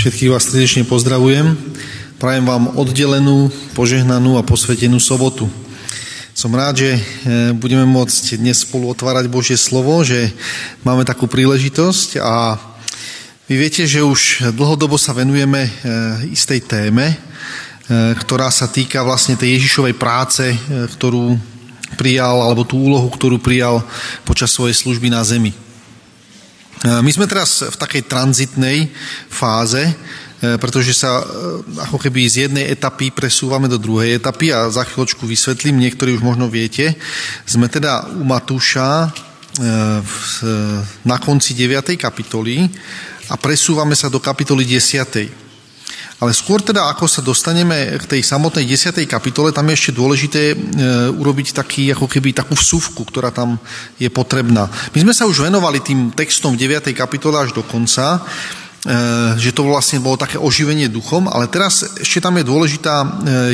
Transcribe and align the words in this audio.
Všetkých 0.00 0.32
vás 0.32 0.48
srdečne 0.48 0.88
pozdravujem. 0.88 1.52
Prajem 2.16 2.48
vám 2.48 2.72
oddelenú, 2.72 3.52
požehnanú 3.76 4.40
a 4.40 4.46
posvetenú 4.48 4.96
sobotu. 4.96 5.44
Som 6.32 6.56
rád, 6.56 6.80
že 6.80 6.90
e, 6.96 7.00
budeme 7.52 7.84
môcť 7.84 8.40
dnes 8.40 8.64
spolu 8.64 8.88
otvárať 8.88 9.28
Božie 9.28 9.60
slovo, 9.60 10.00
že 10.00 10.32
máme 10.88 11.04
takú 11.04 11.28
príležitosť 11.28 12.16
a 12.16 12.56
vy 13.44 13.60
viete, 13.60 13.84
že 13.84 14.00
už 14.00 14.48
dlhodobo 14.56 14.96
sa 14.96 15.12
venujeme 15.12 15.68
e, 15.68 15.70
istej 16.32 16.64
téme, 16.64 17.12
e, 17.12 17.16
ktorá 18.24 18.48
sa 18.48 18.72
týka 18.72 19.04
vlastne 19.04 19.36
tej 19.36 19.60
Ježišovej 19.60 20.00
práce, 20.00 20.48
ktorú 20.96 21.36
prijal, 22.00 22.40
alebo 22.40 22.64
tú 22.64 22.80
úlohu, 22.80 23.04
ktorú 23.12 23.36
prijal 23.36 23.84
počas 24.24 24.48
svojej 24.48 24.80
služby 24.80 25.12
na 25.12 25.20
zemi. 25.28 25.52
My 26.80 27.12
sme 27.12 27.28
teraz 27.28 27.60
v 27.60 27.76
takej 27.76 28.08
tranzitnej 28.08 28.88
fáze, 29.28 29.84
e, 29.84 29.92
pretože 30.56 30.96
sa 30.96 31.20
e, 31.20 31.24
ako 31.76 32.00
keby 32.00 32.24
z 32.24 32.48
jednej 32.48 32.72
etapy 32.72 33.12
presúvame 33.12 33.68
do 33.68 33.76
druhej 33.76 34.16
etapy 34.16 34.48
a 34.48 34.72
za 34.72 34.88
chvíľočku 34.88 35.28
vysvetlím, 35.28 35.76
niektorí 35.76 36.16
už 36.16 36.24
možno 36.24 36.48
viete. 36.48 36.96
Sme 37.44 37.68
teda 37.68 38.08
u 38.16 38.24
Matúša 38.24 39.04
e, 39.04 39.08
na 41.04 41.16
konci 41.20 41.52
9. 41.52 42.00
kapitoly 42.00 42.64
a 43.28 43.36
presúvame 43.36 43.92
sa 43.92 44.08
do 44.08 44.16
kapitoly 44.16 44.64
10. 44.64 45.49
Ale 46.20 46.36
skôr 46.36 46.60
teda, 46.60 46.84
ako 46.92 47.08
sa 47.08 47.24
dostaneme 47.24 47.96
k 47.96 48.04
tej 48.04 48.20
samotnej 48.20 48.68
10. 48.68 49.08
kapitole, 49.08 49.56
tam 49.56 49.64
je 49.72 49.76
ešte 49.80 49.96
dôležité 49.96 50.42
e, 50.52 50.56
urobiť 51.16 51.56
taký, 51.56 51.96
ako 51.96 52.04
keby 52.04 52.36
takú 52.36 52.52
vsuvku, 52.52 53.08
ktorá 53.08 53.32
tam 53.32 53.56
je 53.96 54.12
potrebná. 54.12 54.68
My 54.92 54.98
sme 55.00 55.16
sa 55.16 55.24
už 55.24 55.48
venovali 55.48 55.80
tým 55.80 56.12
textom 56.12 56.60
v 56.60 56.68
9. 56.68 56.92
kapitole 56.92 57.40
až 57.40 57.56
do 57.56 57.64
konca 57.64 58.20
že 59.36 59.52
to 59.52 59.68
vlastne 59.68 60.00
bolo 60.00 60.16
také 60.16 60.40
oživenie 60.40 60.88
duchom, 60.88 61.28
ale 61.28 61.52
teraz 61.52 61.84
ešte 62.00 62.24
tam 62.24 62.40
je 62.40 62.48
dôležitá 62.48 63.04
e, 63.04 63.08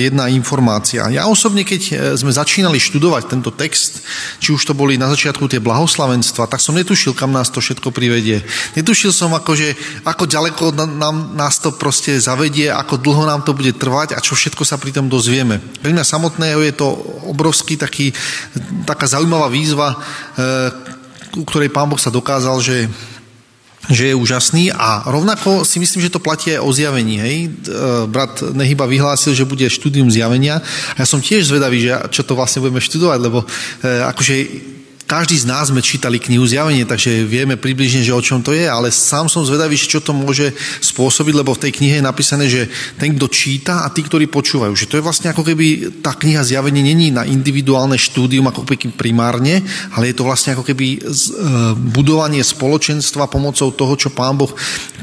jedna 0.06 0.30
informácia. 0.30 1.02
Ja 1.10 1.26
osobne, 1.26 1.66
keď 1.66 1.82
e, 1.82 1.94
sme 2.14 2.30
začínali 2.30 2.78
študovať 2.78 3.34
tento 3.34 3.50
text, 3.50 4.06
či 4.38 4.54
už 4.54 4.62
to 4.62 4.78
boli 4.78 4.94
na 4.94 5.10
začiatku 5.10 5.50
tie 5.50 5.58
blahoslavenstva, 5.58 6.46
tak 6.46 6.62
som 6.62 6.78
netušil, 6.78 7.10
kam 7.10 7.34
nás 7.34 7.50
to 7.50 7.58
všetko 7.58 7.90
privedie. 7.90 8.38
Netušil 8.78 9.10
som, 9.10 9.34
ako, 9.34 9.58
že, 9.58 9.74
ako 10.06 10.30
ďaleko 10.30 10.64
nám, 10.94 11.34
nás 11.34 11.58
to 11.58 11.74
proste 11.74 12.22
zavedie, 12.22 12.70
ako 12.70 12.94
dlho 13.02 13.26
nám 13.26 13.42
to 13.42 13.50
bude 13.50 13.74
trvať 13.82 14.14
a 14.14 14.22
čo 14.22 14.38
všetko 14.38 14.62
sa 14.62 14.78
pri 14.78 14.94
tom 14.94 15.10
dozvieme. 15.10 15.58
Pre 15.58 15.90
mňa 15.90 16.06
samotného 16.06 16.62
je 16.70 16.74
to 16.78 16.86
obrovský 17.26 17.74
taký, 17.74 18.14
taká 18.86 19.10
zaujímavá 19.10 19.50
výzva, 19.50 19.98
u 21.34 21.44
ktorej 21.44 21.74
pán 21.74 21.90
Boh 21.90 22.00
sa 22.00 22.14
dokázal, 22.14 22.56
že 22.62 22.86
že 23.90 24.12
je 24.12 24.14
úžasný 24.14 24.74
a 24.74 25.06
rovnako 25.06 25.62
si 25.62 25.78
myslím, 25.78 26.02
že 26.02 26.12
to 26.12 26.22
platí 26.22 26.54
aj 26.54 26.60
o 26.62 26.70
zjavení. 26.72 27.16
Hej? 27.22 27.36
E, 27.46 27.48
brat 28.10 28.42
Nehyba 28.54 28.86
vyhlásil, 28.86 29.34
že 29.34 29.48
bude 29.48 29.66
štúdium 29.70 30.10
zjavenia 30.10 30.58
a 30.94 30.96
ja 31.02 31.06
som 31.06 31.22
tiež 31.22 31.46
zvedavý, 31.46 31.86
že 31.86 31.90
čo 32.10 32.26
to 32.26 32.34
vlastne 32.34 32.62
budeme 32.62 32.82
študovať, 32.82 33.18
lebo 33.22 33.42
e, 33.42 33.46
akože 34.10 34.34
každý 35.06 35.38
z 35.38 35.46
nás 35.46 35.70
sme 35.70 35.78
čítali 35.78 36.18
knihu 36.18 36.42
Zjavenie, 36.42 36.82
takže 36.82 37.22
vieme 37.22 37.54
približne, 37.54 38.02
že 38.02 38.10
o 38.10 38.18
čom 38.18 38.42
to 38.42 38.50
je, 38.50 38.66
ale 38.66 38.90
sám 38.90 39.30
som 39.30 39.46
zvedavý, 39.46 39.78
čo 39.78 40.02
to 40.02 40.10
môže 40.10 40.50
spôsobiť, 40.82 41.34
lebo 41.46 41.54
v 41.54 41.62
tej 41.62 41.72
knihe 41.78 42.02
je 42.02 42.04
napísané, 42.04 42.50
že 42.50 42.66
ten, 42.98 43.14
kto 43.14 43.30
číta 43.30 43.86
a 43.86 43.88
tí, 43.94 44.02
ktorí 44.02 44.26
počúvajú, 44.26 44.74
že 44.74 44.90
to 44.90 44.98
je 44.98 45.06
vlastne 45.06 45.30
ako 45.30 45.46
keby 45.46 46.02
tá 46.02 46.18
kniha 46.18 46.42
Zjavenie 46.42 46.82
není 46.82 47.14
na 47.14 47.22
individuálne 47.22 47.94
štúdium 47.94 48.50
ako 48.50 48.66
keby 48.66 48.98
primárne, 48.98 49.62
ale 49.94 50.10
je 50.10 50.18
to 50.18 50.26
vlastne 50.26 50.58
ako 50.58 50.66
keby 50.66 50.98
e, 50.98 51.08
budovanie 51.94 52.42
spoločenstva 52.42 53.30
pomocou 53.30 53.70
toho, 53.70 53.94
čo 53.94 54.10
Pán 54.10 54.34
Boh 54.34 54.50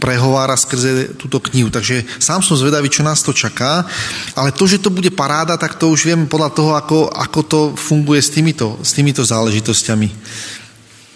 prehovára 0.03 0.59
skrze 0.59 1.15
túto 1.15 1.39
knihu. 1.39 1.71
Takže 1.71 2.03
sám 2.19 2.43
som 2.43 2.59
zvedavý, 2.59 2.91
čo 2.91 3.07
nás 3.07 3.23
to 3.23 3.31
čaká, 3.31 3.87
ale 4.35 4.51
to, 4.51 4.67
že 4.67 4.83
to 4.83 4.91
bude 4.91 5.15
paráda, 5.15 5.55
tak 5.55 5.79
to 5.79 5.87
už 5.87 6.03
viem 6.03 6.27
podľa 6.27 6.49
toho, 6.51 6.71
ako, 6.75 6.97
ako 7.07 7.39
to 7.47 7.59
funguje 7.79 8.19
s 8.19 8.35
týmito, 8.35 8.75
s 8.83 8.91
týmito 8.91 9.23
záležitostiami 9.23 9.92
vecami. 9.93 10.09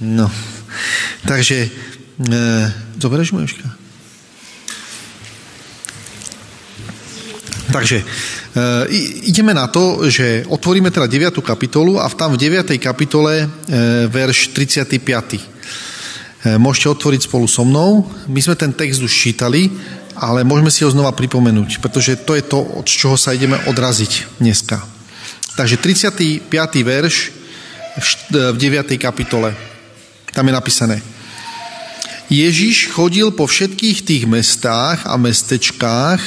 No, 0.02 0.30
takže, 1.26 1.58
e, 1.66 2.72
zoberieš 3.02 3.34
Moješka? 3.34 3.66
Takže 7.74 7.98
e, 7.98 8.06
ideme 9.26 9.58
na 9.58 9.68
to, 9.68 10.06
že 10.06 10.46
otvoríme 10.46 10.94
teda 10.94 11.10
9. 11.10 11.42
kapitolu 11.42 11.98
a 11.98 12.06
tam 12.14 12.38
v 12.38 12.46
9. 12.46 12.78
kapitole 12.78 13.44
e, 13.44 13.48
verš 14.08 14.54
35. 14.54 14.94
E, 14.94 15.42
môžete 16.62 16.94
otvoriť 16.94 17.22
spolu 17.26 17.50
so 17.50 17.66
mnou. 17.66 18.06
My 18.30 18.40
sme 18.40 18.54
ten 18.54 18.72
text 18.72 19.02
už 19.02 19.10
čítali, 19.10 19.74
ale 20.14 20.46
môžeme 20.46 20.70
si 20.70 20.86
ho 20.86 20.94
znova 20.94 21.12
pripomenúť, 21.18 21.82
pretože 21.82 22.22
to 22.22 22.38
je 22.38 22.46
to, 22.46 22.62
od 22.62 22.86
čoho 22.86 23.18
sa 23.18 23.34
ideme 23.34 23.58
odraziť 23.66 24.38
dneska. 24.38 24.78
Takže 25.58 25.82
35. 25.82 26.54
verš 26.86 27.38
v 28.30 28.58
9. 28.58 28.94
kapitole. 29.02 29.54
Tam 30.34 30.46
je 30.46 30.54
napísané. 30.54 30.98
Ježiš 32.28 32.92
chodil 32.92 33.32
po 33.32 33.48
všetkých 33.48 34.04
tých 34.04 34.24
mestách 34.28 35.08
a 35.08 35.16
mestečkách 35.16 36.22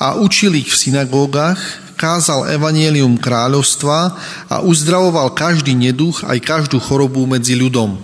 a 0.00 0.16
učil 0.16 0.56
ich 0.56 0.72
v 0.72 0.80
synagógach, 0.88 1.60
kázal 1.94 2.48
evanielium 2.56 3.20
kráľovstva 3.20 4.16
a 4.48 4.56
uzdravoval 4.64 5.36
každý 5.36 5.76
neduch 5.76 6.24
aj 6.24 6.40
každú 6.40 6.80
chorobu 6.80 7.28
medzi 7.28 7.52
ľudom. 7.52 8.00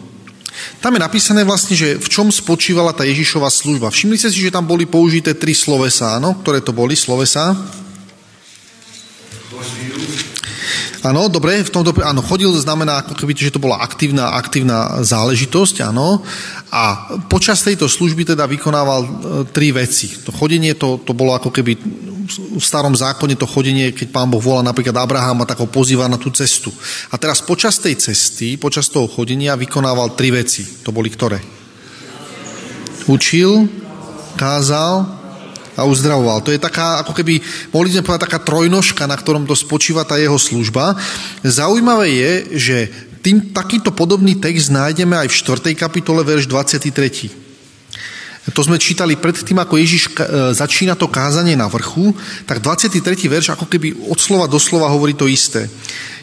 Tam 0.84 0.92
je 0.92 1.00
napísané 1.00 1.42
vlastne, 1.42 1.72
že 1.72 1.96
v 1.96 2.08
čom 2.12 2.28
spočívala 2.28 2.92
tá 2.92 3.08
Ježišova 3.08 3.48
služba. 3.48 3.88
Všimli 3.88 4.20
ste 4.20 4.28
si, 4.28 4.44
že 4.44 4.52
tam 4.52 4.68
boli 4.68 4.84
použité 4.84 5.32
tri 5.32 5.56
slovesa, 5.56 6.20
áno? 6.20 6.36
Ktoré 6.44 6.60
to 6.60 6.76
boli 6.76 6.92
slovesa? 6.92 7.56
Áno, 11.02 11.26
dobre, 11.26 11.58
v 11.66 11.72
tomto, 11.74 11.90
áno, 11.98 12.22
chodil 12.22 12.46
znamená 12.54 13.02
ako 13.02 13.18
keby, 13.18 13.34
že 13.34 13.50
to 13.50 13.58
bola 13.58 13.82
aktívna, 13.82 14.38
aktívna 14.38 15.02
záležitosť, 15.02 15.82
áno. 15.90 16.22
A 16.70 17.10
počas 17.26 17.66
tejto 17.66 17.90
služby 17.90 18.22
teda 18.22 18.46
vykonával 18.46 19.00
e, 19.02 19.10
tri 19.50 19.74
veci. 19.74 20.14
To 20.22 20.30
chodenie, 20.30 20.78
to, 20.78 21.02
to 21.02 21.10
bolo 21.10 21.34
ako 21.34 21.50
keby 21.50 21.74
v 22.38 22.62
starom 22.62 22.94
zákone 22.94 23.34
to 23.34 23.50
chodenie, 23.50 23.90
keď 23.90 24.14
pán 24.14 24.30
Boh 24.30 24.38
volá 24.38 24.62
napríklad 24.62 24.94
Abrahama, 24.94 25.42
tak 25.42 25.58
ho 25.58 25.66
pozýva 25.66 26.06
na 26.06 26.16
tú 26.16 26.30
cestu. 26.30 26.70
A 27.10 27.18
teraz 27.18 27.42
počas 27.42 27.82
tej 27.82 27.98
cesty, 27.98 28.54
počas 28.54 28.86
toho 28.86 29.10
chodenia 29.10 29.58
vykonával 29.58 30.14
tri 30.14 30.30
veci. 30.30 30.62
To 30.86 30.94
boli 30.94 31.10
ktoré? 31.10 31.42
Učil, 33.10 33.66
kázal 34.38 35.21
a 35.76 35.88
uzdravoval. 35.88 36.44
To 36.44 36.52
je 36.52 36.60
taká, 36.60 37.00
ako 37.00 37.16
keby, 37.16 37.40
mohli 37.72 37.92
sme 37.92 38.04
povedať, 38.04 38.28
taká 38.28 38.38
trojnožka, 38.42 39.08
na 39.08 39.16
ktorom 39.16 39.48
to 39.48 39.56
spočíva 39.56 40.04
tá 40.04 40.20
jeho 40.20 40.36
služba. 40.36 40.96
Zaujímavé 41.40 42.08
je, 42.12 42.32
že 42.58 42.76
tým, 43.22 43.54
takýto 43.54 43.94
podobný 43.94 44.36
text 44.36 44.68
nájdeme 44.68 45.14
aj 45.14 45.30
v 45.30 45.38
4. 45.72 45.78
kapitole, 45.78 46.26
verš 46.26 46.50
23. 46.50 47.42
To 48.50 48.58
sme 48.66 48.74
čítali 48.74 49.14
predtým, 49.14 49.54
ako 49.62 49.78
Ježiš 49.78 50.10
e, 50.10 50.50
začína 50.50 50.98
to 50.98 51.06
kázanie 51.06 51.54
na 51.54 51.70
vrchu, 51.70 52.10
tak 52.42 52.58
23. 52.58 52.98
verš 53.30 53.54
ako 53.54 53.70
keby 53.70 54.10
od 54.10 54.18
slova 54.18 54.50
do 54.50 54.58
slova 54.58 54.90
hovorí 54.90 55.14
to 55.14 55.30
isté. 55.30 55.70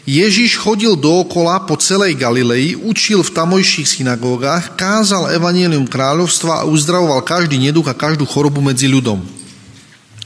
Ježiš 0.04 0.60
chodil 0.60 1.00
dookola 1.00 1.64
po 1.64 1.80
celej 1.80 2.20
Galilei, 2.20 2.76
učil 2.76 3.24
v 3.24 3.32
tamojších 3.32 3.88
synagógach, 3.88 4.76
kázal 4.76 5.32
evanielium 5.32 5.88
kráľovstva 5.88 6.60
a 6.60 6.68
uzdravoval 6.68 7.24
každý 7.24 7.56
neduch 7.56 7.88
a 7.88 7.96
každú 7.96 8.28
chorobu 8.28 8.60
medzi 8.60 8.84
ľudom. 8.84 9.39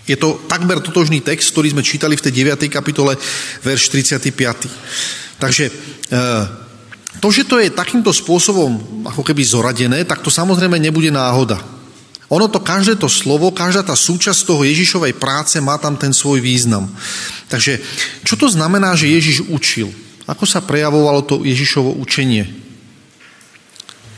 Je 0.04 0.16
to 0.20 0.36
takmer 0.44 0.84
totožný 0.84 1.24
text, 1.24 1.52
ktorý 1.56 1.72
sme 1.72 1.82
čítali 1.86 2.12
v 2.16 2.24
tej 2.28 2.32
9. 2.44 2.68
kapitole, 2.68 3.16
verš 3.64 3.88
35. 3.88 5.40
Takže 5.40 5.64
e, 5.68 5.72
to, 7.20 7.28
že 7.32 7.48
to 7.48 7.56
je 7.56 7.72
takýmto 7.72 8.12
spôsobom 8.12 9.04
ako 9.08 9.24
keby 9.24 9.40
zoradené, 9.40 10.04
tak 10.04 10.20
to 10.20 10.28
samozrejme 10.28 10.76
nebude 10.76 11.08
náhoda. 11.08 11.56
Ono 12.28 12.48
to, 12.48 12.60
každé 12.60 13.00
to 13.00 13.08
slovo, 13.08 13.52
každá 13.52 13.84
tá 13.84 13.96
súčasť 13.96 14.48
toho 14.48 14.64
Ježišovej 14.64 15.16
práce 15.16 15.56
má 15.60 15.76
tam 15.80 15.96
ten 15.96 16.12
svoj 16.12 16.40
význam. 16.40 16.88
Takže 17.48 17.80
čo 18.24 18.34
to 18.36 18.48
znamená, 18.48 18.96
že 18.96 19.12
Ježiš 19.12 19.48
učil? 19.48 19.92
Ako 20.24 20.48
sa 20.48 20.64
prejavovalo 20.64 21.20
to 21.24 21.44
Ježišovo 21.44 21.96
učenie? 22.00 22.48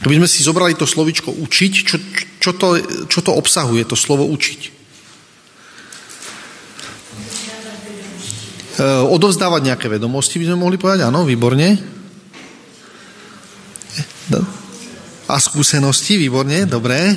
Keby 0.06 0.22
sme 0.22 0.28
si 0.30 0.46
zobrali 0.46 0.78
to 0.78 0.86
slovičko 0.86 1.34
učiť, 1.34 1.72
čo, 1.82 1.96
čo, 2.38 2.50
to, 2.54 2.78
čo 3.10 3.20
to 3.26 3.34
obsahuje, 3.34 3.82
to 3.82 3.98
slovo 3.98 4.22
učiť? 4.30 4.75
Odovzdávať 8.84 9.72
nejaké 9.72 9.86
vedomosti, 9.88 10.36
by 10.36 10.52
sme 10.52 10.60
mohli 10.60 10.76
povedať, 10.76 11.08
áno, 11.08 11.24
výborne. 11.24 11.80
A 15.26 15.34
skúsenosti, 15.40 16.20
výborne, 16.20 16.68
dobré, 16.68 17.16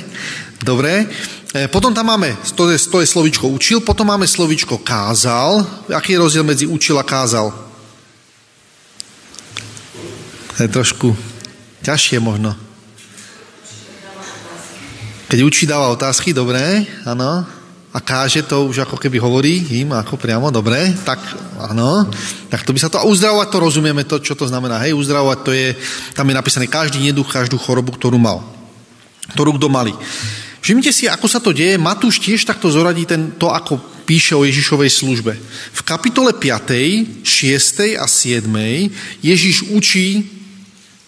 dobré. 0.64 1.06
Eh, 1.50 1.66
potom 1.66 1.90
tam 1.90 2.06
máme, 2.06 2.38
to 2.54 2.70
je, 2.70 2.78
to 2.78 3.02
je 3.02 3.10
slovičko 3.10 3.50
učil, 3.50 3.82
potom 3.82 4.06
máme 4.06 4.26
slovičko 4.26 4.78
kázal. 4.86 5.66
Aký 5.90 6.14
je 6.14 6.22
rozdiel 6.22 6.46
medzi 6.46 6.62
učil 6.66 6.94
a 6.94 7.02
kázal? 7.02 7.50
To 10.54 10.58
je 10.62 10.70
trošku 10.70 11.10
ťažšie 11.82 12.22
možno. 12.22 12.54
Keď 15.26 15.38
učí, 15.42 15.66
dáva 15.66 15.90
otázky, 15.90 16.30
dobré, 16.30 16.86
áno. 17.02 17.59
A 17.90 17.98
káže 17.98 18.46
to 18.46 18.70
už 18.70 18.86
ako 18.86 18.94
keby 18.94 19.18
hovorí 19.18 19.66
im, 19.82 19.90
ako 19.90 20.14
priamo, 20.14 20.54
dobre, 20.54 20.94
tak 21.02 21.18
áno. 21.58 22.06
Tak 22.46 22.62
to 22.62 22.70
by 22.70 22.78
sa 22.78 22.86
to, 22.86 23.02
a 23.02 23.08
uzdravovať 23.08 23.48
to 23.50 23.58
rozumieme, 23.58 24.06
to, 24.06 24.22
čo 24.22 24.38
to 24.38 24.46
znamená. 24.46 24.78
Hej, 24.78 24.94
uzdravovať 24.94 25.38
to 25.42 25.50
je, 25.50 25.74
tam 26.14 26.30
je 26.30 26.38
napísané 26.38 26.70
každý 26.70 27.02
neduch, 27.02 27.26
každú 27.26 27.58
chorobu, 27.58 27.90
ktorú 27.98 28.14
mal. 28.14 28.46
Ktorú 29.34 29.58
kto 29.58 29.66
mali. 29.66 29.90
Všimnite 30.62 30.92
si, 30.94 31.10
ako 31.10 31.26
sa 31.26 31.42
to 31.42 31.50
deje. 31.50 31.82
Matúš 31.82 32.22
tiež 32.22 32.46
takto 32.46 32.70
zoradí 32.70 33.10
ten, 33.10 33.34
to, 33.34 33.50
ako 33.50 33.82
píše 34.06 34.38
o 34.38 34.46
Ježišovej 34.46 34.90
službe. 34.90 35.32
V 35.74 35.80
kapitole 35.82 36.30
5., 36.30 37.26
6. 37.26 37.98
a 37.98 38.06
7. 38.06 38.46
Ježiš 39.18 39.66
učí 39.74 40.39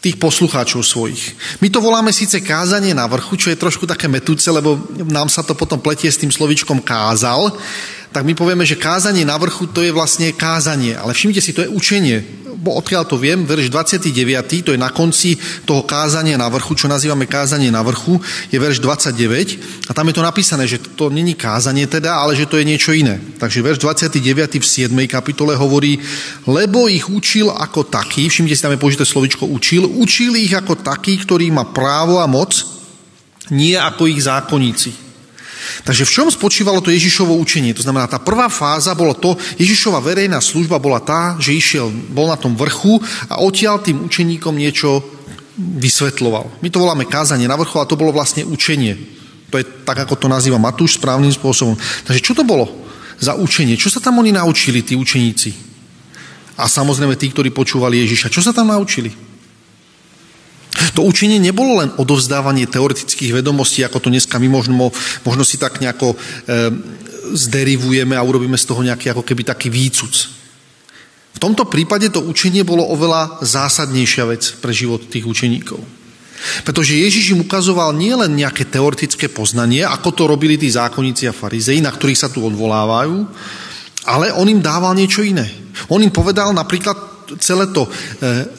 tých 0.03 0.19
poslucháčov 0.19 0.83
svojich. 0.83 1.39
My 1.63 1.71
to 1.71 1.79
voláme 1.79 2.11
síce 2.11 2.43
kázanie 2.43 2.91
na 2.91 3.07
vrchu, 3.07 3.39
čo 3.39 3.55
je 3.55 3.63
trošku 3.63 3.87
také 3.87 4.11
metúce, 4.11 4.51
lebo 4.51 4.75
nám 5.07 5.31
sa 5.31 5.47
to 5.47 5.55
potom 5.55 5.79
pletie 5.79 6.11
s 6.11 6.19
tým 6.19 6.35
slovičkom 6.35 6.83
kázal, 6.83 7.55
tak 8.13 8.29
my 8.29 8.37
povieme, 8.37 8.69
že 8.69 8.77
kázanie 8.77 9.25
na 9.25 9.41
vrchu 9.41 9.67
to 9.73 9.81
je 9.81 9.91
vlastne 9.91 10.29
kázanie. 10.37 10.93
Ale 10.93 11.17
všimnite 11.17 11.41
si, 11.41 11.57
to 11.57 11.65
je 11.65 11.73
učenie 11.73 12.43
bo 12.63 12.79
odkiaľ 12.79 13.03
to 13.11 13.19
viem, 13.19 13.43
verš 13.43 13.75
29, 13.75 14.63
to 14.63 14.71
je 14.71 14.79
na 14.79 14.95
konci 14.95 15.35
toho 15.67 15.83
kázania 15.83 16.39
na 16.39 16.47
vrchu, 16.47 16.79
čo 16.79 16.87
nazývame 16.87 17.27
kázanie 17.27 17.75
na 17.75 17.83
vrchu, 17.83 18.23
je 18.55 18.55
verš 18.55 18.79
29 18.79 19.91
a 19.91 19.93
tam 19.93 20.07
je 20.07 20.15
to 20.15 20.23
napísané, 20.23 20.71
že 20.71 20.79
to 20.79 21.11
není 21.11 21.35
kázanie 21.35 21.91
teda, 21.91 22.15
ale 22.15 22.39
že 22.39 22.47
to 22.47 22.63
je 22.63 22.65
niečo 22.65 22.95
iné. 22.95 23.19
Takže 23.43 23.67
verš 23.67 23.83
29 23.83 24.63
v 24.63 24.67
7. 24.95 24.95
kapitole 25.11 25.59
hovorí, 25.59 25.99
lebo 26.47 26.87
ich 26.87 27.11
učil 27.11 27.51
ako 27.51 27.91
taký, 27.91 28.31
všimte 28.31 28.55
si, 28.55 28.63
tam 28.63 28.79
je 28.79 28.81
použité 28.81 29.03
slovičko 29.03 29.51
učil, 29.51 29.91
učil 29.99 30.39
ich 30.39 30.55
ako 30.55 30.79
taký, 30.79 31.19
ktorý 31.19 31.51
má 31.51 31.67
právo 31.67 32.23
a 32.23 32.31
moc, 32.31 32.63
nie 33.51 33.75
ako 33.75 34.07
ich 34.07 34.23
zákonníci. 34.23 35.12
Takže 35.83 36.07
v 36.07 36.15
čom 36.15 36.29
spočívalo 36.29 36.83
to 36.83 36.95
Ježišovo 36.95 37.35
učenie? 37.39 37.75
To 37.75 37.85
znamená, 37.85 38.07
tá 38.11 38.19
prvá 38.19 38.47
fáza 38.53 38.95
bolo 38.95 39.15
to, 39.15 39.39
Ježišova 39.59 40.03
verejná 40.03 40.43
služba 40.43 40.83
bola 40.83 40.99
tá, 41.03 41.37
že 41.39 41.55
išiel, 41.55 41.91
bol 42.11 42.31
na 42.31 42.39
tom 42.39 42.55
vrchu 42.55 42.99
a 43.31 43.43
odtiaľ 43.43 43.83
tým 43.83 44.07
učeníkom 44.07 44.55
niečo 44.55 45.03
vysvetloval. 45.57 46.49
My 46.65 46.69
to 46.73 46.81
voláme 46.81 47.05
kázanie 47.05 47.45
na 47.45 47.59
vrchu, 47.59 47.77
a 47.79 47.89
to 47.89 47.99
bolo 47.99 48.15
vlastne 48.15 48.43
učenie. 48.43 48.97
To 49.53 49.61
je 49.61 49.69
tak, 49.85 50.01
ako 50.01 50.17
to 50.17 50.27
nazýva 50.33 50.57
Matúš 50.57 50.97
správnym 50.97 51.29
spôsobom. 51.29 51.77
Takže 52.09 52.25
čo 52.25 52.33
to 52.33 52.41
bolo 52.41 52.69
za 53.21 53.37
učenie? 53.37 53.77
Čo 53.77 53.93
sa 53.93 54.01
tam 54.01 54.17
oni 54.19 54.33
naučili, 54.33 54.81
tí 54.81 54.97
učeníci? 54.97 55.53
A 56.57 56.69
samozrejme 56.69 57.17
tí, 57.21 57.29
ktorí 57.29 57.53
počúvali 57.53 58.01
Ježiša. 58.01 58.33
Čo 58.33 58.41
sa 58.41 58.53
tam 58.57 58.73
naučili? 58.73 59.32
To 60.99 61.07
učenie 61.07 61.39
nebolo 61.39 61.79
len 61.79 61.91
odovzdávanie 61.97 62.67
teoretických 62.67 63.39
vedomostí, 63.39 63.87
ako 63.87 64.03
to 64.03 64.09
dneska 64.11 64.37
my 64.43 64.49
možno, 64.51 64.91
možno 65.23 65.43
si 65.47 65.57
tak 65.57 65.79
nejako 65.79 66.13
e, 66.13 66.17
zderivujeme 67.33 68.19
a 68.19 68.27
urobíme 68.27 68.59
z 68.59 68.67
toho 68.67 68.83
nejaký 68.83 69.15
ako 69.15 69.23
keby 69.23 69.43
taký 69.47 69.71
výcuc. 69.71 70.15
V 71.33 71.39
tomto 71.41 71.65
prípade 71.65 72.13
to 72.13 72.21
učenie 72.21 72.63
bolo 72.63 72.85
oveľa 72.93 73.41
zásadnejšia 73.41 74.25
vec 74.29 74.43
pre 74.61 74.75
život 74.75 75.09
tých 75.09 75.25
učeníkov. 75.25 75.81
Pretože 76.67 76.99
Ježiš 76.99 77.39
im 77.39 77.47
ukazoval 77.47 77.95
nielen 77.95 78.35
nejaké 78.35 78.67
teoretické 78.67 79.31
poznanie, 79.31 79.87
ako 79.87 80.11
to 80.11 80.23
robili 80.27 80.59
tí 80.59 80.67
zákonníci 80.67 81.31
a 81.31 81.37
farizei, 81.37 81.79
na 81.79 81.95
ktorých 81.95 82.19
sa 82.19 82.29
tu 82.29 82.43
odvolávajú, 82.43 83.15
ale 84.11 84.35
on 84.35 84.51
im 84.51 84.59
dával 84.59 84.99
niečo 84.99 85.23
iné. 85.23 85.47
On 85.87 86.03
im 86.03 86.11
povedal 86.11 86.51
napríklad 86.51 87.22
celé 87.39 87.71
to 87.71 87.87
e, 87.87 87.91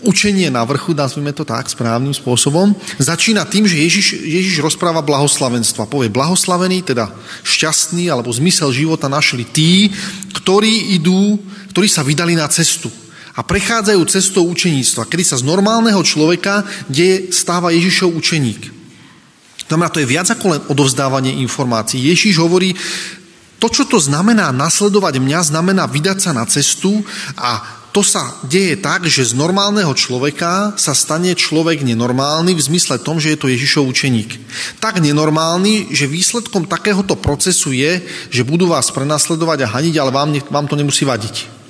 učenie 0.07 0.50
na 0.50 0.63
vrchu, 0.63 0.95
nazvime 0.95 1.31
to 1.36 1.45
tak 1.45 1.69
správnym 1.69 2.13
spôsobom, 2.15 2.75
začína 2.98 3.45
tým, 3.45 3.68
že 3.68 3.80
Ježiš, 3.80 4.07
Ježiš 4.24 4.62
rozpráva 4.63 5.06
blahoslavenstva. 5.06 5.89
Povie 5.89 6.13
blahoslavený, 6.13 6.83
teda 6.83 7.12
šťastný, 7.44 8.10
alebo 8.10 8.31
zmysel 8.33 8.74
života 8.74 9.12
našli 9.12 9.45
tí, 9.45 9.92
ktorí 10.33 10.98
idú, 10.98 11.38
ktorí 11.75 11.88
sa 11.88 12.06
vydali 12.06 12.33
na 12.33 12.48
cestu 12.48 12.89
a 13.33 13.42
prechádzajú 13.42 14.01
cestou 14.06 14.45
učeníctva, 14.45 15.10
kedy 15.10 15.24
sa 15.25 15.42
z 15.42 15.48
normálneho 15.48 16.00
človeka 16.06 16.62
deje, 16.86 17.33
stáva 17.33 17.74
Ježišov 17.74 18.13
učeník. 18.13 18.69
Znamená, 19.65 19.89
to 19.89 20.06
je 20.06 20.12
viac 20.12 20.30
ako 20.30 20.45
len 20.54 20.62
odovzdávanie 20.69 21.42
informácií. 21.42 21.98
Ježiš 21.98 22.38
hovorí, 22.38 22.77
to, 23.57 23.71
čo 23.74 23.89
to 23.89 23.98
znamená 23.98 24.54
nasledovať 24.54 25.18
mňa, 25.18 25.50
znamená 25.50 25.89
vydať 25.89 26.18
sa 26.19 26.31
na 26.36 26.45
cestu 26.45 27.01
a 27.33 27.81
to 27.94 28.01
sa 28.01 28.34
deje 28.50 28.74
tak, 28.81 29.06
že 29.06 29.22
z 29.22 29.38
normálneho 29.38 29.94
človeka 29.94 30.74
sa 30.81 30.98
stane 30.98 31.38
človek 31.38 31.86
nenormálny 31.86 32.57
v 32.57 32.66
zmysle 32.66 32.98
tom, 32.98 33.22
že 33.22 33.38
je 33.38 33.40
to 33.40 33.54
Ježišov 33.54 33.86
učeník. 33.86 34.34
Tak 34.81 34.98
nenormálny, 34.98 35.94
že 35.94 36.10
výsledkom 36.10 36.66
takéhoto 36.66 37.13
procesu 37.13 37.69
je, 37.69 38.01
že 38.34 38.42
budú 38.42 38.66
vás 38.66 38.90
prenasledovať 38.90 39.69
a 39.69 39.72
haniť, 39.78 39.95
ale 40.01 40.10
vám, 40.10 40.34
vám 40.50 40.66
to 40.66 40.74
nemusí 40.74 41.06
vadiť. 41.06 41.62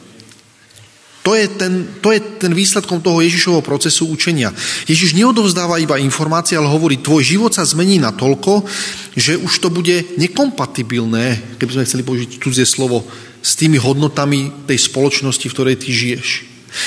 To 1.24 1.36
je, 1.36 1.48
ten, 1.48 1.88
to 2.04 2.12
je 2.12 2.20
ten 2.20 2.52
výsledkom 2.52 3.00
toho 3.00 3.24
Ježišovho 3.24 3.64
procesu 3.64 4.08
učenia. 4.12 4.52
Ježiš 4.88 5.16
neodovzdáva 5.16 5.80
iba 5.80 5.96
informácie, 6.00 6.60
ale 6.60 6.68
hovorí, 6.68 7.00
tvoj 7.00 7.24
život 7.24 7.52
sa 7.56 7.64
zmení 7.64 8.00
na 8.00 8.12
toľko, 8.12 8.68
že 9.16 9.40
už 9.40 9.54
to 9.64 9.72
bude 9.72 10.20
nekompatibilné, 10.20 11.56
keby 11.60 11.72
sme 11.80 11.88
chceli 11.88 12.04
použiť 12.04 12.44
cudzie 12.44 12.68
slovo, 12.68 13.08
s 13.44 13.60
tými 13.60 13.76
hodnotami 13.76 14.64
tej 14.64 14.80
spoločnosti, 14.88 15.44
v 15.44 15.54
ktorej 15.54 15.76
ty 15.84 15.92
žiješ. 15.92 16.30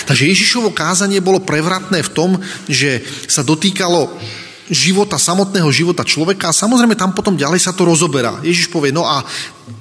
Takže 0.08 0.26
Ježišovo 0.26 0.74
kázanie 0.74 1.22
bolo 1.22 1.44
prevratné 1.44 2.02
v 2.02 2.10
tom, 2.10 2.30
že 2.66 3.04
sa 3.30 3.46
dotýkalo 3.46 4.10
života, 4.66 5.14
samotného 5.14 5.70
života 5.70 6.02
človeka 6.02 6.50
a 6.50 6.56
samozrejme 6.56 6.98
tam 6.98 7.14
potom 7.14 7.38
ďalej 7.38 7.62
sa 7.62 7.70
to 7.70 7.86
rozoberá. 7.86 8.42
Ježiš 8.42 8.66
povie, 8.66 8.90
no 8.90 9.06
a 9.06 9.22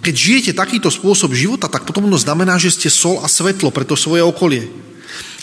keď 0.05 0.13
žijete 0.13 0.51
takýto 0.53 0.93
spôsob 0.93 1.33
života, 1.33 1.65
tak 1.65 1.89
potom 1.89 2.05
to 2.05 2.19
znamená, 2.21 2.61
že 2.61 2.69
ste 2.69 2.89
sol 2.93 3.17
a 3.25 3.27
svetlo 3.31 3.73
pre 3.73 3.87
to 3.87 3.97
svoje 3.97 4.21
okolie. 4.21 4.69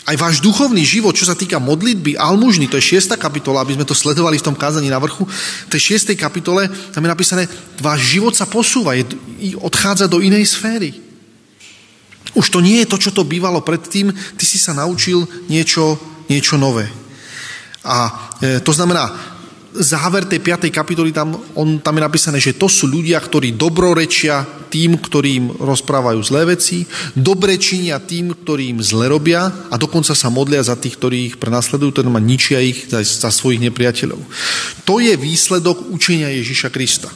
Aj 0.03 0.19
váš 0.19 0.43
duchovný 0.43 0.83
život, 0.83 1.15
čo 1.15 1.23
sa 1.23 1.35
týka 1.35 1.63
modlitby, 1.63 2.19
almužny, 2.19 2.67
to 2.67 2.75
je 2.75 2.99
6. 2.99 3.15
kapitola, 3.15 3.63
aby 3.63 3.79
sme 3.79 3.87
to 3.87 3.95
sledovali 3.95 4.35
v 4.35 4.47
tom 4.51 4.55
kázaní 4.55 4.91
na 4.91 4.99
vrchu, 4.99 5.23
v 5.23 5.71
tej 5.71 5.95
6. 5.95 6.11
kapitole 6.19 6.67
tam 6.91 7.03
je 7.03 7.11
napísané, 7.11 7.43
váš 7.79 8.11
život 8.11 8.35
sa 8.35 8.43
posúva, 8.43 8.99
je, 8.99 9.07
odchádza 9.59 10.11
do 10.11 10.19
inej 10.19 10.51
sféry. 10.51 11.12
Už 12.33 12.49
to 12.49 12.59
nie 12.59 12.81
je 12.81 12.89
to, 12.89 12.97
čo 12.97 13.11
to 13.13 13.27
bývalo 13.27 13.61
predtým, 13.61 14.09
ty 14.09 14.45
si 14.45 14.57
sa 14.57 14.73
naučil 14.73 15.25
niečo, 15.49 15.97
niečo 16.29 16.57
nové. 16.57 16.89
A 17.83 18.09
e, 18.39 18.59
to 18.63 18.73
znamená, 18.73 19.33
záver 19.73 20.29
tej 20.29 20.39
5. 20.39 20.69
kapitoly, 20.69 21.09
tam, 21.09 21.33
on, 21.57 21.81
tam 21.81 21.97
je 21.97 22.05
napísané, 22.05 22.37
že 22.37 22.53
to 22.53 22.69
sú 22.69 22.85
ľudia, 22.85 23.17
ktorí 23.17 23.57
dobrorečia 23.57 24.45
tým, 24.69 24.97
ktorým 25.01 25.61
rozprávajú 25.61 26.19
zlé 26.21 26.57
veci, 26.57 26.85
dobrečinia 27.17 28.01
tým, 28.01 28.33
ktorým 28.33 28.81
zle 28.81 29.09
robia 29.09 29.49
a 29.69 29.75
dokonca 29.77 30.13
sa 30.13 30.29
modlia 30.29 30.61
za 30.61 30.77
tých, 30.77 30.97
ktorí 30.97 31.17
ich 31.33 31.35
prenasledujú, 31.41 32.01
teda 32.01 32.09
ničia 32.21 32.61
ich 32.61 32.89
za, 32.89 33.01
za 33.01 33.29
svojich 33.29 33.61
nepriateľov. 33.69 34.21
To 34.85 35.01
je 35.01 35.13
výsledok 35.17 35.89
učenia 35.93 36.29
Ježiša 36.33 36.69
Krista. 36.73 37.09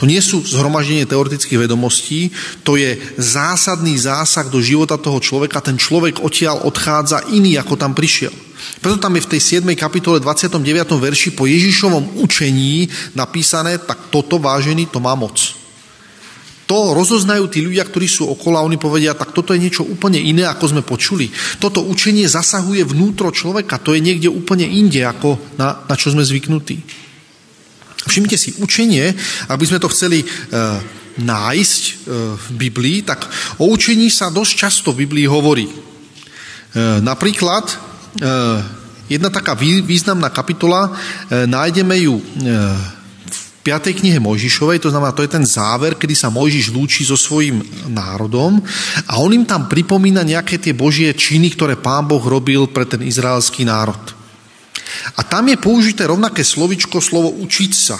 To 0.00 0.08
nie 0.08 0.20
sú 0.20 0.42
zhromaždenie 0.42 1.08
teoretických 1.08 1.68
vedomostí, 1.68 2.32
to 2.64 2.80
je 2.80 2.96
zásadný 3.20 3.96
zásah 3.96 4.48
do 4.48 4.60
života 4.60 4.96
toho 4.96 5.20
človeka. 5.20 5.64
Ten 5.64 5.76
človek 5.76 6.24
odtiaľ 6.24 6.64
odchádza 6.64 7.28
iný, 7.32 7.60
ako 7.60 7.76
tam 7.76 7.92
prišiel. 7.92 8.32
Preto 8.80 8.96
tam 8.98 9.14
je 9.16 9.24
v 9.24 9.30
tej 9.36 9.62
7. 9.62 9.68
kapitole 9.78 10.18
29. 10.18 10.58
verši 10.96 11.36
po 11.36 11.46
Ježišovom 11.46 12.20
učení 12.24 12.88
napísané, 13.14 13.78
tak 13.78 14.10
toto 14.10 14.40
vážený, 14.40 14.90
to 14.90 14.98
má 14.98 15.14
moc. 15.14 15.36
To 16.66 16.98
rozoznajú 16.98 17.46
tí 17.46 17.62
ľudia, 17.62 17.86
ktorí 17.86 18.10
sú 18.10 18.26
okolo 18.26 18.58
a 18.58 18.66
oni 18.66 18.74
povedia, 18.74 19.14
tak 19.14 19.30
toto 19.30 19.54
je 19.54 19.62
niečo 19.62 19.86
úplne 19.86 20.18
iné, 20.18 20.50
ako 20.50 20.74
sme 20.74 20.82
počuli. 20.82 21.30
Toto 21.62 21.78
učenie 21.86 22.26
zasahuje 22.26 22.82
vnútro 22.82 23.30
človeka, 23.30 23.78
to 23.78 23.94
je 23.94 24.02
niekde 24.02 24.26
úplne 24.26 24.66
inde, 24.66 25.06
ako 25.06 25.38
na, 25.54 25.86
na 25.86 25.94
čo 25.94 26.10
sme 26.10 26.26
zvyknutí. 26.26 27.05
Všimnite 28.06 28.38
si, 28.38 28.54
učenie, 28.62 29.10
aby 29.50 29.64
sme 29.66 29.82
to 29.82 29.90
chceli 29.90 30.22
e, 30.22 30.26
nájsť 31.18 31.82
e, 31.82 31.92
v 32.36 32.46
Biblii, 32.54 32.98
tak 33.02 33.26
o 33.58 33.72
učení 33.72 34.12
sa 34.12 34.30
dosť 34.30 34.52
často 34.54 34.92
v 34.92 35.06
Biblii 35.06 35.26
hovorí. 35.26 35.66
E, 35.66 35.74
napríklad, 37.02 37.64
e, 37.66 37.76
jedna 39.08 39.30
taká 39.32 39.58
vý, 39.58 39.80
významná 39.82 40.28
kapitola, 40.28 40.92
e, 40.92 41.46
nájdeme 41.48 41.96
ju 42.04 42.20
e, 42.20 42.22
v 43.26 43.40
5. 43.66 43.98
knihe 43.98 44.22
Mojžišovej, 44.22 44.78
to 44.78 44.94
znamená, 44.94 45.10
to 45.10 45.26
je 45.26 45.34
ten 45.34 45.42
záver, 45.42 45.98
kedy 45.98 46.14
sa 46.14 46.30
Mojžiš 46.30 46.70
lúči 46.70 47.02
so 47.02 47.18
svojím 47.18 47.58
národom 47.90 48.62
a 49.10 49.18
on 49.18 49.34
im 49.34 49.42
tam 49.42 49.66
pripomína 49.66 50.22
nejaké 50.22 50.62
tie 50.62 50.70
božie 50.70 51.10
činy, 51.10 51.50
ktoré 51.58 51.74
pán 51.74 52.06
Boh 52.06 52.22
robil 52.22 52.70
pre 52.70 52.86
ten 52.86 53.02
izraelský 53.02 53.66
národ. 53.66 54.15
A 55.16 55.20
tam 55.22 55.48
je 55.48 55.56
použité 55.56 56.06
rovnaké 56.06 56.44
slovičko, 56.44 57.00
slovo 57.00 57.32
učiť 57.42 57.72
sa. 57.72 57.98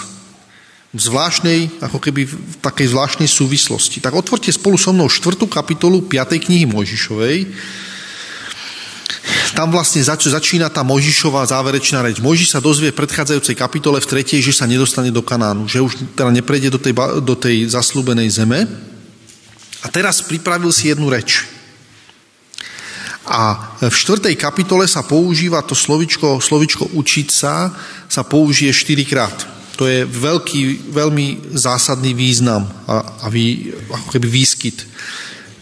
V 0.95 0.99
zvláštnej, 1.03 1.83
ako 1.83 1.99
keby 1.99 2.25
v 2.25 2.55
takej 2.63 2.95
zvláštnej 2.95 3.29
súvislosti. 3.29 3.99
Tak 3.99 4.15
otvorte 4.15 4.49
spolu 4.49 4.79
so 4.79 4.95
mnou 4.95 5.11
4. 5.11 5.35
kapitolu 5.45 6.07
5. 6.07 6.47
knihy 6.47 6.65
Mojžišovej. 6.65 7.37
tam 9.57 9.73
vlastne 9.73 10.05
zač- 10.05 10.29
začína 10.29 10.69
tá 10.69 10.85
Mojžišová 10.85 11.41
záverečná 11.49 12.05
reč. 12.05 12.21
Mojžiš 12.21 12.53
sa 12.53 12.61
dozvie 12.61 12.93
v 12.93 12.99
predchádzajúcej 13.01 13.57
kapitole 13.57 13.97
v 13.97 14.05
tretej, 14.05 14.39
že 14.39 14.53
sa 14.53 14.69
nedostane 14.69 15.09
do 15.09 15.25
Kanánu, 15.25 15.65
že 15.65 15.81
už 15.81 16.13
teda 16.13 16.29
neprejde 16.29 16.69
do 16.69 16.77
tej, 16.77 16.93
do 17.25 17.33
tej 17.33 17.65
zaslúbenej 17.65 18.29
zeme. 18.29 18.69
A 19.81 19.87
teraz 19.89 20.21
pripravil 20.21 20.69
si 20.69 20.93
jednu 20.93 21.09
reč. 21.09 21.56
A 23.27 23.75
v 23.83 23.91
štvrtej 23.91 24.39
kapitole 24.39 24.87
sa 24.87 25.03
používa 25.03 25.59
to 25.61 25.75
slovičko, 25.75 26.39
slovičko 26.39 26.95
učiť 26.95 27.27
sa, 27.27 27.69
sa 28.07 28.23
použije 28.23 28.71
štyrikrát. 28.71 29.35
To 29.77 29.85
je 29.85 30.07
veľký, 30.07 30.89
veľmi 30.89 31.53
zásadný 31.53 32.15
význam 32.17 32.65
a, 32.87 33.21
a 33.21 33.25
vý, 33.29 33.75
ako 33.93 34.07
keby 34.15 34.27
výskyt. 34.27 34.87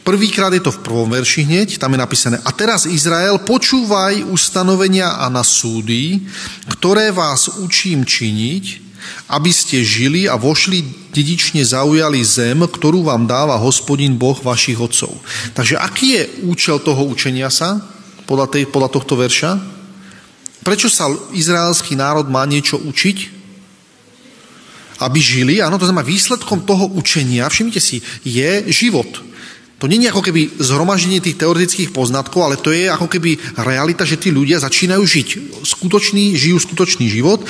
Prvýkrát 0.05 0.53
je 0.53 0.61
to 0.61 0.69
v 0.69 0.85
prvom 0.85 1.09
verši 1.09 1.49
hneď, 1.49 1.81
tam 1.81 1.97
je 1.97 1.99
napísané 1.99 2.37
A 2.45 2.53
teraz 2.53 2.85
Izrael, 2.85 3.41
počúvaj 3.41 4.21
ustanovenia 4.29 5.17
a 5.17 5.33
na 5.33 5.41
súdy, 5.41 6.21
ktoré 6.69 7.09
vás 7.09 7.49
učím 7.57 8.05
činiť, 8.05 8.85
aby 9.31 9.51
ste 9.53 9.81
žili 9.81 10.29
a 10.29 10.37
vošli 10.37 11.09
dedične 11.11 11.63
zaujali 11.63 12.21
zem, 12.21 12.61
ktorú 12.61 13.07
vám 13.07 13.25
dáva 13.25 13.57
hospodin 13.57 14.19
Boh 14.19 14.37
vašich 14.37 14.77
otcov. 14.77 15.15
Takže 15.57 15.79
aký 15.79 16.07
je 16.19 16.23
účel 16.45 16.77
toho 16.83 17.07
učenia 17.07 17.49
sa 17.49 17.81
podľa, 18.29 18.51
tej, 18.51 18.63
podľa 18.69 18.89
tohto 18.91 19.17
verša? 19.17 19.51
Prečo 20.65 20.89
sa 20.89 21.09
izraelský 21.33 21.93
národ 21.93 22.25
má 22.27 22.43
niečo 22.45 22.81
učiť? 22.81 23.35
aby 24.95 25.19
žili, 25.19 25.59
áno, 25.59 25.75
to 25.75 25.83
znamená 25.83 26.07
výsledkom 26.07 26.63
toho 26.63 26.87
učenia, 26.87 27.51
všimnite 27.51 27.81
si, 27.83 27.99
je 28.23 28.63
život. 28.71 29.07
To 29.83 29.91
nie 29.91 29.99
je 29.99 30.07
ako 30.07 30.23
keby 30.23 30.55
zhromaždenie 30.55 31.19
tých 31.19 31.35
teoretických 31.35 31.91
poznatkov, 31.91 32.47
ale 32.47 32.55
to 32.55 32.71
je 32.71 32.87
ako 32.87 33.11
keby 33.11 33.35
realita, 33.59 34.07
že 34.07 34.15
tí 34.15 34.31
ľudia 34.31 34.63
začínajú 34.63 35.03
žiť. 35.03 35.27
Skutočný, 35.67 36.39
žijú 36.39 36.63
skutočný 36.63 37.11
život 37.11 37.43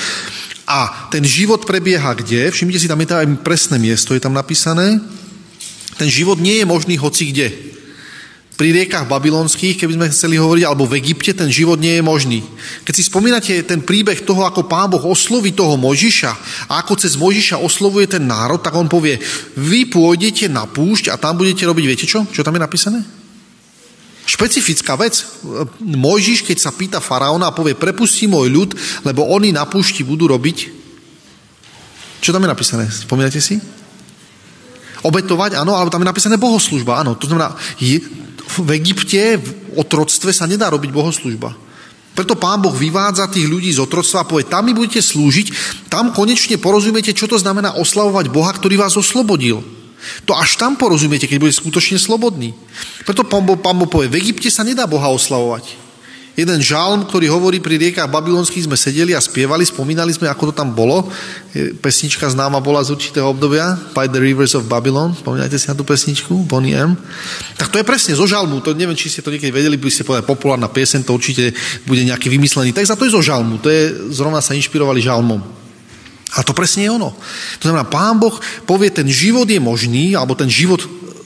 a 0.65 1.09
ten 1.13 1.21
život 1.21 1.65
prebieha 1.65 2.17
kde? 2.17 2.49
Všimnite 2.49 2.81
si, 2.81 2.89
tam 2.89 3.01
je 3.01 3.09
tam 3.09 3.21
aj 3.21 3.29
presné 3.45 3.77
miesto, 3.77 4.17
je 4.17 4.21
tam 4.21 4.33
napísané. 4.33 4.97
Ten 5.95 6.09
život 6.09 6.41
nie 6.41 6.59
je 6.59 6.65
možný 6.65 6.97
hoci 6.97 7.31
kde 7.31 7.75
pri 8.55 8.71
riekach 8.71 9.03
babylonských, 9.11 9.75
keby 9.75 9.99
sme 9.99 10.11
chceli 10.15 10.35
hovoriť, 10.39 10.63
alebo 10.63 10.87
v 10.87 11.03
Egypte, 11.03 11.35
ten 11.35 11.51
život 11.51 11.75
nie 11.75 11.99
je 11.99 12.03
možný. 12.03 12.39
Keď 12.87 12.93
si 12.95 13.03
spomínate 13.03 13.51
ten 13.67 13.83
príbeh 13.83 14.23
toho, 14.23 14.47
ako 14.47 14.63
pán 14.63 14.87
Boh 14.87 15.03
osloví 15.03 15.51
toho 15.51 15.75
Mojžiša 15.75 16.31
a 16.71 16.79
ako 16.79 16.95
cez 16.95 17.19
Mojžiša 17.19 17.59
oslovuje 17.59 18.15
ten 18.15 18.23
národ, 18.23 18.63
tak 18.63 18.71
on 18.79 18.87
povie, 18.87 19.19
vy 19.59 19.91
pôjdete 19.91 20.47
na 20.47 20.63
púšť 20.63 21.11
a 21.11 21.19
tam 21.19 21.35
budete 21.35 21.67
robiť, 21.67 21.83
viete 21.83 22.07
čo? 22.07 22.23
Čo 22.31 22.47
tam 22.47 22.55
je 22.55 22.63
napísané? 22.63 22.99
Špecifická 24.25 24.97
vec. 24.97 25.21
Mojžiš, 25.79 26.41
keď 26.49 26.57
sa 26.57 26.73
pýta 26.73 26.97
faraóna 26.97 27.53
a 27.53 27.55
povie, 27.55 27.77
prepustí 27.77 28.25
môj 28.25 28.49
ľud, 28.49 28.69
lebo 29.05 29.29
oni 29.29 29.53
na 29.53 29.69
púšti 29.69 30.01
budú 30.01 30.25
robiť. 30.25 30.57
Čo 32.25 32.33
tam 32.33 32.41
je 32.41 32.49
napísané? 32.49 32.89
Spomínate 32.89 33.37
si? 33.37 33.61
Obetovať, 35.05 35.61
áno, 35.61 35.77
ale 35.77 35.93
tam 35.93 36.01
je 36.01 36.09
napísané 36.09 36.41
bohoslužba, 36.41 37.05
áno. 37.05 37.13
To 37.13 37.29
znamená, 37.29 37.53
je, 37.77 38.01
v 38.65 38.69
Egypte 38.81 39.37
v 39.37 39.49
otroctve 39.77 40.33
sa 40.33 40.49
nedá 40.49 40.73
robiť 40.73 40.89
bohoslužba. 40.89 41.53
Preto 42.17 42.33
pán 42.33 42.63
Boh 42.65 42.73
vyvádza 42.73 43.29
tých 43.29 43.45
ľudí 43.45 43.69
z 43.69 43.83
otroctva 43.83 44.23
a 44.23 44.29
povie, 44.29 44.49
tam 44.49 44.65
mi 44.65 44.73
budete 44.73 45.05
slúžiť, 45.05 45.53
tam 45.91 46.15
konečne 46.15 46.57
porozumiete, 46.57 47.13
čo 47.13 47.29
to 47.29 47.37
znamená 47.37 47.77
oslavovať 47.77 48.33
Boha, 48.33 48.49
ktorý 48.55 48.81
vás 48.81 48.97
oslobodil. 48.97 49.61
To 50.25 50.33
až 50.37 50.57
tam 50.59 50.75
porozumiete, 50.75 51.29
keď 51.29 51.37
budete 51.41 51.61
skutočne 51.61 51.97
slobodní. 51.97 52.53
Preto 53.05 53.25
pán 53.25 53.45
Boh, 53.45 53.59
pán 53.59 53.77
povie, 53.87 54.09
v 54.09 54.19
Egypte 54.21 54.49
sa 54.49 54.65
nedá 54.65 54.85
Boha 54.89 55.09
oslavovať. 55.11 55.85
Jeden 56.35 56.59
žalm, 56.59 57.07
ktorý 57.07 57.31
hovorí 57.31 57.63
pri 57.63 57.79
riekach 57.79 58.11
babylonských, 58.11 58.67
sme 58.67 58.75
sedeli 58.75 59.15
a 59.15 59.23
spievali, 59.23 59.63
spomínali 59.63 60.11
sme, 60.11 60.27
ako 60.27 60.51
to 60.51 60.53
tam 60.59 60.75
bolo. 60.75 61.07
Pesnička 61.79 62.27
známa 62.27 62.59
bola 62.59 62.83
z 62.83 62.91
určitého 62.91 63.31
obdobia, 63.31 63.79
By 63.95 64.11
the 64.11 64.19
Rivers 64.19 64.51
of 64.51 64.67
Babylon. 64.67 65.15
Spomínate 65.15 65.55
si 65.55 65.71
na 65.71 65.79
tú 65.79 65.87
pesničku, 65.87 66.43
Bonnie 66.43 66.75
M. 66.75 66.99
Tak 67.55 67.71
to 67.71 67.79
je 67.79 67.87
presne 67.87 68.19
zo 68.19 68.27
žalmu, 68.27 68.59
to 68.59 68.75
neviem, 68.75 68.99
či 68.99 69.07
ste 69.07 69.23
to 69.23 69.31
niekedy 69.31 69.55
vedeli, 69.55 69.79
by 69.79 69.87
ste 69.87 70.03
povedali 70.03 70.27
populárna 70.27 70.67
piesen, 70.67 71.07
to 71.07 71.15
určite 71.15 71.55
bude 71.87 72.03
nejaký 72.03 72.27
vymyslený 72.27 72.75
text, 72.75 72.91
a 72.91 72.99
to 72.99 73.07
je 73.07 73.15
zo 73.15 73.23
žalmu, 73.23 73.63
to 73.63 73.71
je, 73.71 74.11
zrovna 74.11 74.43
sa 74.43 74.51
inšpirovali 74.59 74.99
žalmom. 74.99 75.64
A 76.35 76.43
to 76.43 76.51
presne 76.51 76.83
je 76.83 76.91
ono. 76.91 77.15
To 77.59 77.63
znamená, 77.71 77.87
pán 77.87 78.19
Boh 78.19 78.35
povie, 78.67 78.91
ten 78.91 79.07
život 79.07 79.47
je 79.47 79.59
možný, 79.59 80.19
alebo 80.19 80.35
ten 80.35 80.51
život 80.51 80.83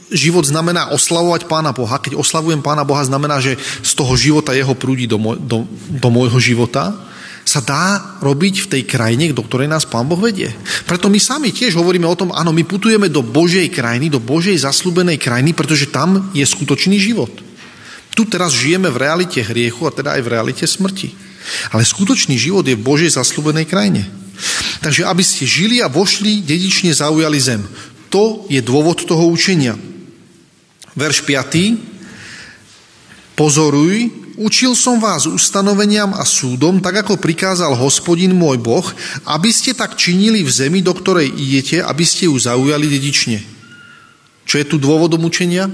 život 0.09 0.41
znamená 0.41 0.89
oslavovať 0.89 1.45
Pána 1.45 1.69
Boha. 1.69 2.01
Keď 2.01 2.17
oslavujem 2.17 2.65
Pána 2.65 2.81
Boha, 2.81 3.05
znamená, 3.05 3.37
že 3.37 3.57
z 3.61 3.91
toho 3.93 4.17
života 4.17 4.57
jeho 4.57 4.73
prúdi 4.73 5.05
do, 5.05 5.21
môj, 5.21 5.37
do, 5.37 5.69
do 5.89 6.09
môjho 6.09 6.41
života 6.41 6.97
sa 7.45 7.65
dá 7.65 8.17
robiť 8.21 8.65
v 8.65 8.69
tej 8.77 8.83
krajine, 8.85 9.33
do 9.33 9.41
ktorej 9.41 9.65
nás 9.65 9.85
Pán 9.85 10.05
Boh 10.05 10.21
vedie. 10.21 10.53
Preto 10.85 11.09
my 11.09 11.17
sami 11.17 11.49
tiež 11.49 11.73
hovoríme 11.77 12.05
o 12.05 12.17
tom, 12.17 12.29
áno, 12.29 12.53
my 12.53 12.61
putujeme 12.61 13.09
do 13.09 13.25
Božej 13.25 13.69
krajiny, 13.73 14.09
do 14.09 14.21
Božej 14.21 14.53
zaslúbenej 14.61 15.17
krajiny, 15.17 15.57
pretože 15.57 15.89
tam 15.89 16.29
je 16.33 16.45
skutočný 16.45 17.01
život. 17.01 17.31
Tu 18.13 18.25
teraz 18.29 18.53
žijeme 18.53 18.89
v 18.89 19.01
realite 19.01 19.41
hriechu 19.41 19.85
a 19.89 19.93
teda 19.93 20.17
aj 20.17 20.21
v 20.25 20.31
realite 20.33 20.65
smrti. 20.65 21.09
Ale 21.73 21.81
skutočný 21.81 22.37
život 22.37 22.65
je 22.67 22.77
v 22.77 22.85
Božej 22.85 23.17
zaslúbenej 23.17 23.65
krajine. 23.65 24.05
Takže 24.79 25.03
aby 25.03 25.23
ste 25.23 25.43
žili 25.43 25.83
a 25.83 25.91
vošli, 25.91 26.39
dedične 26.39 26.95
zaujali 26.95 27.39
zem. 27.39 27.61
To 28.09 28.47
je 28.47 28.63
dôvod 28.63 29.03
toho 29.03 29.27
učenia. 29.27 29.75
Verš 30.95 31.27
5. 31.27 33.35
Pozoruj, 33.35 34.11
učil 34.39 34.75
som 34.75 34.99
vás 34.99 35.27
ustanoveniam 35.27 36.15
a 36.15 36.23
súdom, 36.23 36.79
tak 36.79 37.03
ako 37.03 37.19
prikázal 37.19 37.75
hospodin 37.75 38.35
môj 38.35 38.57
Boh, 38.59 38.87
aby 39.27 39.51
ste 39.51 39.75
tak 39.75 39.99
činili 39.99 40.43
v 40.43 40.51
zemi, 40.51 40.79
do 40.79 40.95
ktorej 40.95 41.27
idete, 41.27 41.83
aby 41.83 42.03
ste 42.07 42.27
ju 42.27 42.35
zaujali 42.39 42.87
dedične. 42.87 43.43
Čo 44.47 44.59
je 44.59 44.65
tu 44.65 44.75
dôvodom 44.79 45.27
učenia? 45.27 45.67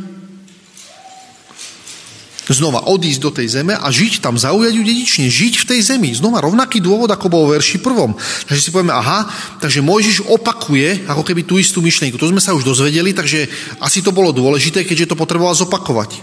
Znova 2.53 2.85
odísť 2.85 3.21
do 3.21 3.31
tej 3.33 3.47
zeme 3.49 3.73
a 3.73 3.87
žiť 3.89 4.21
tam, 4.21 4.37
zaujať 4.37 4.73
ju 4.75 4.83
dedične, 4.85 5.25
žiť 5.31 5.53
v 5.63 5.67
tej 5.73 5.79
zemi. 5.81 6.13
Znova 6.13 6.43
rovnaký 6.45 6.77
dôvod, 6.83 7.09
ako 7.09 7.31
bol 7.31 7.43
v 7.49 7.57
verši 7.57 7.81
prvom. 7.81 8.13
Takže 8.45 8.61
si 8.61 8.69
povieme, 8.69 8.93
aha, 8.93 9.25
takže 9.57 9.81
Mojžiš 9.81 10.29
opakuje 10.29 11.09
ako 11.09 11.23
keby 11.25 11.41
tú 11.47 11.57
istú 11.57 11.81
myšlienku. 11.81 12.21
To 12.21 12.29
sme 12.29 12.43
sa 12.43 12.53
už 12.53 12.67
dozvedeli, 12.67 13.15
takže 13.15 13.49
asi 13.81 14.05
to 14.05 14.13
bolo 14.13 14.29
dôležité, 14.29 14.85
keďže 14.85 15.13
to 15.13 15.19
potreboval 15.19 15.57
zopakovať. 15.57 16.21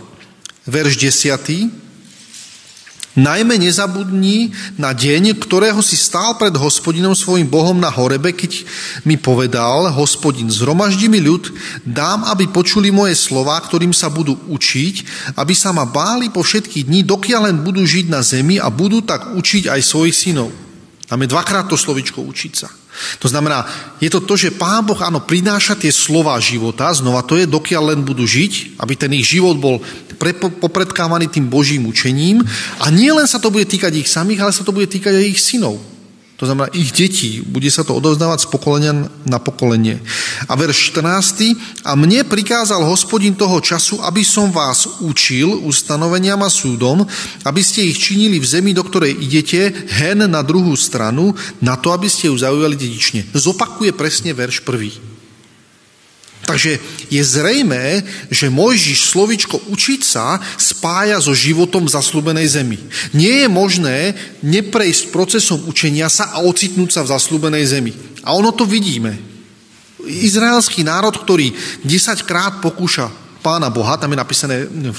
Verš 0.69 0.95
10. 0.95 1.92
Najmä 3.13 3.61
nezabudni 3.61 4.57
na 4.81 4.97
deň, 4.97 5.37
ktorého 5.37 5.85
si 5.85 6.01
stál 6.01 6.41
pred 6.41 6.57
hospodinom 6.57 7.13
svojim 7.13 7.45
Bohom 7.45 7.77
na 7.77 7.93
horebe, 7.93 8.33
keď 8.33 8.65
mi 9.05 9.21
povedal, 9.21 9.93
hospodin, 9.93 10.49
zhromaždi 10.49 11.13
mi 11.13 11.21
ľud, 11.21 11.53
dám, 11.85 12.25
aby 12.33 12.49
počuli 12.49 12.89
moje 12.89 13.13
slova, 13.21 13.61
ktorým 13.61 13.93
sa 13.93 14.09
budú 14.09 14.41
učiť, 14.49 14.95
aby 15.37 15.53
sa 15.53 15.77
ma 15.77 15.85
báli 15.85 16.33
po 16.33 16.41
všetky 16.41 16.89
dní, 16.89 17.05
dokiaľ 17.05 17.53
len 17.53 17.57
budú 17.61 17.85
žiť 17.85 18.09
na 18.09 18.25
zemi 18.25 18.57
a 18.57 18.73
budú 18.73 19.05
tak 19.05 19.37
učiť 19.37 19.69
aj 19.69 19.81
svojich 19.85 20.17
synov. 20.17 20.49
Tam 21.05 21.21
je 21.21 21.29
dvakrát 21.29 21.69
to 21.69 21.77
slovičko 21.77 22.25
učiť 22.25 22.53
sa. 22.57 22.73
To 23.19 23.27
znamená, 23.29 23.65
je 24.01 24.13
to 24.13 24.21
to, 24.21 24.37
že 24.37 24.55
Pán 24.55 24.85
Boh 24.85 24.99
áno, 25.01 25.25
prináša 25.25 25.77
tie 25.77 25.89
slova 25.89 26.37
života, 26.39 26.93
znova 26.93 27.25
to 27.25 27.41
je, 27.41 27.49
dokiaľ 27.49 27.97
len 27.97 28.01
budú 28.05 28.29
žiť, 28.29 28.77
aby 28.77 28.93
ten 28.97 29.13
ich 29.17 29.29
život 29.29 29.57
bol 29.57 29.81
popredkávaný 30.61 31.33
tým 31.33 31.49
Božím 31.49 31.89
učením 31.89 32.45
a 32.79 32.87
nie 32.93 33.11
len 33.11 33.27
sa 33.27 33.41
to 33.41 33.51
bude 33.51 33.67
týkať 33.67 33.97
ich 33.97 34.09
samých, 34.09 34.41
ale 34.45 34.53
sa 34.53 34.63
to 34.63 34.77
bude 34.77 34.87
týkať 34.87 35.19
aj 35.19 35.27
ich 35.27 35.41
synov. 35.41 35.92
To 36.43 36.51
znamená 36.51 36.75
ich 36.75 36.91
detí. 36.91 37.39
Bude 37.39 37.71
sa 37.71 37.87
to 37.87 37.95
odovzdávať 37.95 38.45
z 38.45 38.51
pokolenia 38.51 39.07
na 39.23 39.39
pokolenie. 39.39 40.03
A 40.51 40.59
verš 40.59 40.91
14. 40.91 41.87
A 41.87 41.95
mne 41.95 42.27
prikázal 42.27 42.83
hospodin 42.83 43.39
toho 43.39 43.63
času, 43.63 44.03
aby 44.03 44.27
som 44.27 44.51
vás 44.51 44.99
učil 45.07 45.55
ustanoveniam 45.63 46.43
a 46.43 46.51
súdom, 46.51 47.07
aby 47.47 47.63
ste 47.63 47.87
ich 47.87 48.03
činili 48.03 48.43
v 48.43 48.51
zemi, 48.51 48.75
do 48.75 48.83
ktorej 48.83 49.23
idete, 49.23 49.71
hen 50.03 50.27
na 50.27 50.43
druhú 50.43 50.75
stranu, 50.75 51.31
na 51.63 51.79
to, 51.79 51.95
aby 51.95 52.11
ste 52.11 52.27
ju 52.27 52.35
zaujali 52.35 52.75
dedične. 52.75 53.31
Zopakuje 53.31 53.95
presne 53.95 54.35
verš 54.35 54.67
prvý. 54.67 55.12
Takže 56.53 56.77
je 57.09 57.23
zrejmé, 57.25 58.05
že 58.29 58.53
Mojžiš 58.53 59.09
slovičko 59.09 59.73
učiť 59.73 60.01
sa 60.05 60.37
spája 60.61 61.17
so 61.17 61.33
životom 61.33 61.89
v 61.89 61.95
zaslúbenej 61.97 62.45
zemi. 62.45 62.77
Nie 63.17 63.45
je 63.45 63.49
možné 63.49 64.13
neprejsť 64.45 65.09
procesom 65.09 65.65
učenia 65.65 66.13
sa 66.13 66.29
a 66.37 66.45
ocitnúť 66.45 66.93
sa 66.93 67.01
v 67.09 67.17
zaslúbenej 67.17 67.65
zemi. 67.65 67.97
A 68.21 68.37
ono 68.37 68.53
to 68.53 68.69
vidíme. 68.69 69.17
Izraelský 70.05 70.85
národ, 70.85 71.17
ktorý 71.17 71.57
desaťkrát 71.89 72.61
pokúša 72.61 73.09
pána 73.41 73.73
Boha, 73.73 73.97
tam 73.97 74.13
je 74.13 74.21
napísané 74.21 74.69
v 74.69 74.99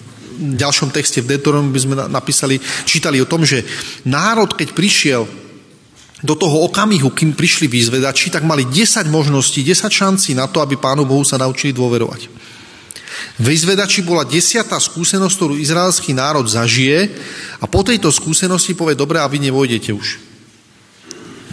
ďalšom 0.57 0.89
texte 0.89 1.21
v 1.21 1.37
Deuteronomy 1.37 1.69
by 1.69 1.81
sme 1.85 1.95
napísali, 2.09 2.57
čítali 2.89 3.21
o 3.21 3.29
tom, 3.29 3.45
že 3.45 3.61
národ, 4.09 4.49
keď 4.57 4.73
prišiel 4.73 5.29
do 6.23 6.39
toho 6.39 6.71
okamihu, 6.71 7.11
kým 7.11 7.35
prišli 7.35 7.67
výzvedači, 7.67 8.31
tak 8.31 8.47
mali 8.47 8.63
10 8.63 9.11
možností, 9.11 9.59
10 9.59 9.91
šancí 9.91 10.31
na 10.31 10.47
to, 10.47 10.63
aby 10.63 10.79
Pánu 10.79 11.03
Bohu 11.03 11.27
sa 11.27 11.35
naučili 11.35 11.75
dôverovať. 11.75 12.31
Vyzvedači 13.43 14.07
bola 14.07 14.23
desiatá 14.23 14.79
skúsenosť, 14.79 15.35
ktorú 15.35 15.53
izraelský 15.59 16.15
národ 16.15 16.47
zažije 16.47 17.11
a 17.59 17.65
po 17.67 17.83
tejto 17.83 18.07
skúsenosti 18.07 18.71
povie, 18.71 18.95
dobre, 18.95 19.19
a 19.19 19.27
vy 19.27 19.43
nevojdete 19.43 19.91
už. 19.91 20.07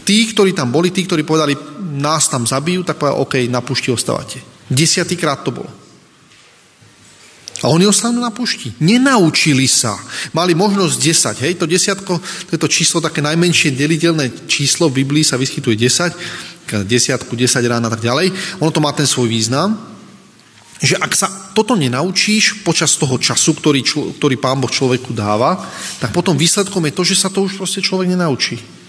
Tí, 0.07 0.19
ktorí 0.31 0.55
tam 0.55 0.71
boli, 0.71 0.95
tí, 0.95 1.03
ktorí 1.03 1.27
povedali, 1.27 1.59
nás 1.99 2.31
tam 2.31 2.47
zabijú, 2.47 2.87
tak 2.87 2.97
povedali, 2.97 3.21
OK, 3.21 3.35
na 3.51 3.61
pušti 3.61 3.91
ostávate. 3.91 4.39
Desiatýkrát 4.71 5.43
to 5.43 5.51
bolo. 5.51 5.80
A 7.61 7.69
oni 7.69 7.85
ostanú 7.85 8.25
na 8.25 8.33
pušti. 8.33 8.73
Nenaučili 8.81 9.69
sa. 9.69 9.93
Mali 10.33 10.57
možnosť 10.57 10.97
10. 10.97 11.45
Hej, 11.45 11.53
to 11.61 11.69
desiatko, 11.69 12.17
to 12.21 12.51
je 12.57 12.61
to 12.61 12.69
číslo, 12.73 13.05
také 13.05 13.21
najmenšie 13.21 13.77
deliteľné 13.77 14.49
číslo 14.49 14.89
v 14.89 15.05
Biblii 15.05 15.21
sa 15.21 15.37
vyskytuje 15.37 15.77
10, 15.77 16.89
desiatku, 16.89 17.37
10 17.37 17.61
rána 17.69 17.93
a 17.93 17.93
tak 17.93 18.01
ďalej. 18.01 18.33
Ono 18.65 18.73
to 18.73 18.81
má 18.81 18.97
ten 18.97 19.05
svoj 19.05 19.29
význam. 19.29 19.77
Že 20.81 20.97
ak 20.97 21.13
sa 21.13 21.29
toto 21.53 21.77
nenaučíš 21.77 22.65
počas 22.65 22.97
toho 22.97 23.21
času, 23.21 23.53
ktorý, 23.53 23.85
ktorý 24.17 24.41
Pán 24.41 24.57
Boh 24.57 24.73
človeku 24.73 25.13
dáva, 25.13 25.61
tak 26.01 26.17
potom 26.17 26.33
výsledkom 26.41 26.81
je 26.89 26.97
to, 26.97 27.03
že 27.05 27.21
sa 27.21 27.29
to 27.29 27.45
už 27.45 27.61
proste 27.61 27.85
človek 27.85 28.09
nenaučí. 28.09 28.80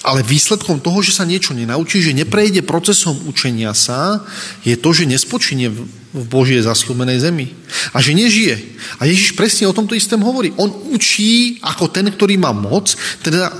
Ale 0.00 0.24
výsledkom 0.24 0.80
toho, 0.80 1.04
že 1.04 1.12
sa 1.12 1.28
niečo 1.28 1.52
nenaučí, 1.52 2.00
že 2.00 2.16
neprejde 2.16 2.64
procesom 2.64 3.20
učenia 3.28 3.76
sa, 3.76 4.24
je 4.64 4.72
to, 4.72 4.96
že 4.96 5.04
nespočinie 5.04 5.68
v 6.10 6.24
Božie 6.26 6.56
zaslúbenej 6.64 7.20
zemi. 7.20 7.52
A 7.92 8.00
že 8.00 8.16
nežije. 8.16 8.56
A 8.96 9.04
Ježiš 9.04 9.36
presne 9.36 9.68
o 9.68 9.76
tomto 9.76 9.92
istém 9.92 10.18
hovorí. 10.18 10.56
On 10.56 10.72
učí 10.90 11.60
ako 11.60 11.92
ten, 11.92 12.08
ktorý 12.08 12.40
má 12.40 12.50
moc, 12.56 12.96
teda 13.20 13.52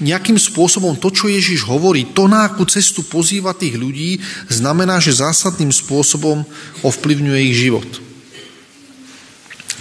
nejakým 0.00 0.40
spôsobom 0.40 0.96
to, 0.96 1.12
čo 1.12 1.28
Ježiš 1.28 1.64
hovorí, 1.68 2.12
to, 2.16 2.24
na 2.24 2.48
akú 2.48 2.64
cestu 2.64 3.04
pozýva 3.04 3.52
tých 3.52 3.76
ľudí, 3.76 4.20
znamená, 4.48 4.96
že 4.96 5.20
zásadným 5.20 5.68
spôsobom 5.68 6.44
ovplyvňuje 6.80 7.40
ich 7.52 7.56
život. 7.68 7.88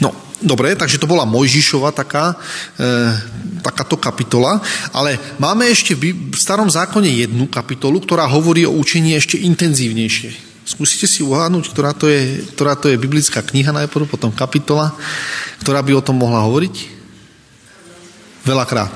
No, 0.03 0.11
Dobre, 0.39 0.71
takže 0.71 0.95
to 0.95 1.07
bola 1.07 1.27
Mojžišova 1.27 1.91
taká, 1.91 2.31
e, 2.79 3.11
takáto 3.59 3.99
kapitola, 3.99 4.63
ale 4.95 5.19
máme 5.35 5.67
ešte 5.67 5.91
v 5.99 6.31
starom 6.31 6.71
zákone 6.71 7.11
jednu 7.27 7.43
kapitolu, 7.51 7.99
ktorá 7.99 8.23
hovorí 8.23 8.63
o 8.63 8.71
učení 8.71 9.19
ešte 9.19 9.35
intenzívnejšie. 9.35 10.31
Skúsite 10.63 11.11
si 11.11 11.25
uhádnuť, 11.27 11.65
ktorá 11.75 11.91
to 11.91 12.07
je, 12.07 12.45
ktorá 12.55 12.79
to 12.79 12.87
je 12.87 12.95
biblická 12.95 13.43
kniha 13.43 13.75
najprv, 13.75 14.07
potom 14.07 14.31
kapitola, 14.31 14.95
ktorá 15.59 15.83
by 15.83 15.99
o 15.99 16.05
tom 16.05 16.15
mohla 16.15 16.47
hovoriť? 16.47 16.75
Veľakrát. 18.47 18.93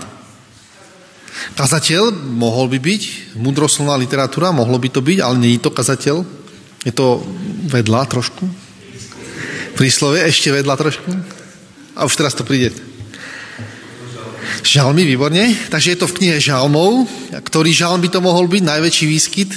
Kazateľ 1.60 2.14
mohol 2.40 2.72
by 2.72 2.80
byť, 2.80 3.36
mudroslovná 3.36 4.00
literatúra, 4.00 4.56
mohlo 4.56 4.80
by 4.80 4.88
to 4.88 5.04
byť, 5.04 5.20
ale 5.20 5.44
je 5.44 5.60
to 5.60 5.76
kazateľ. 5.76 6.24
Je 6.88 6.92
to 6.92 7.20
vedľa 7.68 8.08
trošku, 8.12 8.44
príslove, 9.74 10.22
ešte 10.22 10.54
vedľa 10.54 10.76
trošku. 10.78 11.10
A 11.94 12.06
už 12.06 12.18
teraz 12.18 12.34
to 12.34 12.46
príde. 12.46 12.74
Žalmy, 14.64 15.06
výborne. 15.06 15.54
Takže 15.70 15.94
je 15.94 16.00
to 16.00 16.08
v 16.10 16.16
knihe 16.22 16.38
Žalmov. 16.40 17.06
Ktorý 17.44 17.74
žalm 17.74 18.02
by 18.02 18.10
to 18.10 18.20
mohol 18.24 18.48
byť? 18.48 18.64
Najväčší 18.64 19.06
výskyt? 19.10 19.52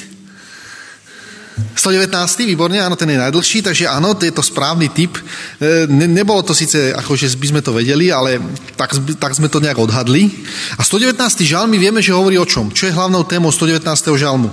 119. 1.57 2.12
Výborne, 2.45 2.85
áno, 2.85 3.00
ten 3.00 3.09
je 3.09 3.16
najdlhší, 3.16 3.64
takže 3.64 3.88
áno, 3.88 4.12
to 4.12 4.28
je 4.28 4.35
to 4.35 4.45
správny 4.45 4.93
typ. 4.93 5.16
E, 5.16 5.88
ne, 5.88 6.05
nebolo 6.05 6.45
to 6.45 6.52
síce, 6.52 6.93
ako 6.93 7.16
že 7.16 7.33
by 7.33 7.47
sme 7.49 7.61
to 7.64 7.73
vedeli, 7.73 8.12
ale 8.12 8.37
tak, 8.76 8.93
tak 9.16 9.33
sme 9.33 9.49
to 9.49 9.64
nejak 9.64 9.81
odhadli. 9.81 10.28
A 10.76 10.85
119. 10.85 11.16
žalmy 11.49 11.81
vieme, 11.81 12.05
že 12.05 12.12
hovorí 12.12 12.37
o 12.37 12.45
čom? 12.45 12.69
Čo 12.69 12.93
je 12.93 12.97
hlavnou 12.97 13.25
témou 13.25 13.49
119. 13.49 13.88
žalmu? 14.21 14.52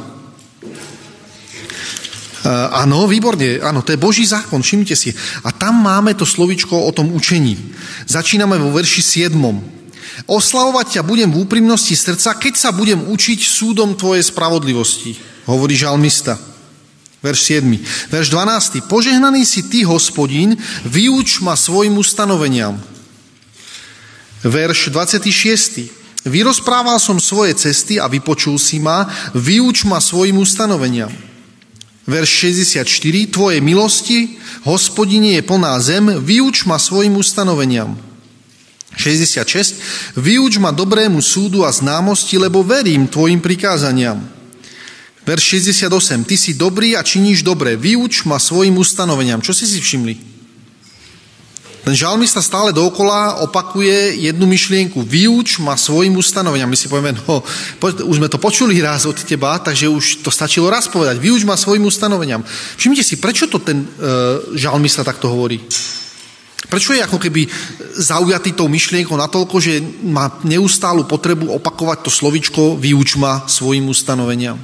Eh, 2.44 2.52
áno, 2.52 3.08
výborne, 3.08 3.64
áno, 3.64 3.88
to 3.88 3.96
je 3.96 4.04
Boží 4.04 4.28
zákon, 4.28 4.60
všimnite 4.60 5.00
si. 5.00 5.16
A 5.48 5.56
tam 5.56 5.80
máme 5.80 6.12
to 6.12 6.28
slovičko 6.28 6.76
o 6.76 6.92
tom 6.92 7.16
učení. 7.16 7.56
Začíname 8.04 8.60
vo 8.60 8.76
verši 8.76 9.32
7. 9.32 9.40
Oslavovať 10.28 11.00
ťa 11.00 11.02
budem 11.08 11.32
v 11.32 11.40
úprimnosti 11.40 11.96
srdca, 11.96 12.36
keď 12.36 12.54
sa 12.60 12.76
budem 12.76 13.00
učiť 13.00 13.40
súdom 13.48 13.96
tvojej 13.96 14.28
spravodlivosti, 14.28 15.16
hovorí 15.48 15.80
žalmista. 15.80 16.36
Verš 17.24 17.64
7. 17.64 18.12
Verš 18.12 18.28
12. 18.28 18.92
Požehnaný 18.92 19.48
si 19.48 19.64
ty, 19.72 19.88
hospodín, 19.88 20.60
vyuč 20.84 21.40
ma 21.40 21.56
svojim 21.56 21.96
ustanoveniam. 21.96 22.76
Verš 24.44 24.92
26. 24.92 26.28
Vyrozprával 26.28 27.00
som 27.00 27.24
svoje 27.24 27.56
cesty 27.56 28.04
a 28.04 28.12
vypočul 28.12 28.60
si 28.60 28.84
ma, 28.84 29.08
vyuč 29.32 29.88
ma 29.88 30.04
svojim 30.04 30.44
ustanoveniam. 30.44 31.32
Verš 32.08 32.30
64. 32.30 33.32
Tvoje 33.32 33.62
milosti, 33.62 34.36
hospodine, 34.68 35.40
je 35.40 35.42
plná 35.42 35.80
zem, 35.80 36.20
vyuč 36.20 36.68
ma 36.68 36.76
svojim 36.80 37.16
ustanoveniam. 37.16 37.96
66. 38.98 39.80
Vyuč 40.20 40.60
ma 40.60 40.72
dobrému 40.76 41.22
súdu 41.22 41.66
a 41.66 41.72
známosti, 41.72 42.38
lebo 42.38 42.64
verím 42.64 43.08
tvojim 43.08 43.40
prikázaniam. 43.40 44.20
Verš 45.24 45.44
68. 45.80 46.24
Ty 46.28 46.36
si 46.38 46.52
dobrý 46.54 47.00
a 47.00 47.02
činíš 47.02 47.42
dobre. 47.42 47.80
Vyuč 47.80 48.28
ma 48.28 48.36
svojim 48.36 48.76
ustanoveniam. 48.78 49.40
Čo 49.40 49.56
si 49.56 49.64
si 49.64 49.80
všimli? 49.80 50.33
Ten 51.84 52.00
žalmista 52.00 52.40
stále 52.40 52.72
dookola 52.72 53.44
opakuje 53.44 54.16
jednu 54.24 54.48
myšlienku. 54.48 55.04
Vyuč 55.04 55.60
ma 55.60 55.76
svojim 55.76 56.16
ustanoveniam. 56.16 56.72
My 56.72 56.80
si 56.80 56.88
povieme, 56.88 57.12
no, 57.28 57.44
už 57.84 58.24
sme 58.24 58.32
to 58.32 58.40
počuli 58.40 58.80
raz 58.80 59.04
od 59.04 59.20
teba, 59.20 59.60
takže 59.60 59.92
už 59.92 60.24
to 60.24 60.32
stačilo 60.32 60.72
raz 60.72 60.88
povedať. 60.88 61.20
Vyuč 61.20 61.44
ma 61.44 61.60
svojim 61.60 61.84
ustanoveniam. 61.84 62.40
Všimnite 62.80 63.04
si, 63.04 63.20
prečo 63.20 63.52
to 63.52 63.60
ten 63.60 63.84
e, 63.84 63.88
žalmista 64.56 65.04
takto 65.04 65.28
hovorí? 65.28 65.60
Prečo 66.72 66.96
je 66.96 67.04
ako 67.04 67.20
keby 67.20 67.52
zaujatý 68.00 68.56
tou 68.56 68.72
myšlienkou 68.72 69.20
natoľko, 69.20 69.60
že 69.60 69.84
má 70.08 70.40
neustálu 70.48 71.04
potrebu 71.04 71.52
opakovať 71.60 72.08
to 72.08 72.12
slovičko 72.16 72.80
vyuč 72.80 73.20
ma 73.20 73.44
svojim 73.44 73.92
ustanoveniam? 73.92 74.56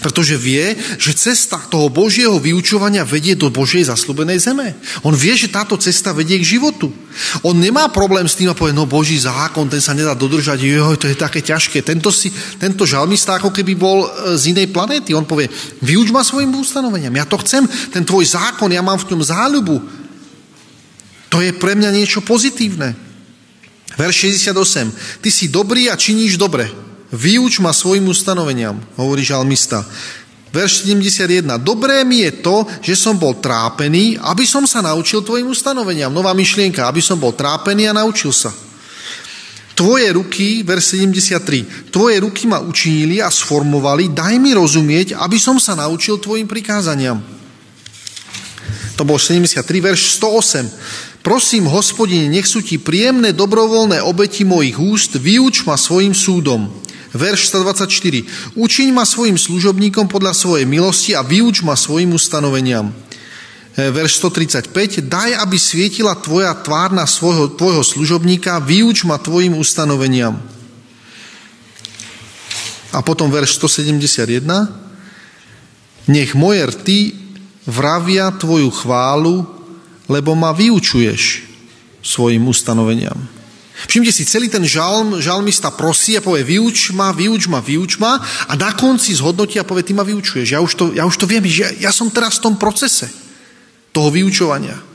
Pretože 0.00 0.40
vie, 0.40 0.72
že 0.96 1.12
cesta 1.12 1.60
toho 1.68 1.92
Božieho 1.92 2.40
vyučovania 2.40 3.04
vedie 3.04 3.36
do 3.36 3.52
Božej 3.52 3.92
zaslúbenej 3.92 4.40
zeme. 4.40 4.72
On 5.04 5.12
vie, 5.12 5.36
že 5.36 5.52
táto 5.52 5.76
cesta 5.76 6.16
vedie 6.16 6.40
k 6.40 6.56
životu. 6.56 6.88
On 7.44 7.52
nemá 7.52 7.84
problém 7.92 8.24
s 8.24 8.32
tým 8.32 8.48
a 8.48 8.56
povie, 8.56 8.72
no 8.72 8.88
Boží 8.88 9.20
zákon, 9.20 9.68
ten 9.68 9.84
sa 9.84 9.92
nedá 9.92 10.16
dodržať, 10.16 10.56
joj, 10.64 10.96
to 10.96 11.04
je 11.04 11.20
také 11.20 11.44
ťažké. 11.44 11.84
Tento, 11.84 12.08
si, 12.08 12.32
tento 12.56 12.88
žalmista 12.88 13.36
ako 13.36 13.52
keby 13.52 13.76
bol 13.76 14.08
e, 14.08 14.40
z 14.40 14.56
inej 14.56 14.72
planéty. 14.72 15.12
On 15.12 15.28
povie, 15.28 15.52
vyuč 15.84 16.08
ma 16.08 16.24
svojim 16.24 16.48
ustanoveniam. 16.56 17.12
Ja 17.12 17.28
to 17.28 17.36
chcem, 17.44 17.68
ten 17.92 18.00
tvoj 18.00 18.24
zákon, 18.24 18.72
ja 18.72 18.80
mám 18.80 18.96
v 18.96 19.12
ňom 19.12 19.20
záľubu. 19.20 19.76
To 21.28 21.44
je 21.44 21.52
pre 21.52 21.76
mňa 21.76 21.92
niečo 21.92 22.24
pozitívne. 22.24 22.96
Verš 24.00 24.32
68. 24.48 25.20
Ty 25.20 25.28
si 25.28 25.52
dobrý 25.52 25.92
a 25.92 25.94
činíš 26.00 26.40
dobre. 26.40 26.89
Vyuč 27.10 27.58
ma 27.58 27.74
svojim 27.74 28.06
ustanoveniam, 28.06 28.78
hovorí 28.94 29.26
žalmista. 29.26 29.82
Verš 30.50 30.86
71. 30.86 31.46
Dobré 31.62 32.02
mi 32.02 32.26
je 32.26 32.42
to, 32.42 32.66
že 32.82 32.98
som 32.98 33.14
bol 33.14 33.38
trápený, 33.38 34.18
aby 34.18 34.42
som 34.42 34.66
sa 34.66 34.82
naučil 34.82 35.22
tvojim 35.22 35.46
ustanoveniam. 35.46 36.10
Nová 36.10 36.34
myšlienka, 36.34 36.86
aby 36.86 36.98
som 36.98 37.18
bol 37.18 37.34
trápený 37.34 37.86
a 37.86 37.94
naučil 37.94 38.34
sa. 38.34 38.50
Tvoje 39.78 40.10
ruky, 40.12 40.60
verš 40.66 40.98
73, 40.98 41.90
tvoje 41.94 42.20
ruky 42.20 42.44
ma 42.50 42.60
učinili 42.60 43.22
a 43.22 43.30
sformovali, 43.30 44.12
daj 44.12 44.36
mi 44.36 44.52
rozumieť, 44.52 45.16
aby 45.16 45.38
som 45.40 45.56
sa 45.56 45.78
naučil 45.78 46.18
tvojim 46.20 46.44
prikázaniam. 46.44 47.16
To 48.98 49.02
bol 49.08 49.16
73, 49.16 49.64
verš 49.64 50.20
108. 50.20 51.24
Prosím, 51.24 51.64
hospodine, 51.72 52.28
nech 52.28 52.44
sú 52.44 52.60
ti 52.60 52.76
príjemné 52.76 53.32
dobrovoľné 53.32 54.04
obeti 54.04 54.44
mojich 54.44 54.76
úst, 54.76 55.16
vyuč 55.16 55.64
ma 55.64 55.80
svojim 55.80 56.12
súdom. 56.12 56.68
Verš 57.10 57.50
124. 57.50 58.54
Učiň 58.54 58.94
ma 58.94 59.02
svojim 59.02 59.34
služobníkom 59.34 60.06
podľa 60.06 60.30
svojej 60.30 60.66
milosti 60.66 61.18
a 61.18 61.26
vyuč 61.26 61.66
ma 61.66 61.74
svojim 61.74 62.14
ustanoveniam. 62.14 62.94
E, 63.74 63.90
verš 63.90 64.22
135. 64.22 65.02
Daj, 65.02 65.34
aby 65.42 65.56
svietila 65.58 66.14
tvoja 66.14 66.54
tvár 66.54 66.94
na 66.94 67.10
svojho, 67.10 67.50
tvojho 67.50 67.82
služobníka, 67.82 68.62
vyuč 68.62 69.02
ma 69.02 69.18
tvojim 69.18 69.58
ustanoveniam. 69.58 70.38
A 72.94 72.98
potom 73.02 73.26
verš 73.30 73.58
171. 73.58 74.46
Nech 76.06 76.34
moje 76.38 76.62
rty 76.66 76.98
vravia 77.66 78.30
tvoju 78.34 78.70
chválu, 78.70 79.46
lebo 80.06 80.34
ma 80.38 80.54
vyučuješ 80.54 81.42
svojim 82.02 82.46
ustanoveniam. 82.46 83.39
Všimte 83.88 84.12
si, 84.12 84.28
celý 84.28 84.52
ten 84.52 84.64
žalm, 84.66 85.22
žalmista 85.22 85.72
prosí 85.72 86.18
a 86.18 86.24
povie, 86.24 86.44
vyuč 86.44 86.92
ma, 86.92 87.14
vyuč 87.14 87.48
ma, 87.48 87.64
vyuč 87.64 87.96
ma 87.96 88.20
a 88.20 88.52
na 88.56 88.76
konci 88.76 89.16
zhodnotí 89.16 89.56
a 89.56 89.64
povie, 89.64 89.86
ty 89.86 89.96
ma 89.96 90.04
vyučuješ. 90.04 90.48
Ja 90.52 90.60
už 90.60 90.72
to, 90.76 90.84
ja 90.92 91.08
už 91.08 91.16
to 91.16 91.24
viem, 91.24 91.44
že 91.46 91.64
ja, 91.64 91.70
ja 91.88 91.92
som 91.92 92.12
teraz 92.12 92.40
v 92.40 92.50
tom 92.50 92.54
procese 92.60 93.08
toho 93.94 94.12
vyučovania. 94.12 94.90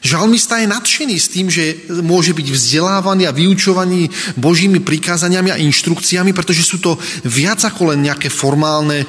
Žalmista 0.00 0.56
je 0.56 0.72
nadšený 0.72 1.16
s 1.20 1.28
tým, 1.28 1.52
že 1.52 1.92
môže 2.00 2.32
byť 2.32 2.48
vzdelávaný 2.48 3.28
a 3.28 3.36
vyučovaný 3.36 4.08
Božími 4.40 4.80
prikázaniami 4.80 5.52
a 5.52 5.60
inštrukciami, 5.60 6.32
pretože 6.32 6.64
sú 6.64 6.80
to 6.80 6.96
viac 7.28 7.60
ako 7.60 7.92
len 7.92 8.08
nejaké 8.08 8.32
formálne 8.32 9.04
e, 9.04 9.06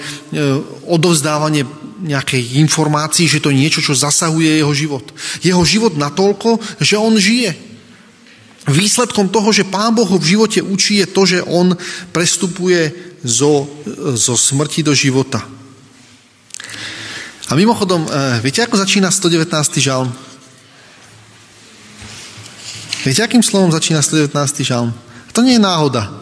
odovzdávanie 0.91 1.63
nejakej 2.01 2.59
informácii, 2.59 3.29
že 3.29 3.39
to 3.39 3.53
je 3.53 3.61
niečo, 3.61 3.79
čo 3.79 3.95
zasahuje 3.95 4.59
jeho 4.59 4.73
život. 4.75 5.05
Jeho 5.39 5.63
život 5.63 5.95
natoľko, 5.95 6.59
že 6.81 6.99
on 6.99 7.15
žije. 7.15 7.70
Výsledkom 8.69 9.33
toho, 9.33 9.49
že 9.49 9.65
Pán 9.65 9.97
Boh 9.97 10.05
ho 10.05 10.21
v 10.21 10.37
živote 10.37 10.61
učí, 10.61 11.01
je 11.01 11.09
to, 11.09 11.25
že 11.25 11.39
on 11.49 11.73
prestupuje 12.13 12.93
zo, 13.25 13.65
zo 14.13 14.37
smrti 14.37 14.85
do 14.85 14.93
života. 14.93 15.41
A 17.49 17.57
mimochodom, 17.57 18.05
eh, 18.05 18.39
viete, 18.39 18.61
ako 18.61 18.77
začína 18.77 19.09
119. 19.11 19.81
žalm? 19.81 20.13
Viete, 23.01 23.25
akým 23.25 23.41
slovom 23.41 23.73
začína 23.73 24.05
119. 24.05 24.63
žalm? 24.63 24.93
To 25.33 25.41
nie 25.41 25.57
je 25.57 25.65
náhoda. 25.65 26.13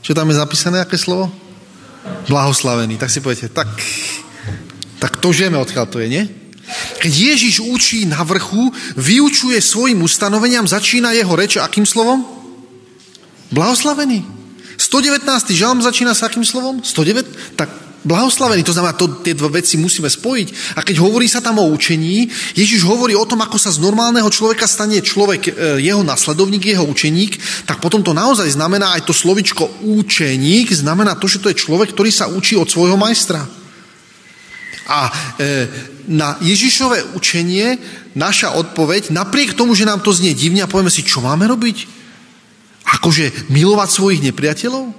Čo 0.00 0.14
tam 0.14 0.30
je 0.30 0.38
zapísané, 0.38 0.78
aké 0.78 0.94
slovo? 0.94 1.28
Blahoslavený. 2.30 2.96
Tak 3.02 3.10
si 3.10 3.18
poviete, 3.18 3.50
tak, 3.50 3.66
tak 5.02 5.18
to 5.18 5.34
žijeme, 5.34 5.58
odkiaľ 5.58 5.84
to 5.90 5.98
je, 5.98 6.08
nie? 6.08 6.24
Keď 6.98 7.12
Ježiš 7.12 7.60
učí 7.64 8.04
na 8.04 8.20
vrchu, 8.24 8.72
vyučuje 8.96 9.58
svojim 9.62 10.02
ustanoveniam, 10.02 10.68
začína 10.68 11.16
jeho 11.16 11.32
reč 11.36 11.56
akým 11.56 11.86
slovom? 11.86 12.24
Blahoslavený. 13.48 14.24
119. 14.78 15.26
žalm 15.58 15.82
začína 15.82 16.14
s 16.14 16.22
akým 16.22 16.44
slovom? 16.44 16.84
109? 16.84 17.58
Tak 17.58 17.88
blahoslavený. 18.06 18.62
To 18.62 18.72
znamená, 18.72 18.94
to, 18.94 19.20
tie 19.20 19.34
dve 19.34 19.58
veci 19.58 19.74
musíme 19.74 20.06
spojiť. 20.06 20.78
A 20.78 20.86
keď 20.86 21.02
hovorí 21.02 21.26
sa 21.26 21.42
tam 21.42 21.58
o 21.58 21.66
učení, 21.66 22.30
Ježiš 22.54 22.86
hovorí 22.86 23.18
o 23.18 23.26
tom, 23.26 23.42
ako 23.42 23.58
sa 23.58 23.74
z 23.74 23.82
normálneho 23.82 24.30
človeka 24.30 24.70
stane 24.70 25.02
človek, 25.02 25.42
e, 25.50 25.52
jeho 25.82 26.06
nasledovník, 26.06 26.62
jeho 26.62 26.86
učeník, 26.86 27.66
tak 27.66 27.82
potom 27.82 28.00
to 28.00 28.14
naozaj 28.14 28.46
znamená 28.46 28.94
aj 28.94 29.02
to 29.08 29.14
slovičko 29.14 29.82
učeník, 29.82 30.70
znamená 30.70 31.18
to, 31.18 31.26
že 31.26 31.42
to 31.42 31.50
je 31.50 31.58
človek, 31.58 31.90
ktorý 31.90 32.10
sa 32.14 32.30
učí 32.30 32.54
od 32.54 32.70
svojho 32.70 32.94
majstra. 32.94 33.42
A 34.88 34.98
e, 35.36 35.88
na 36.08 36.40
Ježišové 36.40 37.14
učenie 37.14 37.76
naša 38.16 38.56
odpoveď, 38.56 39.12
napriek 39.12 39.54
tomu, 39.54 39.76
že 39.76 39.86
nám 39.86 40.00
to 40.00 40.10
znie 40.10 40.32
divne 40.32 40.64
a 40.64 40.70
povieme 40.70 40.90
si, 40.90 41.04
čo 41.04 41.20
máme 41.20 41.44
robiť? 41.44 41.84
Akože 42.98 43.52
milovať 43.52 43.88
svojich 43.92 44.24
nepriateľov? 44.24 44.90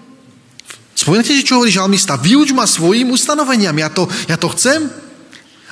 Spomínate 0.94 1.34
si, 1.34 1.42
čo 1.42 1.58
hovorí 1.58 1.74
žalmista? 1.74 2.20
Vyuč 2.20 2.54
ma 2.54 2.70
svojim 2.70 3.10
ustanoveniam, 3.10 3.74
ja 3.74 3.90
to, 3.90 4.06
ja 4.30 4.38
to 4.38 4.52
chcem. 4.54 5.09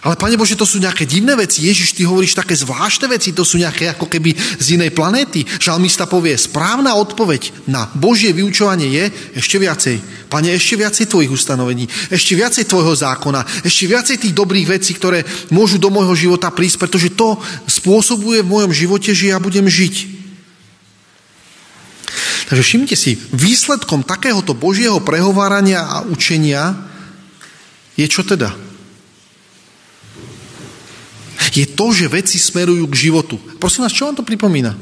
Ale 0.07 0.15
Pane 0.15 0.39
Bože, 0.39 0.55
to 0.55 0.63
sú 0.63 0.79
nejaké 0.79 1.03
divné 1.03 1.35
veci. 1.35 1.67
Ježiš, 1.67 1.91
ty 1.91 2.07
hovoríš 2.07 2.39
také 2.39 2.55
zvláštne 2.55 3.11
veci, 3.11 3.35
to 3.35 3.43
sú 3.43 3.59
nejaké 3.59 3.91
ako 3.91 4.07
keby 4.07 4.31
z 4.39 4.79
inej 4.79 4.95
planéty. 4.95 5.43
Žalmista 5.59 6.07
povie, 6.07 6.31
správna 6.39 6.95
odpoveď 6.95 7.67
na 7.67 7.91
Božie 7.91 8.31
vyučovanie 8.31 8.87
je 8.87 9.03
ešte 9.35 9.59
viacej. 9.59 9.99
Pane, 10.31 10.55
ešte 10.55 10.79
viacej 10.79 11.11
tvojich 11.11 11.27
ustanovení, 11.27 11.91
ešte 12.07 12.39
viacej 12.39 12.71
tvojho 12.71 12.95
zákona, 12.95 13.67
ešte 13.67 13.83
viacej 13.83 14.15
tých 14.23 14.31
dobrých 14.31 14.79
vecí, 14.79 14.95
ktoré 14.95 15.27
môžu 15.51 15.75
do 15.75 15.91
môjho 15.91 16.15
života 16.15 16.55
prísť, 16.55 16.87
pretože 16.87 17.11
to 17.11 17.35
spôsobuje 17.67 18.47
v 18.47 18.51
mojom 18.63 18.71
živote, 18.71 19.11
že 19.11 19.35
ja 19.35 19.43
budem 19.43 19.67
žiť. 19.67 20.15
Takže 22.47 22.63
všimnite 22.63 22.95
si, 22.95 23.19
výsledkom 23.35 24.07
takéhoto 24.07 24.55
Božieho 24.55 25.03
prehovárania 25.03 25.83
a 25.83 26.07
učenia 26.07 26.79
je 27.99 28.07
čo 28.07 28.23
teda? 28.23 28.66
Je 31.53 31.65
to, 31.65 31.89
že 31.95 32.11
veci 32.11 32.37
smerujú 32.37 32.85
k 32.91 33.09
životu. 33.09 33.35
Prosím 33.57 33.87
vás, 33.87 33.95
čo 33.95 34.05
vám 34.05 34.17
to 34.17 34.27
pripomína? 34.27 34.77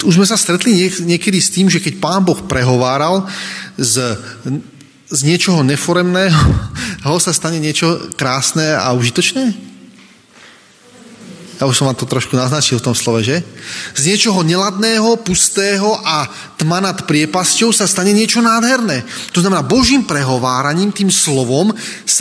Už 0.00 0.16
sme 0.16 0.24
sa 0.24 0.40
stretli 0.40 0.88
niekedy 1.04 1.36
s 1.36 1.52
tým, 1.52 1.68
že 1.68 1.82
keď 1.82 2.00
Pán 2.00 2.24
Boh 2.24 2.40
prehováral 2.48 3.28
z, 3.76 4.16
z 5.12 5.20
niečoho 5.28 5.60
neforemného, 5.60 6.40
ho 7.08 7.18
sa 7.20 7.36
stane 7.36 7.60
niečo 7.60 8.10
krásne 8.16 8.72
a 8.72 8.90
užitočné? 8.96 9.70
Ja 11.60 11.68
už 11.68 11.76
som 11.76 11.92
vám 11.92 12.00
to 12.00 12.08
trošku 12.08 12.32
naznačil 12.40 12.80
v 12.80 12.88
tom 12.88 12.96
slove, 12.96 13.20
že? 13.20 13.44
Z 13.92 14.08
niečoho 14.08 14.40
neladného, 14.40 15.20
pustého 15.20 15.92
a 16.00 16.24
tma 16.56 16.80
nad 16.80 17.04
priepasťou 17.04 17.68
sa 17.68 17.84
stane 17.84 18.16
niečo 18.16 18.40
nádherné. 18.40 19.04
To 19.36 19.44
znamená, 19.44 19.60
Božím 19.60 20.08
prehováraním, 20.08 20.88
tým 20.88 21.12
slovom, 21.12 21.68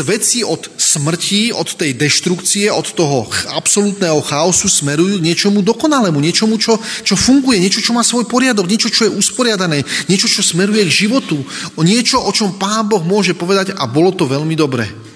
veci 0.03 0.43
od 0.43 0.67
smrti, 0.75 1.55
od 1.55 1.71
tej 1.71 1.95
deštrukcie, 1.95 2.67
od 2.67 2.91
toho 2.91 3.31
absolútneho 3.55 4.19
chaosu 4.19 4.67
smerujú 4.67 5.23
niečomu 5.23 5.63
dokonalému, 5.63 6.19
niečomu, 6.19 6.59
čo, 6.59 6.75
čo 7.07 7.15
funguje, 7.15 7.63
niečo, 7.63 7.79
čo 7.79 7.95
má 7.95 8.03
svoj 8.03 8.27
poriadok, 8.27 8.67
niečo, 8.67 8.91
čo 8.91 9.07
je 9.07 9.15
usporiadané, 9.15 9.87
niečo, 10.11 10.27
čo 10.27 10.43
smeruje 10.43 10.83
k 10.83 11.07
životu, 11.07 11.39
o 11.79 11.81
niečo, 11.87 12.19
o 12.19 12.31
čom 12.35 12.59
Pán 12.59 12.91
Boh 12.91 13.07
môže 13.07 13.31
povedať 13.31 13.71
a 13.71 13.87
bolo 13.87 14.11
to 14.11 14.27
veľmi 14.27 14.59
dobré. 14.59 15.09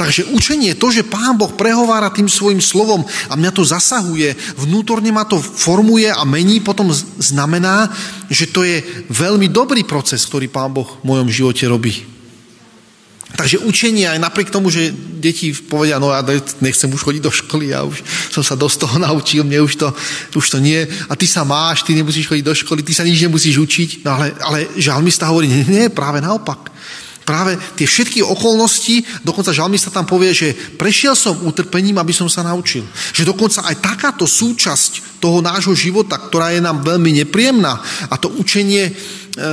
Takže 0.00 0.32
učenie, 0.32 0.80
to, 0.80 0.88
že 0.88 1.04
Pán 1.04 1.36
Boh 1.36 1.52
prehovára 1.52 2.08
tým 2.08 2.24
svojim 2.24 2.56
slovom 2.56 3.04
a 3.28 3.36
mňa 3.36 3.52
to 3.52 3.68
zasahuje, 3.68 4.32
vnútorne 4.56 5.12
ma 5.12 5.28
to 5.28 5.36
formuje 5.36 6.08
a 6.08 6.24
mení, 6.24 6.64
potom 6.64 6.88
znamená, 7.20 7.84
že 8.32 8.48
to 8.48 8.64
je 8.64 8.80
veľmi 9.12 9.52
dobrý 9.52 9.84
proces, 9.84 10.24
ktorý 10.24 10.48
Pán 10.48 10.72
Boh 10.72 10.88
v 10.88 11.04
mojom 11.04 11.28
živote 11.28 11.68
robí. 11.68 12.00
Takže 13.36 13.60
učenie 13.60 14.08
aj 14.08 14.24
napriek 14.24 14.48
tomu, 14.48 14.72
že 14.72 14.88
deti 15.20 15.52
povedia, 15.52 16.00
no 16.00 16.16
ja 16.16 16.24
nechcem 16.64 16.88
už 16.88 17.04
chodiť 17.04 17.20
do 17.20 17.30
školy, 17.30 17.76
ja 17.76 17.84
už 17.84 18.00
som 18.32 18.40
sa 18.40 18.56
dosť 18.56 18.88
toho 18.88 18.96
naučil, 19.04 19.44
mne 19.44 19.68
už 19.68 19.84
to, 19.84 19.92
už 20.32 20.46
to 20.48 20.58
nie, 20.64 20.80
a 20.80 21.12
ty 21.12 21.28
sa 21.28 21.44
máš, 21.44 21.84
ty 21.84 21.92
nemusíš 21.92 22.24
chodiť 22.24 22.44
do 22.48 22.56
školy, 22.56 22.80
ty 22.80 22.96
sa 22.96 23.04
nič 23.04 23.20
nemusíš 23.20 23.60
učiť, 23.60 23.90
no 24.00 24.16
ale, 24.16 24.32
ale 24.40 24.58
žalmista 24.80 25.28
hovorí, 25.28 25.44
nie, 25.44 25.68
nie, 25.68 25.92
práve 25.92 26.24
naopak 26.24 26.72
práve 27.30 27.54
tie 27.78 27.86
všetky 27.86 28.26
okolnosti, 28.26 29.22
dokonca 29.22 29.54
žalmista 29.54 29.94
tam 29.94 30.02
povie, 30.02 30.34
že 30.34 30.50
prešiel 30.74 31.14
som 31.14 31.38
utrpením, 31.46 32.02
aby 32.02 32.10
som 32.10 32.26
sa 32.26 32.42
naučil. 32.42 32.82
Že 33.14 33.30
dokonca 33.30 33.62
aj 33.70 33.78
takáto 33.78 34.26
súčasť 34.26 35.22
toho 35.22 35.38
nášho 35.38 35.70
života, 35.78 36.18
ktorá 36.18 36.50
je 36.50 36.58
nám 36.58 36.82
veľmi 36.82 37.22
nepríjemná 37.22 37.78
a 38.10 38.14
to 38.18 38.34
učenie, 38.34 38.90
e, 38.90 38.92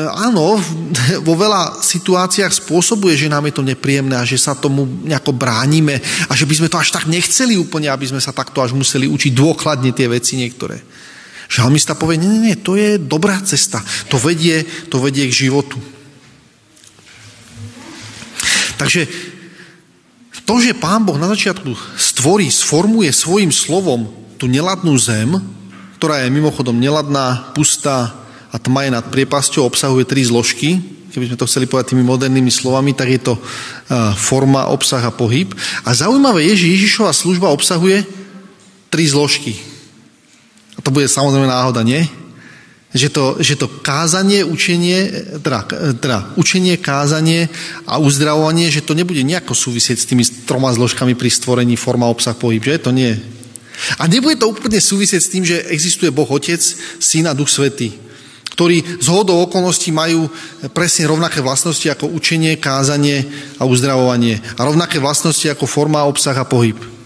áno, 0.09 0.57
vo 1.27 1.33
veľa 1.37 1.77
situáciách 1.77 2.65
spôsobuje, 2.65 3.13
že 3.13 3.29
nám 3.29 3.45
je 3.45 3.61
to 3.61 3.67
nepríjemné 3.67 4.17
a 4.17 4.25
že 4.25 4.41
sa 4.41 4.57
tomu 4.57 4.89
nejako 5.05 5.37
bránime 5.37 6.01
a 6.25 6.33
že 6.33 6.49
by 6.49 6.57
sme 6.57 6.71
to 6.73 6.81
až 6.81 6.89
tak 6.89 7.05
nechceli 7.05 7.61
úplne, 7.61 7.93
aby 7.93 8.09
sme 8.09 8.17
sa 8.17 8.33
takto 8.33 8.65
až 8.65 8.73
museli 8.73 9.05
učiť 9.05 9.37
dôkladne 9.37 9.93
tie 9.93 10.09
veci 10.09 10.33
niektoré. 10.41 10.81
Žalmista 11.47 11.93
povie, 11.93 12.17
nie, 12.17 12.27
nie, 12.27 12.41
nie, 12.51 12.57
to 12.57 12.73
je 12.73 12.97
dobrá 12.99 13.37
cesta. 13.45 13.79
To 14.11 14.19
vedie, 14.19 14.65
to 14.91 14.99
vedie 14.99 15.29
k 15.29 15.47
životu. 15.47 15.79
Takže 18.77 19.09
to, 20.47 20.63
že 20.63 20.79
Pán 20.79 21.03
Boh 21.03 21.19
na 21.19 21.27
začiatku 21.27 21.75
stvorí, 21.99 22.47
sformuje 22.47 23.11
svojim 23.11 23.51
slovom 23.51 24.07
tú 24.39 24.47
neladnú 24.47 24.95
zem, 24.95 25.35
ktorá 25.99 26.23
je 26.23 26.31
mimochodom 26.31 26.77
neladná, 26.77 27.51
pustá 27.51 28.15
a 28.47 28.55
tma 28.55 28.87
je 28.87 28.95
nad 28.95 29.05
priepasťou, 29.11 29.67
obsahuje 29.67 30.07
tri 30.07 30.23
zložky, 30.23 30.79
keby 31.11 31.33
sme 31.33 31.41
to 31.41 31.49
chceli 31.49 31.65
povedať 31.65 31.97
tými 31.97 32.05
modernými 32.05 32.53
slovami, 32.53 32.93
tak 32.93 33.09
je 33.09 33.21
to 33.27 33.33
forma, 34.15 34.69
obsah 34.69 35.01
a 35.01 35.11
pohyb. 35.11 35.49
A 35.81 35.91
zaujímavé 35.97 36.45
je, 36.53 36.63
že 36.63 36.73
Ježišova 36.77 37.11
služba 37.11 37.49
obsahuje 37.49 38.05
tri 38.93 39.03
zložky. 39.09 39.57
A 40.77 40.85
to 40.85 40.93
bude 40.93 41.09
samozrejme 41.09 41.49
náhoda, 41.49 41.81
nie? 41.81 42.05
Že 42.97 43.09
to, 43.13 43.25
že 43.37 43.53
to 43.61 43.69
kázanie, 43.85 44.41
učenie, 44.41 45.29
teda, 45.45 45.69
teda 46.01 46.17
učenie, 46.33 46.81
kázanie 46.81 47.45
a 47.85 48.01
uzdravovanie, 48.01 48.73
že 48.73 48.81
to 48.81 48.97
nebude 48.97 49.21
nejako 49.21 49.53
súvisieť 49.53 49.97
s 50.01 50.09
tými 50.09 50.25
troma 50.49 50.73
zložkami 50.73 51.13
pri 51.13 51.29
stvorení 51.29 51.77
forma, 51.77 52.09
obsah, 52.09 52.33
pohyb, 52.33 52.65
že? 52.65 52.81
To 52.81 52.89
nie. 52.89 53.13
A 54.01 54.09
nebude 54.09 54.41
to 54.41 54.49
úplne 54.49 54.81
súvisieť 54.81 55.21
s 55.21 55.29
tým, 55.29 55.45
že 55.45 55.69
existuje 55.69 56.09
Boh 56.09 56.25
Otec, 56.25 56.57
Syn 56.97 57.29
a 57.29 57.37
Duch 57.37 57.53
Svetý, 57.53 57.93
ktorí 58.57 58.81
z 58.97 59.07
hodou 59.13 59.45
okolností 59.45 59.93
majú 59.93 60.25
presne 60.73 61.05
rovnaké 61.05 61.45
vlastnosti 61.45 61.85
ako 61.85 62.09
učenie, 62.09 62.57
kázanie 62.57 63.21
a 63.61 63.69
uzdravovanie. 63.69 64.41
A 64.57 64.65
rovnaké 64.65 64.97
vlastnosti 64.97 65.45
ako 65.45 65.69
forma, 65.69 66.09
obsah 66.09 66.33
a 66.33 66.49
pohyb. 66.49 66.96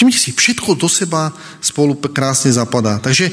Všimnite 0.00 0.16
si, 0.16 0.32
všetko 0.32 0.80
do 0.80 0.88
seba 0.88 1.28
spolu 1.60 1.92
krásne 1.92 2.48
zapadá. 2.48 2.96
Takže 2.96 3.28
e, 3.28 3.32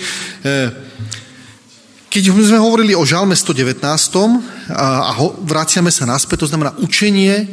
keď 2.12 2.28
sme 2.28 2.60
hovorili 2.60 2.92
o 2.92 3.08
žalme 3.08 3.32
119 3.40 3.80
a, 4.76 5.16
vraciame 5.48 5.88
sa 5.96 6.04
naspäť, 6.04 6.44
to 6.44 6.52
znamená 6.52 6.76
učenie 6.84 7.48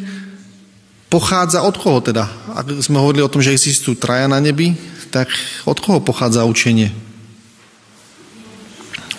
pochádza 1.06 1.62
od 1.62 1.78
koho 1.78 2.02
teda? 2.02 2.26
Ak 2.58 2.66
sme 2.82 2.98
hovorili 2.98 3.22
o 3.22 3.30
tom, 3.30 3.38
že 3.38 3.54
existujú 3.54 3.94
traja 3.94 4.26
na 4.26 4.42
nebi, 4.42 4.74
tak 5.14 5.30
od 5.62 5.78
koho 5.78 6.02
pochádza 6.02 6.42
učenie? 6.42 6.90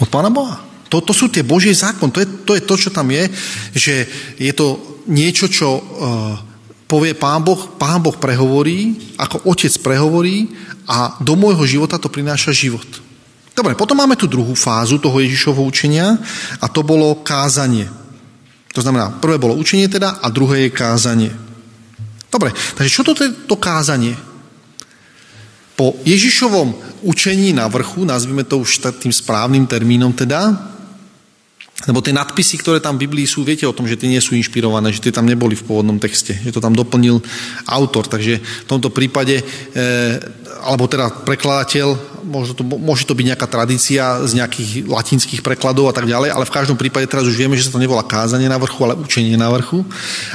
Od 0.04 0.12
Pána 0.12 0.28
Boha. 0.28 0.60
To, 0.92 1.00
to 1.00 1.16
sú 1.16 1.32
tie 1.32 1.48
Božie 1.48 1.72
zákon, 1.72 2.12
to 2.12 2.20
je, 2.20 2.28
to 2.44 2.52
je 2.60 2.68
to, 2.68 2.76
čo 2.76 2.92
tam 2.92 3.08
je, 3.16 3.32
že 3.72 4.12
je 4.44 4.52
to 4.52 4.76
niečo, 5.08 5.48
čo 5.48 5.80
uh, 5.80 6.55
povie 6.86 7.18
Pán 7.18 7.42
Boh, 7.42 7.78
Pán 7.78 8.02
Boh 8.02 8.14
prehovorí, 8.14 9.14
ako 9.18 9.50
Otec 9.50 9.74
prehovorí 9.82 10.50
a 10.86 11.18
do 11.22 11.34
môjho 11.34 11.66
života 11.66 11.98
to 11.98 12.10
prináša 12.10 12.54
život. 12.54 12.86
Dobre, 13.56 13.74
potom 13.74 13.96
máme 13.96 14.20
tu 14.20 14.28
druhú 14.28 14.52
fázu 14.54 15.00
toho 15.00 15.18
Ježišovho 15.24 15.64
učenia 15.64 16.20
a 16.60 16.66
to 16.68 16.84
bolo 16.84 17.24
kázanie. 17.24 17.88
To 18.76 18.84
znamená, 18.84 19.16
prvé 19.24 19.40
bolo 19.40 19.56
učenie 19.56 19.88
teda 19.88 20.20
a 20.20 20.28
druhé 20.28 20.68
je 20.68 20.76
kázanie. 20.76 21.32
Dobre, 22.28 22.52
takže 22.52 22.92
čo 22.92 23.08
to 23.08 23.16
je 23.16 23.32
to 23.48 23.56
kázanie? 23.56 24.12
Po 25.80 25.96
Ježišovom 26.04 27.00
učení 27.08 27.56
na 27.56 27.72
vrchu, 27.72 28.04
nazvime 28.04 28.44
to 28.44 28.60
už 28.60 28.84
tým 29.00 29.12
správnym 29.12 29.64
termínom 29.64 30.12
teda, 30.12 30.75
lebo 31.86 32.02
tie 32.02 32.18
nadpisy, 32.18 32.58
ktoré 32.62 32.82
tam 32.82 32.98
v 32.98 33.06
Biblii 33.06 33.30
sú, 33.30 33.46
viete 33.46 33.70
o 33.70 33.76
tom, 33.76 33.86
že 33.86 33.98
tie 33.98 34.10
nie 34.10 34.22
sú 34.22 34.34
inšpirované, 34.34 34.90
že 34.90 35.06
tie 35.06 35.14
tam 35.14 35.30
neboli 35.30 35.54
v 35.54 35.66
pôvodnom 35.66 36.02
texte, 36.02 36.34
že 36.34 36.50
to 36.50 36.64
tam 36.64 36.74
doplnil 36.74 37.22
autor. 37.70 38.10
Takže 38.10 38.42
v 38.42 38.68
tomto 38.70 38.90
prípade, 38.90 39.42
e, 39.42 39.44
alebo 40.66 40.90
teda 40.90 41.14
prekladateľ, 41.22 42.16
môže 42.26 42.58
to, 42.58 42.66
môže 42.66 43.06
to 43.06 43.14
byť 43.14 43.26
nejaká 43.30 43.46
tradícia 43.46 44.26
z 44.26 44.42
nejakých 44.42 44.90
latinských 44.90 45.46
prekladov 45.46 45.94
a 45.94 45.94
tak 45.94 46.10
ďalej, 46.10 46.34
ale 46.34 46.50
v 46.50 46.56
každom 46.58 46.74
prípade 46.74 47.06
teraz 47.06 47.30
už 47.30 47.38
vieme, 47.38 47.54
že 47.54 47.70
sa 47.70 47.78
to 47.78 47.84
nebola 47.84 48.02
kázanie 48.02 48.50
na 48.50 48.58
vrchu, 48.58 48.82
ale 48.82 48.98
učenie 48.98 49.38
na 49.38 49.54
vrchu. 49.54 49.86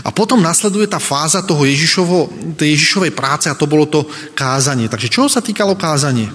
A 0.07 0.15
potom 0.15 0.39
nasleduje 0.39 0.87
tá 0.87 1.03
fáza 1.03 1.43
toho 1.43 1.67
Ježišovo, 1.67 2.31
tej 2.55 2.79
Ježišovej 2.79 3.11
práce 3.11 3.51
a 3.51 3.59
to 3.59 3.67
bolo 3.67 3.91
to 3.91 4.07
kázanie. 4.39 4.87
Takže 4.87 5.11
čoho 5.11 5.27
sa 5.27 5.43
týkalo 5.43 5.75
kázanie? 5.75 6.31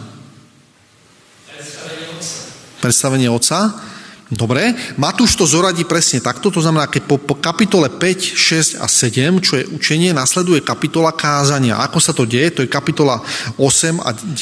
Predstavenie 1.47 2.11
oca. 2.11 2.35
Predstavenie 2.83 3.29
oca. 3.31 3.94
Dobre, 4.35 4.75
Matúš 4.99 5.39
to 5.39 5.47
zoradí 5.47 5.87
presne 5.87 6.19
takto, 6.19 6.51
to 6.51 6.59
znamená, 6.59 6.91
keď 6.91 7.07
po, 7.07 7.15
po 7.15 7.39
kapitole 7.39 7.87
5, 7.87 8.35
6 8.75 8.83
a 8.83 8.87
7, 8.91 9.39
čo 9.39 9.55
je 9.55 9.63
učenie, 9.63 10.11
nasleduje 10.11 10.59
kapitola 10.59 11.15
kázania. 11.15 11.79
Ako 11.79 12.03
sa 12.03 12.11
to 12.11 12.27
deje? 12.27 12.51
To 12.51 12.61
je 12.67 12.67
kapitola 12.67 13.23
8 13.55 13.95
a 14.03 14.11
9 14.11 14.35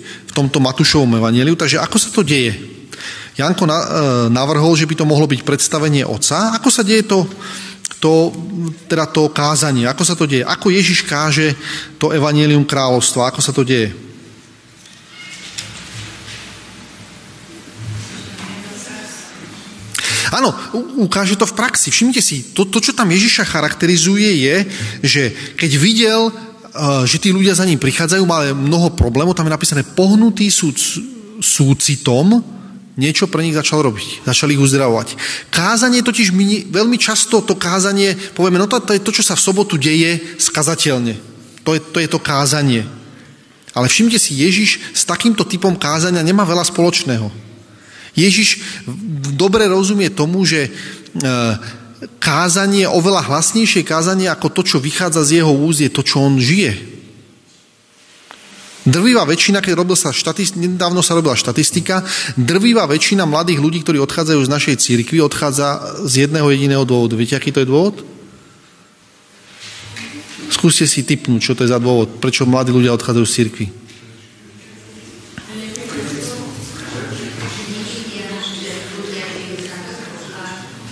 v 0.00 0.32
tomto 0.32 0.64
Matúšovom 0.64 1.20
evaneliu. 1.20 1.52
Takže 1.60 1.76
ako 1.76 1.96
sa 2.00 2.08
to 2.08 2.24
deje? 2.24 2.56
Janko 3.36 3.68
na, 3.68 3.78
e, 3.84 3.86
navrhol, 4.32 4.72
že 4.80 4.88
by 4.88 4.96
to 4.96 5.04
mohlo 5.04 5.28
byť 5.28 5.44
predstavenie 5.44 6.08
Otca. 6.08 6.56
Ako 6.56 6.72
sa 6.72 6.80
deje 6.80 7.04
to, 7.04 7.28
to, 8.00 8.32
teda 8.88 9.12
to 9.12 9.28
kázanie? 9.28 9.84
Ako 9.84 10.08
sa 10.08 10.16
to 10.16 10.24
deje? 10.24 10.48
Ako 10.48 10.72
Ježiš 10.72 11.04
káže 11.04 11.52
to 12.00 12.16
evanelium 12.16 12.64
kráľovstva? 12.64 13.28
Ako 13.28 13.44
sa 13.44 13.52
to 13.52 13.60
deje? 13.60 13.92
Áno, 20.34 20.50
ukáže 20.98 21.38
to 21.38 21.46
v 21.46 21.54
praxi. 21.54 21.94
Všimnite 21.94 22.18
si, 22.18 22.50
to, 22.50 22.66
to, 22.66 22.82
čo 22.82 22.90
tam 22.90 23.06
Ježiša 23.06 23.46
charakterizuje, 23.46 24.42
je, 24.42 24.56
že 25.06 25.22
keď 25.54 25.70
videl, 25.78 26.20
eh, 26.30 27.06
že 27.06 27.22
tí 27.22 27.30
ľudia 27.30 27.54
za 27.54 27.62
ním 27.62 27.78
prichádzajú, 27.78 28.22
mali 28.26 28.50
mnoho 28.50 28.98
problémov, 28.98 29.38
tam 29.38 29.46
je 29.46 29.54
napísané 29.54 29.86
pohnutý 29.86 30.50
súd, 30.50 30.74
súcitom, 31.38 32.42
niečo 32.94 33.26
pre 33.26 33.42
nich 33.42 33.54
začal 33.54 33.82
robiť, 33.82 34.26
začal 34.26 34.50
ich 34.54 34.62
uzdravovať. 34.62 35.18
Kázanie 35.50 36.02
totiž 36.02 36.30
my 36.30 36.70
veľmi 36.70 36.98
často 36.98 37.42
to 37.42 37.54
kázanie, 37.58 38.14
povieme, 38.34 38.58
no 38.58 38.70
to, 38.70 38.78
to 38.82 38.94
je 38.94 39.02
to, 39.02 39.10
čo 39.14 39.22
sa 39.22 39.34
v 39.34 39.44
sobotu 39.44 39.78
deje 39.78 40.38
skazateľne. 40.38 41.14
To 41.66 41.74
je, 41.74 41.80
to 41.80 41.98
je 41.98 42.08
to 42.10 42.22
kázanie. 42.22 42.86
Ale 43.74 43.90
všimte 43.90 44.18
si, 44.22 44.38
Ježiš 44.38 44.78
s 44.94 45.02
takýmto 45.02 45.42
typom 45.42 45.74
kázania 45.74 46.22
nemá 46.22 46.46
veľa 46.46 46.62
spoločného. 46.62 47.26
Ježiš 48.14 48.62
dobre 49.44 49.68
rozumie 49.68 50.08
tomu, 50.08 50.48
že 50.48 50.66
e, 50.66 50.70
kázanie, 52.16 52.88
oveľa 52.88 53.28
hlasnejšie 53.28 53.84
kázanie 53.84 54.32
ako 54.32 54.48
to, 54.48 54.62
čo 54.64 54.78
vychádza 54.80 55.20
z 55.24 55.44
jeho 55.44 55.52
úz, 55.52 55.84
je 55.84 55.92
to, 55.92 56.00
čo 56.00 56.24
on 56.24 56.40
žije. 56.40 56.96
Drvivá 58.84 59.24
väčšina, 59.24 59.64
keď 59.64 59.80
robil 59.80 59.96
sa 59.96 60.12
štatist, 60.12 60.60
nedávno 60.60 61.00
sa 61.00 61.16
robila 61.16 61.32
štatistika, 61.32 62.04
drvivá 62.36 62.84
väčšina 62.84 63.24
mladých 63.24 63.60
ľudí, 63.64 63.80
ktorí 63.80 63.96
odchádzajú 64.04 64.40
z 64.44 64.52
našej 64.52 64.76
církvy, 64.76 65.24
odchádza 65.24 65.80
z 66.04 66.28
jedného 66.28 66.44
jediného 66.52 66.84
dôvodu. 66.84 67.16
Viete, 67.16 67.32
aký 67.32 67.48
to 67.48 67.64
je 67.64 67.70
dôvod? 67.72 68.04
Skúste 70.52 70.84
si 70.84 71.00
typnúť, 71.00 71.40
čo 71.40 71.56
to 71.56 71.64
je 71.64 71.72
za 71.72 71.80
dôvod, 71.80 72.20
prečo 72.20 72.44
mladí 72.44 72.76
ľudia 72.76 72.92
odchádzajú 72.92 73.24
z 73.24 73.34
církvy. 73.40 73.66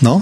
No, 0.03 0.19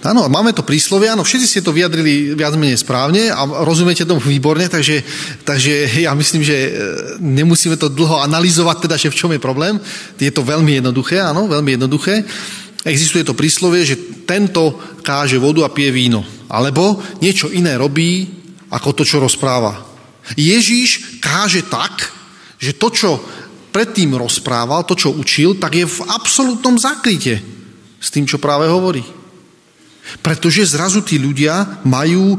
áno, 0.00 0.32
máme 0.32 0.56
to 0.56 0.64
príslovie, 0.64 1.12
áno, 1.12 1.20
všetci 1.20 1.46
ste 1.46 1.60
to 1.60 1.76
vyjadrili 1.76 2.32
viac 2.32 2.56
menej 2.56 2.80
správne 2.80 3.28
a 3.28 3.44
rozumiete 3.68 4.08
tomu 4.08 4.24
výborne, 4.24 4.64
takže, 4.64 5.04
takže 5.44 6.00
ja 6.00 6.16
myslím, 6.16 6.40
že 6.40 6.56
e, 6.56 6.70
nemusíme 7.20 7.76
to 7.76 7.92
dlho 7.92 8.24
analyzovať, 8.24 8.88
teda, 8.88 8.96
že 8.96 9.12
v 9.12 9.18
čom 9.20 9.30
je 9.36 9.44
problém. 9.44 9.76
Je 10.16 10.32
to 10.32 10.40
veľmi 10.40 10.80
jednoduché, 10.80 11.20
áno, 11.20 11.44
veľmi 11.52 11.76
jednoduché. 11.76 12.24
Existuje 12.80 13.28
to 13.28 13.36
príslovie, 13.36 13.84
že 13.84 14.24
tento 14.24 14.80
káže 15.04 15.36
vodu 15.36 15.68
a 15.68 15.72
pije 15.72 15.92
víno. 15.92 16.24
Alebo 16.48 16.96
niečo 17.20 17.52
iné 17.52 17.76
robí, 17.76 18.24
ako 18.72 18.96
to, 18.96 19.02
čo 19.04 19.20
rozpráva. 19.20 19.84
Ježíš 20.32 21.20
káže 21.20 21.68
tak, 21.68 22.08
že 22.56 22.72
to, 22.72 22.88
čo 22.88 23.10
predtým 23.68 24.16
rozprával, 24.16 24.88
to, 24.88 24.96
čo 24.96 25.12
učil, 25.12 25.60
tak 25.60 25.76
je 25.76 25.84
v 25.84 26.00
absolútnom 26.08 26.80
zakryte 26.80 27.59
s 28.00 28.08
tým, 28.08 28.24
čo 28.24 28.40
práve 28.40 28.64
hovorí. 28.66 29.04
Pretože 30.24 30.74
zrazu 30.74 31.04
tí 31.04 31.20
ľudia 31.20 31.84
majú, 31.84 32.34
e, 32.34 32.38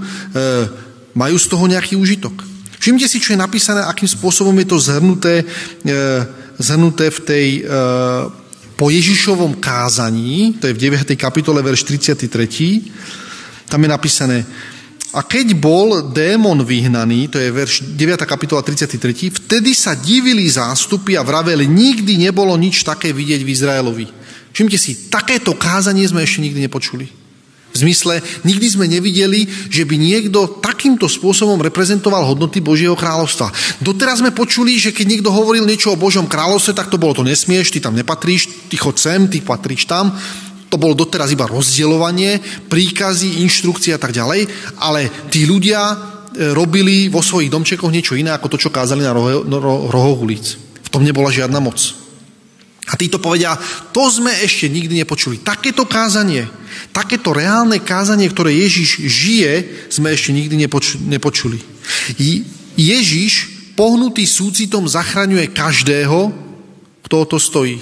majú 1.14 1.38
z 1.38 1.48
toho 1.48 1.66
nejaký 1.70 1.96
užitok. 1.96 2.34
Všimte 2.82 3.06
si, 3.06 3.22
čo 3.22 3.38
je 3.38 3.40
napísané, 3.40 3.86
akým 3.86 4.10
spôsobom 4.10 4.58
je 4.58 4.68
to 4.68 4.78
zhrnuté, 4.82 5.46
e, 5.46 5.96
zhrnuté 6.58 7.14
v 7.14 7.20
tej, 7.22 7.48
e, 7.62 7.62
po 8.74 8.90
Ježišovom 8.90 9.62
kázaní, 9.62 10.58
to 10.58 10.66
je 10.66 10.74
v 10.74 10.82
9. 10.90 11.14
kapitole, 11.14 11.62
verš 11.62 11.86
33. 11.86 12.90
Tam 13.70 13.78
je 13.78 13.90
napísané, 13.94 14.42
a 15.12 15.28
keď 15.28 15.60
bol 15.60 16.08
démon 16.16 16.64
vyhnaný, 16.64 17.28
to 17.28 17.36
je 17.36 17.52
verš 17.52 17.84
9. 18.00 18.24
kapitola 18.24 18.64
33, 18.64 19.44
vtedy 19.44 19.76
sa 19.76 19.92
divili 19.92 20.48
zástupy 20.48 21.20
a 21.20 21.22
vraveli, 21.28 21.68
nikdy 21.68 22.16
nebolo 22.16 22.56
nič 22.56 22.88
také 22.88 23.12
vidieť 23.12 23.44
v 23.44 23.52
Izraelovi. 23.52 24.08
Všimte 24.52 24.78
si, 24.78 25.08
takéto 25.08 25.56
kázanie 25.56 26.04
sme 26.08 26.24
ešte 26.24 26.44
nikdy 26.44 26.68
nepočuli. 26.68 27.22
V 27.72 27.78
zmysle, 27.88 28.20
nikdy 28.44 28.68
sme 28.68 28.84
nevideli, 28.84 29.48
že 29.48 29.88
by 29.88 29.96
niekto 29.96 30.60
takýmto 30.60 31.08
spôsobom 31.08 31.56
reprezentoval 31.64 32.28
hodnoty 32.28 32.60
Božieho 32.60 33.00
kráľovstva. 33.00 33.48
Doteraz 33.80 34.20
sme 34.20 34.36
počuli, 34.36 34.76
že 34.76 34.92
keď 34.92 35.06
niekto 35.08 35.32
hovoril 35.32 35.64
niečo 35.64 35.96
o 35.96 36.00
Božom 36.00 36.28
kráľovstve, 36.28 36.76
tak 36.76 36.92
to 36.92 37.00
bolo 37.00 37.16
to 37.16 37.24
nesmieš, 37.24 37.72
ty 37.72 37.80
tam 37.80 37.96
nepatríš, 37.96 38.68
ty 38.68 38.76
chod 38.76 39.00
sem, 39.00 39.32
ty 39.32 39.40
patríš 39.40 39.88
tam. 39.88 40.12
To 40.68 40.76
bolo 40.76 41.00
doteraz 41.00 41.32
iba 41.32 41.48
rozdielovanie, 41.48 42.44
príkazy, 42.68 43.40
inštrukcie 43.44 43.96
a 43.96 44.00
tak 44.00 44.12
ďalej, 44.12 44.52
ale 44.80 45.08
tí 45.32 45.48
ľudia 45.48 45.80
e, 45.80 45.96
robili 46.52 47.08
vo 47.08 47.24
svojich 47.24 47.52
domčekoch 47.52 47.92
niečo 47.92 48.20
iné 48.20 48.36
ako 48.36 48.52
to, 48.52 48.68
čo 48.68 48.72
kázali 48.72 49.04
na 49.04 49.16
rohoch 49.92 50.20
ulic. 50.20 50.60
V 50.60 50.90
tom 50.92 51.08
nebola 51.08 51.32
žiadna 51.32 51.60
moc. 51.64 52.01
A 52.90 52.98
títo 52.98 53.22
povedia, 53.22 53.54
to 53.94 54.10
sme 54.10 54.34
ešte 54.42 54.66
nikdy 54.66 55.06
nepočuli. 55.06 55.38
Takéto 55.38 55.86
kázanie, 55.86 56.50
takéto 56.90 57.30
reálne 57.30 57.78
kázanie, 57.78 58.26
ktoré 58.26 58.58
Ježiš 58.58 59.06
žije, 59.06 59.54
sme 59.94 60.10
ešte 60.10 60.34
nikdy 60.34 60.66
nepočuli. 61.06 61.62
Ježiš 62.74 63.34
pohnutý 63.78 64.26
súcitom 64.26 64.90
zachraňuje 64.90 65.54
každého, 65.54 66.34
kto 67.06 67.16
o 67.22 67.26
to 67.30 67.38
stojí. 67.38 67.78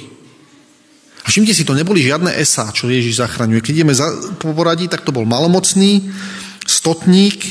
A 1.23 1.27
všimte 1.31 1.55
si, 1.55 1.63
to 1.63 1.77
neboli 1.77 2.03
žiadne 2.03 2.35
esá, 2.35 2.67
čo 2.75 2.91
Ježiš 2.91 3.23
zachraňuje. 3.23 3.63
Keď 3.63 3.73
ideme 3.75 3.93
po 4.39 4.51
poradí, 4.51 4.91
tak 4.91 5.07
to 5.07 5.15
bol 5.15 5.23
malomocný, 5.23 6.11
stotník, 6.67 7.43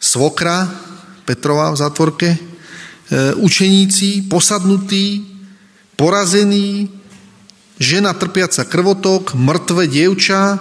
svokra, 0.00 0.68
Petrova 1.24 1.72
v 1.72 1.80
zátvorke, 1.80 2.28
e, 2.36 2.38
učeníci, 3.40 4.28
posadnutí, 4.28 5.33
porazený, 5.94 6.90
žena 7.78 8.14
trpiaca 8.14 8.64
krvotok, 8.66 9.34
mŕtve 9.34 9.86
dievča, 9.90 10.58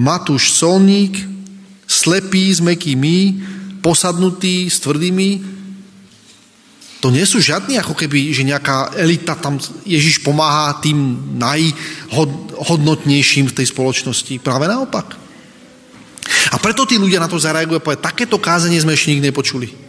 Matúš 0.00 0.56
solník, 0.56 1.20
slepý 1.84 2.48
s 2.48 2.64
mekými, 2.64 3.44
posadnutý 3.84 4.70
s 4.70 4.80
tvrdými. 4.80 5.40
To 7.00 7.10
nie 7.12 7.24
sú 7.24 7.40
žiadni, 7.40 7.78
ako 7.80 7.94
keby, 7.96 8.32
že 8.32 8.44
nejaká 8.44 8.90
elita 8.96 9.34
tam 9.36 9.58
Ježiš 9.88 10.18
pomáha 10.20 10.74
tým 10.84 11.16
najhodnotnejším 11.40 13.48
v 13.50 13.56
tej 13.56 13.66
spoločnosti. 13.72 14.38
Práve 14.40 14.68
naopak. 14.68 15.16
A 16.52 16.58
preto 16.60 16.84
tí 16.84 17.00
ľudia 17.00 17.20
na 17.20 17.28
to 17.28 17.40
zareagujú 17.40 17.80
a 17.80 17.84
povedia, 17.84 18.08
takéto 18.08 18.36
kázanie 18.36 18.80
sme 18.80 18.92
ešte 18.92 19.16
nikdy 19.16 19.32
nepočuli. 19.32 19.79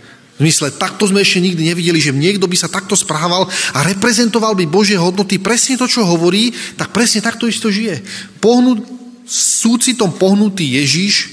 V 0.42 0.50
zmysle, 0.50 0.74
takto 0.74 1.06
sme 1.06 1.22
ešte 1.22 1.38
nikdy 1.38 1.70
nevideli, 1.70 2.02
že 2.02 2.10
niekto 2.10 2.50
by 2.50 2.58
sa 2.58 2.66
takto 2.66 2.98
správal 2.98 3.46
a 3.78 3.86
reprezentoval 3.86 4.58
by 4.58 4.66
Božie 4.66 4.98
hodnoty. 4.98 5.38
Presne 5.38 5.78
to, 5.78 5.86
čo 5.86 6.02
hovorí, 6.02 6.50
tak 6.74 6.90
presne 6.90 7.22
takto 7.22 7.46
isto 7.46 7.70
žije. 7.70 8.02
Pohnut, 8.42 8.82
súcitom 9.30 10.10
pohnutý 10.18 10.82
Ježiš 10.82 11.30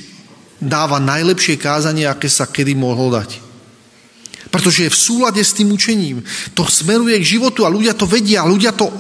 dáva 0.61 1.01
najlepšie 1.01 1.57
kázanie, 1.57 2.05
aké 2.05 2.29
sa 2.29 2.45
kedy 2.45 2.77
mohol 2.77 3.17
dať. 3.17 3.48
Pretože 4.49 4.89
je 4.89 4.95
v 4.95 5.01
súlade 5.01 5.43
s 5.45 5.53
tým 5.53 5.69
učením. 5.69 6.25
To 6.57 6.65
smeruje 6.65 7.21
k 7.21 7.37
životu 7.37 7.69
a 7.69 7.73
ľudia 7.73 7.93
to 7.93 8.09
vedia. 8.09 8.49
Ľudia 8.49 8.73
to, 8.73 8.89
e, 8.89 8.97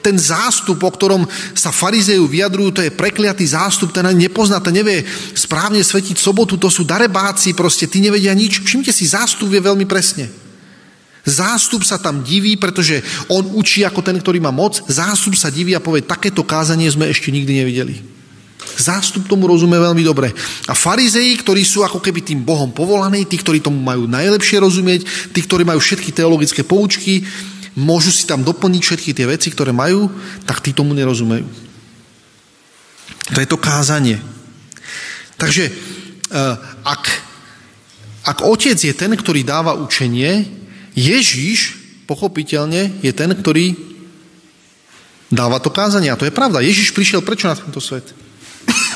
ten 0.00 0.16
zástup, 0.16 0.80
o 0.80 0.88
ktorom 0.88 1.28
sa 1.52 1.68
farizeju 1.68 2.24
vyjadrujú, 2.24 2.80
to 2.80 2.84
je 2.84 2.96
prekliatý 2.96 3.44
zástup, 3.44 3.92
ten 3.92 4.08
ani 4.08 4.28
nepozná, 4.28 4.64
ten 4.64 4.72
nevie 4.72 5.04
správne 5.36 5.84
svetiť 5.84 6.16
sobotu, 6.16 6.56
to 6.56 6.72
sú 6.72 6.88
darebáci, 6.88 7.52
proste 7.52 7.84
tí 7.84 8.00
nevedia 8.00 8.32
nič. 8.32 8.64
Všimte 8.64 8.88
si, 8.88 9.04
zástup 9.04 9.52
je 9.52 9.60
veľmi 9.60 9.84
presne. 9.84 10.32
Zástup 11.28 11.84
sa 11.84 12.00
tam 12.00 12.24
diví, 12.24 12.56
pretože 12.56 13.04
on 13.28 13.44
učí 13.52 13.84
ako 13.84 14.00
ten, 14.00 14.16
ktorý 14.16 14.40
má 14.40 14.48
moc. 14.48 14.80
Zástup 14.88 15.36
sa 15.36 15.52
diví 15.52 15.76
a 15.76 15.84
povie, 15.84 16.00
takéto 16.00 16.40
kázanie 16.40 16.88
sme 16.88 17.12
ešte 17.12 17.28
nikdy 17.28 17.52
nevideli. 17.60 18.17
Zástup 18.58 19.30
tomu 19.30 19.46
rozumie 19.46 19.78
veľmi 19.78 20.02
dobre. 20.02 20.34
A 20.66 20.74
farizeji, 20.74 21.38
ktorí 21.38 21.62
sú 21.62 21.86
ako 21.86 22.02
keby 22.02 22.26
tým 22.26 22.42
Bohom 22.42 22.74
povolaní, 22.74 23.26
tí, 23.26 23.38
ktorí 23.38 23.62
tomu 23.62 23.78
majú 23.78 24.10
najlepšie 24.10 24.58
rozumieť, 24.58 25.30
tí, 25.30 25.40
ktorí 25.46 25.62
majú 25.62 25.78
všetky 25.78 26.10
teologické 26.10 26.66
poučky, 26.66 27.22
môžu 27.78 28.10
si 28.10 28.26
tam 28.26 28.42
doplniť 28.42 28.82
všetky 28.82 29.10
tie 29.14 29.26
veci, 29.30 29.54
ktoré 29.54 29.70
majú, 29.70 30.10
tak 30.42 30.58
tí 30.58 30.74
tomu 30.74 30.90
nerozumejú. 30.94 31.46
To 33.34 33.38
je 33.38 33.48
to 33.48 33.58
kázanie. 33.60 34.18
Takže 35.38 35.70
e, 35.70 35.72
ak, 36.82 37.04
ak 38.26 38.38
otec 38.42 38.74
je 38.74 38.94
ten, 38.94 39.14
ktorý 39.14 39.46
dáva 39.46 39.78
učenie, 39.78 40.50
Ježíš 40.98 41.78
pochopiteľne 42.10 42.98
je 43.04 43.12
ten, 43.14 43.30
ktorý 43.30 43.78
dáva 45.30 45.62
to 45.62 45.70
kázanie. 45.70 46.10
A 46.10 46.18
to 46.18 46.26
je 46.26 46.34
pravda. 46.34 46.64
Ježíš 46.64 46.90
prišiel 46.90 47.22
prečo 47.22 47.46
na 47.46 47.54
tento 47.54 47.78
svet? 47.78 48.27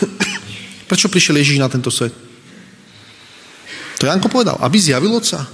Prečo 0.91 1.09
prišiel 1.09 1.41
Ježíš 1.41 1.59
na 1.63 1.71
tento 1.71 1.89
svet? 1.89 2.13
To 4.03 4.11
Janko 4.11 4.27
povedal, 4.27 4.59
aby 4.59 4.77
zjavil 4.83 5.15
Otca. 5.15 5.47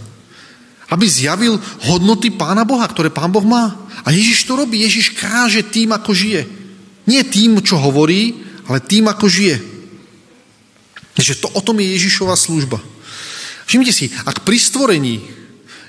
Aby 0.89 1.05
zjavil 1.05 1.61
hodnoty 1.85 2.33
Pána 2.33 2.65
Boha, 2.65 2.89
ktoré 2.89 3.13
Pán 3.13 3.29
Boh 3.29 3.45
má. 3.45 3.77
A 4.03 4.09
Ježiš 4.09 4.49
to 4.49 4.57
robí. 4.57 4.81
Ježiš 4.81 5.13
káže 5.21 5.61
tým, 5.69 5.93
ako 5.93 6.17
žije. 6.17 6.49
Nie 7.05 7.29
tým, 7.29 7.61
čo 7.61 7.77
hovorí, 7.77 8.41
ale 8.65 8.81
tým, 8.81 9.05
ako 9.13 9.29
žije. 9.29 9.57
Takže 11.13 11.45
to 11.45 11.49
o 11.53 11.61
tom 11.61 11.77
je 11.83 11.93
Ježišova 11.93 12.39
služba. 12.39 12.81
Všimnite 13.69 13.93
si, 13.93 14.09
ak 14.25 14.49
pri 14.49 14.57
stvorení 14.57 15.21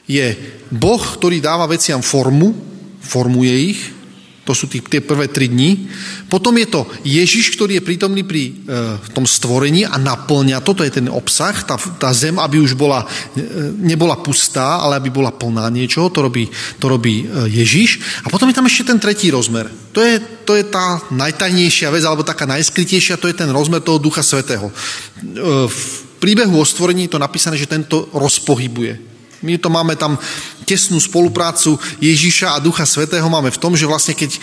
je 0.03 0.35
Boh, 0.67 0.99
ktorý 0.99 1.39
dáva 1.39 1.63
veciam 1.69 2.03
formu, 2.03 2.51
formuje 2.99 3.71
ich, 3.71 3.81
to 4.49 4.57
sú 4.57 4.65
tí, 4.65 4.81
tie 4.81 4.97
prvé 4.97 5.29
tri 5.29 5.45
dni. 5.45 5.85
Potom 6.25 6.57
je 6.57 6.65
to 6.65 6.89
Ježiš, 7.05 7.53
ktorý 7.53 7.77
je 7.77 7.85
prítomný 7.85 8.25
pri 8.25 8.49
e, 8.49 8.51
tom 9.13 9.29
stvorení 9.29 9.85
a 9.85 10.01
naplňa. 10.01 10.65
Toto 10.65 10.81
je 10.81 10.89
ten 10.89 11.05
obsah. 11.05 11.53
Tá, 11.53 11.77
tá 11.77 12.09
zem, 12.17 12.33
aby 12.41 12.57
už 12.57 12.73
bola, 12.73 13.05
e, 13.37 13.45
nebola 13.77 14.17
pustá, 14.17 14.81
ale 14.81 14.97
aby 14.97 15.13
bola 15.13 15.29
plná 15.29 15.69
niečoho. 15.69 16.09
To 16.09 16.25
robí, 16.25 16.49
to 16.81 16.89
robí 16.89 17.29
e, 17.29 17.45
Ježiš. 17.61 18.01
A 18.25 18.33
potom 18.33 18.49
je 18.49 18.57
tam 18.57 18.65
ešte 18.65 18.89
ten 18.89 18.97
tretí 18.97 19.29
rozmer. 19.29 19.69
To 19.93 20.01
je, 20.01 20.17
to 20.49 20.57
je 20.57 20.65
tá 20.65 20.97
najtajnejšia 21.13 21.93
vec, 21.93 22.01
alebo 22.01 22.25
taká 22.25 22.49
najskrytejšia, 22.49 23.21
to 23.21 23.29
je 23.29 23.37
ten 23.37 23.53
rozmer 23.53 23.85
toho 23.85 24.01
Ducha 24.01 24.25
Svetého. 24.25 24.65
E, 24.65 24.73
v 25.69 25.81
príbehu 26.17 26.57
o 26.57 26.65
stvorení 26.65 27.05
je 27.05 27.13
to 27.13 27.21
napísané, 27.21 27.53
že 27.53 27.69
tento 27.69 28.09
rozpohybuje. 28.17 29.08
My 29.41 29.55
to 29.55 29.71
máme 29.71 29.95
tam 29.95 30.19
tesnú 30.67 30.99
spoluprácu 30.99 31.79
Ježíša 32.03 32.53
a 32.55 32.63
Ducha 32.63 32.85
Svetého 32.85 33.25
máme 33.25 33.49
v 33.49 33.61
tom, 33.61 33.73
že 33.73 33.89
vlastne 33.89 34.13
keď 34.13 34.31
e, 34.35 34.39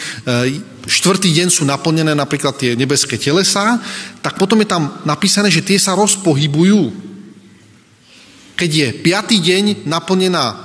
štvrtý 0.89 1.31
deň 1.31 1.49
sú 1.53 1.63
naplnené 1.69 2.17
napríklad 2.17 2.57
tie 2.57 2.73
nebeské 2.75 3.21
telesá, 3.21 3.79
tak 4.25 4.41
potom 4.41 4.59
je 4.65 4.69
tam 4.69 5.03
napísané, 5.05 5.53
že 5.53 5.63
tie 5.63 5.79
sa 5.79 5.95
rozpohybujú. 5.95 6.91
Keď 8.57 8.71
je 8.73 8.89
piatý 9.05 9.37
deň 9.39 9.85
naplnená 9.85 10.45
e, 10.51 10.57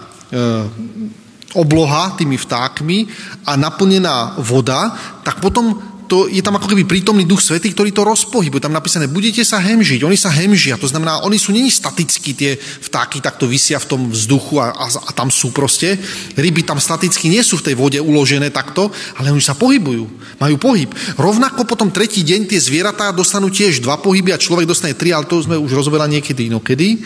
obloha 1.54 2.16
tými 2.16 2.40
vtákmi 2.40 3.12
a 3.44 3.60
naplnená 3.60 4.40
voda, 4.40 4.96
tak 5.28 5.44
potom 5.44 5.76
to 6.12 6.28
je 6.28 6.44
tam 6.44 6.60
ako 6.60 6.76
keby 6.76 6.84
prítomný 6.84 7.24
duch 7.24 7.40
svety, 7.40 7.72
ktorý 7.72 7.96
to 7.96 8.04
rozpohybuje. 8.04 8.60
Tam 8.60 8.76
napísané, 8.76 9.08
budete 9.08 9.48
sa 9.48 9.64
hemžiť, 9.64 10.04
oni 10.04 10.20
sa 10.20 10.28
hemžia, 10.28 10.76
to 10.76 10.84
znamená, 10.84 11.24
oni 11.24 11.40
sú 11.40 11.56
není 11.56 11.72
statickí, 11.72 12.36
tie 12.36 12.60
vtáky 12.60 13.24
takto 13.24 13.48
vysia 13.48 13.80
v 13.80 13.96
tom 13.96 14.02
vzduchu 14.12 14.60
a, 14.60 14.76
a, 14.76 14.86
a 14.92 15.12
tam 15.16 15.32
sú 15.32 15.56
proste. 15.56 15.96
Ryby 16.36 16.68
tam 16.68 16.84
staticky 16.84 17.32
nie 17.32 17.40
sú 17.40 17.64
v 17.64 17.72
tej 17.72 17.76
vode 17.80 17.96
uložené 18.04 18.52
takto, 18.52 18.92
ale 19.24 19.32
oni 19.32 19.40
sa 19.40 19.56
pohybujú, 19.56 20.36
majú 20.36 20.56
pohyb. 20.60 20.92
Rovnako 21.16 21.64
potom 21.64 21.96
tretí 21.96 22.28
deň 22.28 22.52
tie 22.52 22.60
zvieratá 22.60 23.16
dostanú 23.16 23.48
tiež 23.48 23.80
dva 23.80 23.96
pohyby 23.96 24.36
a 24.36 24.42
človek 24.42 24.68
dostane 24.68 25.00
tri, 25.00 25.16
ale 25.16 25.32
to 25.32 25.40
sme 25.40 25.56
už 25.56 25.72
rozoberali 25.72 26.20
niekedy 26.20 26.52
inokedy. 26.52 27.00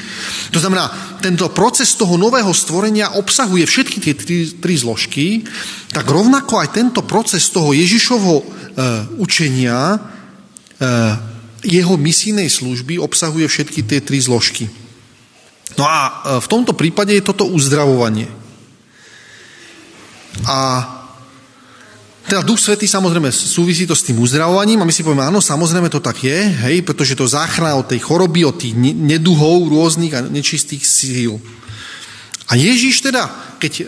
To 0.50 0.58
znamená, 0.58 0.89
tento 1.22 1.46
proces 1.54 1.94
toho 1.94 2.18
nového 2.18 2.50
stvorenia 2.58 3.22
obsahuje 3.22 3.70
všetky 3.70 3.98
tie 4.02 4.13
tri, 4.18 4.50
tri 4.50 4.74
zložky, 4.74 5.46
tak 5.94 6.10
rovnako 6.10 6.58
aj 6.58 6.74
tento 6.74 7.06
proces 7.06 7.54
toho 7.54 7.70
Ježišovho 7.70 8.65
Eh, 8.76 8.94
učenia 9.17 9.97
eh, 9.97 11.13
jeho 11.65 11.95
misijnej 11.97 12.51
služby 12.51 13.01
obsahuje 13.01 13.49
všetky 13.49 13.81
tie 13.84 13.99
tri 14.03 14.21
zložky. 14.21 14.69
No 15.75 15.84
a 15.88 15.99
eh, 15.99 16.13
v 16.39 16.47
tomto 16.47 16.73
prípade 16.77 17.15
je 17.15 17.25
toto 17.25 17.47
uzdravovanie. 17.49 18.27
A 20.45 20.58
teda 22.25 22.41
Duch 22.41 22.58
Svetý 22.58 22.89
samozrejme 22.89 23.29
súvisí 23.29 23.86
to 23.86 23.93
s 23.93 24.03
tým 24.03 24.17
uzdravovaním 24.17 24.81
a 24.81 24.88
my 24.89 24.91
si 24.91 25.05
povieme, 25.05 25.29
áno, 25.29 25.39
samozrejme 25.39 25.93
to 25.93 26.01
tak 26.01 26.25
je, 26.25 26.39
hej, 26.67 26.81
pretože 26.81 27.13
to 27.13 27.29
záchrana 27.29 27.77
od 27.77 27.86
tej 27.86 28.01
choroby, 28.01 28.41
od 28.43 28.58
tých 28.58 28.73
neduhov 28.75 29.69
rôznych 29.69 30.13
a 30.17 30.25
nečistých 30.25 30.84
síl. 30.84 31.38
A 32.49 32.58
Ježíš 32.58 33.05
teda, 33.05 33.29
keď 33.62 33.86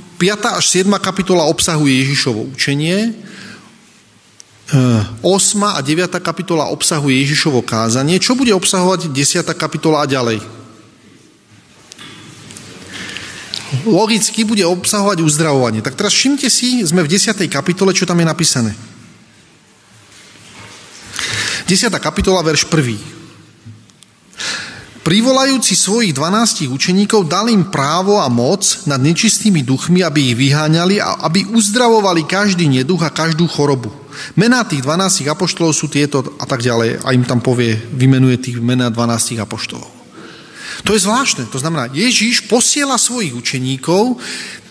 5. 0.00 0.56
až 0.56 0.64
7. 0.64 0.88
kapitola 0.96 1.44
obsahuje 1.44 2.00
Ježišovo 2.04 2.48
učenie, 2.56 3.12
8. 4.72 5.20
a 5.68 5.80
9. 5.84 6.16
kapitola 6.24 6.72
obsahuje 6.72 7.20
Ježišovo 7.20 7.60
kázanie. 7.60 8.16
Čo 8.16 8.32
bude 8.32 8.56
obsahovať 8.56 9.12
10. 9.12 9.44
kapitola 9.52 10.00
a 10.00 10.08
ďalej? 10.08 10.40
Logicky 13.84 14.48
bude 14.48 14.64
obsahovať 14.64 15.20
uzdravovanie. 15.20 15.84
Tak 15.84 15.96
teraz 15.96 16.16
všimte 16.16 16.48
si, 16.48 16.80
sme 16.88 17.04
v 17.04 17.12
10. 17.12 17.36
kapitole, 17.52 17.92
čo 17.92 18.08
tam 18.08 18.16
je 18.20 18.26
napísané. 18.28 18.72
10. 21.68 21.92
kapitola, 22.00 22.40
verš 22.40 22.64
1. 22.64 22.96
Privolajúci 25.02 25.74
svojich 25.74 26.14
dvanástich 26.14 26.70
učeníkov 26.70 27.26
dal 27.26 27.50
im 27.50 27.66
právo 27.66 28.22
a 28.22 28.30
moc 28.30 28.86
nad 28.86 29.02
nečistými 29.02 29.66
duchmi, 29.66 29.98
aby 30.06 30.30
ich 30.30 30.38
vyháňali 30.38 31.02
a 31.02 31.26
aby 31.26 31.42
uzdravovali 31.50 32.22
každý 32.22 32.70
neduch 32.70 33.02
a 33.02 33.10
každú 33.10 33.50
chorobu. 33.50 33.90
Mená 34.38 34.62
tých 34.62 34.86
dvanástich 34.86 35.26
apoštolov 35.26 35.74
sú 35.74 35.90
tieto 35.90 36.22
a 36.38 36.46
tak 36.46 36.62
ďalej. 36.62 37.02
A 37.02 37.10
im 37.18 37.26
tam 37.26 37.42
povie, 37.42 37.74
vymenuje 37.74 38.38
tých 38.38 38.62
mená 38.62 38.94
dvanástich 38.94 39.42
apoštolov. 39.42 39.90
To 40.86 40.94
je 40.94 41.02
zvláštne. 41.02 41.50
To 41.50 41.58
znamená, 41.58 41.90
Ježíš 41.90 42.46
posiela 42.46 42.94
svojich 42.94 43.34
učeníkov 43.34 44.22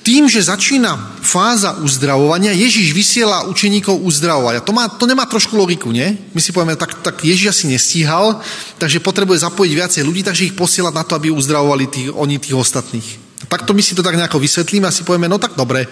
tým, 0.02 0.26
že 0.26 0.42
začína 0.42 1.22
fáza 1.22 1.78
uzdravovania, 1.78 2.58
Ježiš 2.58 2.90
vysiela 2.94 3.46
učeníkov 3.46 4.02
uzdravovať. 4.02 4.54
A 4.58 4.66
to, 4.66 4.74
má, 4.74 4.90
to 4.90 5.06
nemá 5.06 5.30
trošku 5.30 5.54
logiku, 5.54 5.94
nie? 5.94 6.18
My 6.34 6.42
si 6.42 6.50
povieme, 6.50 6.74
tak, 6.74 7.06
tak 7.06 7.22
Ježiš 7.22 7.54
asi 7.54 7.66
nestíhal, 7.70 8.42
takže 8.82 8.98
potrebuje 8.98 9.46
zapojiť 9.46 9.72
viacej 9.72 10.02
ľudí, 10.02 10.26
takže 10.26 10.50
ich 10.50 10.58
posiela 10.58 10.90
na 10.90 11.06
to, 11.06 11.14
aby 11.14 11.30
uzdravovali 11.30 11.86
tých, 11.86 12.10
oni 12.10 12.42
tých 12.42 12.58
ostatných. 12.58 13.08
Takto 13.46 13.78
my 13.78 13.82
si 13.86 13.94
to 13.94 14.02
tak 14.02 14.18
nejako 14.18 14.42
vysvetlíme 14.42 14.90
a 14.90 14.96
si 14.96 15.06
povieme, 15.06 15.30
no 15.30 15.38
tak 15.38 15.54
dobre. 15.54 15.86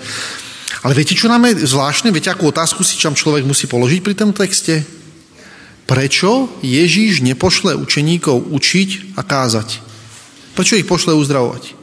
Ale 0.81 0.93
viete, 0.97 1.13
čo 1.13 1.29
nám 1.29 1.45
je 1.49 1.69
zvláštne? 1.69 2.09
Viete, 2.09 2.33
akú 2.33 2.49
otázku 2.49 2.81
si 2.81 2.97
čam 2.97 3.13
človek 3.13 3.45
musí 3.45 3.69
položiť 3.69 3.99
pri 4.01 4.15
tom 4.17 4.33
texte? 4.33 4.81
Prečo 5.89 6.49
Ježíš 6.61 7.25
nepošle 7.25 7.73
učeníkov 7.73 8.53
učiť 8.53 9.17
a 9.17 9.25
kázať? 9.25 9.81
Prečo 10.53 10.77
ich 10.77 10.85
pošle 10.85 11.17
uzdravovať? 11.17 11.78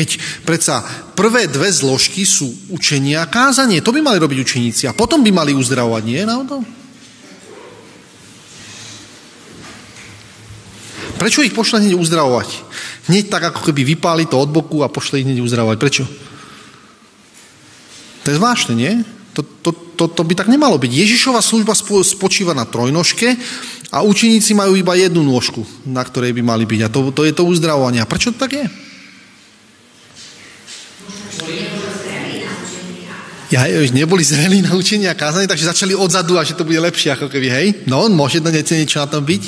Keď 0.00 0.40
predsa 0.48 0.80
prvé 1.12 1.44
dve 1.44 1.68
zložky 1.68 2.24
sú 2.24 2.48
učenie 2.72 3.20
a 3.20 3.28
kázanie, 3.28 3.84
to 3.84 3.92
by 3.92 4.00
mali 4.00 4.16
robiť 4.16 4.40
učeníci 4.40 4.88
a 4.88 4.96
potom 4.96 5.20
by 5.20 5.28
mali 5.28 5.52
uzdravovať, 5.52 6.02
nie 6.08 6.24
náhodou? 6.24 6.64
Prečo 11.20 11.44
ich 11.44 11.52
pošle 11.52 11.84
hneď 11.84 12.00
uzdravovať? 12.00 12.48
Hneď 13.12 13.28
tak, 13.28 13.52
ako 13.52 13.60
keby 13.60 13.92
vypáli 13.92 14.24
to 14.24 14.40
od 14.40 14.48
boku 14.48 14.80
a 14.80 14.88
pošle 14.88 15.20
ich 15.20 15.28
hneď 15.28 15.44
uzdravovať. 15.44 15.76
Prečo? 15.76 16.08
To 18.24 18.26
je 18.32 18.40
zvláštne, 18.40 18.72
nie? 18.72 19.04
To, 19.36 19.44
to, 19.44 19.76
to, 20.00 20.04
to 20.08 20.22
by 20.24 20.32
tak 20.32 20.48
nemalo 20.48 20.80
byť. 20.80 20.88
Ježišova 20.96 21.44
služba 21.44 21.76
spočíva 21.76 22.56
na 22.56 22.64
trojnožke 22.64 23.36
a 23.92 24.00
učeníci 24.00 24.56
majú 24.56 24.80
iba 24.80 24.96
jednu 24.96 25.20
nôžku, 25.20 25.60
na 25.84 26.00
ktorej 26.00 26.32
by 26.32 26.40
mali 26.40 26.64
byť. 26.64 26.88
A 26.88 26.88
to, 26.88 27.12
to 27.12 27.28
je 27.28 27.36
to 27.36 27.44
uzdravovanie. 27.44 28.00
A 28.00 28.08
prečo 28.08 28.32
to 28.32 28.40
tak 28.48 28.56
je? 28.56 28.64
Ja, 33.50 33.66
neboli 33.90 34.22
zrelí 34.22 34.62
na 34.62 34.78
učenie 34.78 35.10
a 35.10 35.18
kázanie, 35.18 35.50
takže 35.50 35.66
začali 35.66 35.98
odzadu 35.98 36.38
a 36.38 36.46
že 36.46 36.54
to 36.54 36.62
bude 36.62 36.78
lepšie 36.78 37.18
ako 37.18 37.26
keby, 37.26 37.48
hej? 37.50 37.66
No, 37.90 38.06
môže 38.06 38.38
to 38.38 38.50
niečo 38.50 39.02
na 39.02 39.10
tom 39.10 39.26
byť? 39.26 39.42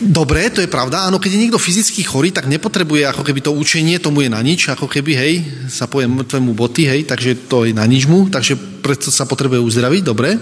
Dobre, 0.00 0.48
to 0.48 0.64
je 0.64 0.68
pravda. 0.72 1.04
Áno, 1.04 1.20
keď 1.20 1.36
je 1.36 1.42
niekto 1.44 1.60
fyzicky 1.60 2.00
chorý, 2.04 2.32
tak 2.32 2.48
nepotrebuje 2.48 3.04
ako 3.04 3.20
keby 3.20 3.40
to 3.44 3.52
učenie, 3.52 4.00
tomu 4.00 4.24
je 4.24 4.32
na 4.32 4.40
nič, 4.40 4.72
ako 4.72 4.88
keby, 4.88 5.12
hej, 5.12 5.34
sa 5.68 5.88
povie 5.88 6.08
mŕtvemu 6.08 6.52
boty, 6.56 6.88
hej, 6.88 7.04
takže 7.04 7.48
to 7.48 7.68
je 7.68 7.76
na 7.76 7.84
nič 7.84 8.08
mu, 8.08 8.28
takže 8.32 8.56
preto 8.80 9.12
sa 9.12 9.28
potrebuje 9.28 9.60
uzdraviť, 9.60 10.02
dobre. 10.04 10.40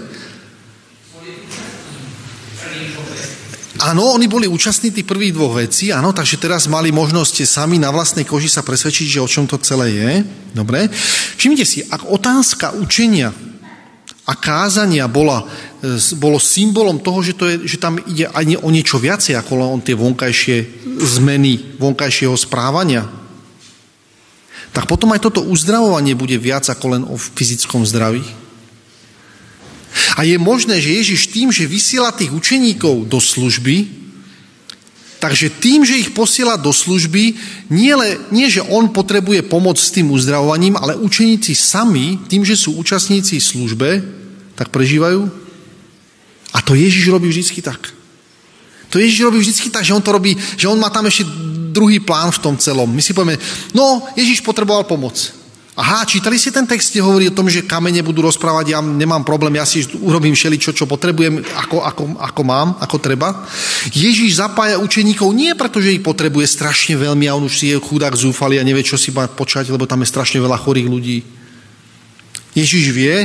Áno, 3.79 4.11
oni 4.11 4.27
boli 4.27 4.43
účastní 4.43 4.91
tých 4.91 5.07
prvých 5.07 5.31
dvoch 5.31 5.55
vecí, 5.55 5.87
áno, 5.95 6.11
takže 6.11 6.35
teraz 6.35 6.67
mali 6.67 6.91
možnosť 6.91 7.47
sami 7.47 7.79
na 7.79 7.95
vlastnej 7.95 8.27
koži 8.27 8.51
sa 8.51 8.59
presvedčiť, 8.59 9.07
že 9.07 9.23
o 9.23 9.31
čom 9.31 9.47
to 9.47 9.55
celé 9.63 9.95
je. 9.95 10.11
Dobre. 10.51 10.91
Všimnite 11.39 11.63
si, 11.63 11.87
ak 11.87 12.03
otázka 12.11 12.75
učenia 12.75 13.31
a 14.27 14.33
kázania 14.35 15.07
bola, 15.07 15.47
e, 15.79 15.95
bolo 16.19 16.43
symbolom 16.43 16.99
toho, 16.99 17.23
že, 17.23 17.33
to 17.39 17.47
je, 17.47 17.55
že 17.65 17.77
tam 17.79 17.95
ide 18.03 18.27
aj 18.27 18.59
o 18.59 18.67
niečo 18.67 18.99
viacej 18.99 19.39
ako 19.39 19.51
len 19.55 19.79
tie 19.79 19.95
vonkajšie 19.95 20.57
zmeny 20.99 21.79
vonkajšieho 21.79 22.35
správania, 22.35 23.07
tak 24.75 24.85
potom 24.85 25.15
aj 25.15 25.23
toto 25.23 25.41
uzdravovanie 25.41 26.13
bude 26.19 26.35
viac 26.37 26.67
ako 26.67 26.85
len 26.93 27.03
o 27.07 27.15
fyzickom 27.17 27.87
zdraví. 27.87 28.21
A 30.17 30.23
je 30.23 30.37
možné, 30.37 30.81
že 30.81 30.95
Ježiš 31.01 31.33
tým, 31.33 31.49
že 31.49 31.69
vysiela 31.69 32.13
tých 32.13 32.29
učeníkov 32.29 33.09
do 33.09 33.17
služby, 33.17 33.87
takže 35.19 35.51
tým, 35.59 35.83
že 35.83 35.99
ich 35.99 36.13
posiela 36.15 36.55
do 36.55 36.71
služby, 36.71 37.35
nie, 37.73 37.93
le, 37.95 38.17
nie 38.31 38.47
že 38.47 38.63
on 38.63 38.89
potrebuje 38.89 39.45
pomoc 39.49 39.75
s 39.75 39.91
tým 39.91 40.11
uzdravovaním, 40.13 40.79
ale 40.79 40.95
učeníci 40.95 41.51
sami, 41.57 42.21
tým, 42.29 42.45
že 42.45 42.55
sú 42.55 42.77
účastníci 42.79 43.41
službe, 43.41 44.01
tak 44.55 44.69
prežívajú. 44.69 45.27
A 46.53 46.59
to 46.61 46.73
Ježiš 46.73 47.09
robí 47.11 47.29
vždycky 47.29 47.61
tak. 47.61 47.93
To 48.89 48.97
Ježiš 48.97 49.21
robí 49.21 49.37
vždycky 49.37 49.69
tak, 49.69 49.85
že 49.85 49.93
on 49.93 50.01
to 50.01 50.11
robí, 50.11 50.33
že 50.57 50.65
on 50.65 50.79
má 50.81 50.89
tam 50.89 51.05
ešte 51.05 51.27
druhý 51.69 52.01
plán 52.01 52.33
v 52.33 52.41
tom 52.41 52.55
celom. 52.57 52.89
My 52.89 53.01
si 53.05 53.13
povieme, 53.13 53.37
no, 53.77 54.01
Ježiš 54.17 54.41
potreboval 54.41 54.89
pomoc. 54.89 55.38
Aha, 55.79 56.03
čítali 56.03 56.35
ste 56.35 56.51
ten 56.51 56.67
text, 56.67 56.91
kde 56.91 57.07
hovorí 57.07 57.31
o 57.31 57.37
tom, 57.39 57.47
že 57.47 57.63
kamene 57.63 58.03
budú 58.03 58.19
rozprávať, 58.19 58.75
ja 58.75 58.83
nemám 58.83 59.23
problém, 59.23 59.55
ja 59.55 59.63
si 59.63 59.87
urobím 60.03 60.35
všeličo, 60.35 60.75
čo 60.75 60.83
potrebujem, 60.83 61.39
ako, 61.55 61.87
ako, 61.87 62.03
ako 62.19 62.41
mám, 62.43 62.75
ako 62.83 62.99
treba. 62.99 63.47
Ježíš 63.95 64.43
zapája 64.43 64.75
učeníkov 64.75 65.31
nie 65.31 65.55
preto, 65.55 65.79
že 65.79 65.95
ich 65.95 66.03
potrebuje 66.03 66.51
strašne 66.51 66.99
veľmi 66.99 67.31
a 67.31 67.35
on 67.39 67.47
už 67.47 67.55
si 67.55 67.65
je 67.71 67.79
chudák 67.79 68.11
zúfalý 68.11 68.59
a 68.59 68.67
nevie, 68.67 68.83
čo 68.83 68.99
si 68.99 69.15
má 69.15 69.23
počať, 69.31 69.71
lebo 69.71 69.87
tam 69.87 70.03
je 70.03 70.11
strašne 70.11 70.43
veľa 70.43 70.59
chorých 70.59 70.91
ľudí. 70.91 71.23
Ježíš 72.59 72.91
vie, 72.91 73.15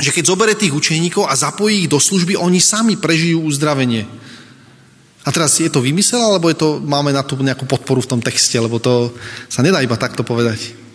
že 0.00 0.08
keď 0.08 0.24
zobere 0.24 0.56
tých 0.56 0.72
učeníkov 0.72 1.28
a 1.28 1.36
zapojí 1.36 1.84
ich 1.84 1.92
do 1.92 2.00
služby, 2.00 2.32
oni 2.32 2.64
sami 2.64 2.96
prežijú 2.96 3.44
uzdravenie. 3.44 4.08
A 5.20 5.28
teraz 5.28 5.60
je 5.60 5.68
to 5.68 5.84
vymysel, 5.84 6.24
alebo 6.24 6.48
je 6.48 6.56
to, 6.56 6.80
máme 6.80 7.12
na 7.12 7.20
to 7.20 7.36
nejakú 7.36 7.68
podporu 7.68 8.00
v 8.00 8.16
tom 8.16 8.24
texte, 8.24 8.56
lebo 8.56 8.80
to 8.80 9.12
sa 9.52 9.60
nedá 9.60 9.84
iba 9.84 10.00
takto 10.00 10.24
povedať. 10.24 10.87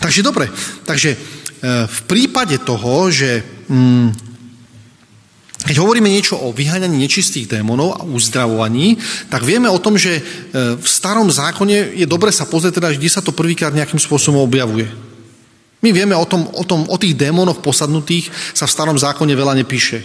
Takže 0.00 0.20
dobre, 0.22 0.48
takže 0.84 1.10
e, 1.14 1.18
v 1.86 2.00
prípade 2.08 2.58
toho, 2.62 3.10
že 3.10 3.42
mm, 3.68 4.30
keď 5.60 5.76
hovoríme 5.76 6.08
niečo 6.08 6.40
o 6.40 6.56
vyháňaní 6.56 6.96
nečistých 6.96 7.44
démonov 7.44 8.00
a 8.00 8.06
uzdravovaní, 8.08 8.96
tak 9.28 9.44
vieme 9.44 9.68
o 9.68 9.76
tom, 9.76 10.00
že 10.00 10.18
e, 10.18 10.22
v 10.80 10.86
starom 10.88 11.28
zákone 11.28 12.00
je 12.00 12.06
dobre 12.08 12.32
sa 12.32 12.48
pozrieť 12.48 12.80
teda, 12.80 12.96
kde 12.96 13.08
sa 13.12 13.20
to 13.20 13.36
prvýkrát 13.36 13.76
nejakým 13.76 14.00
spôsobom 14.00 14.40
objavuje. 14.40 14.88
My 15.80 15.92
vieme 15.92 16.16
o, 16.16 16.24
tom, 16.24 16.48
o, 16.48 16.64
tom, 16.64 16.84
o 16.88 16.96
tých 17.00 17.16
démonoch 17.16 17.64
posadnutých 17.64 18.28
sa 18.52 18.68
v 18.68 18.74
starom 18.74 18.96
zákone 18.96 19.32
veľa 19.32 19.56
nepíše. 19.64 20.00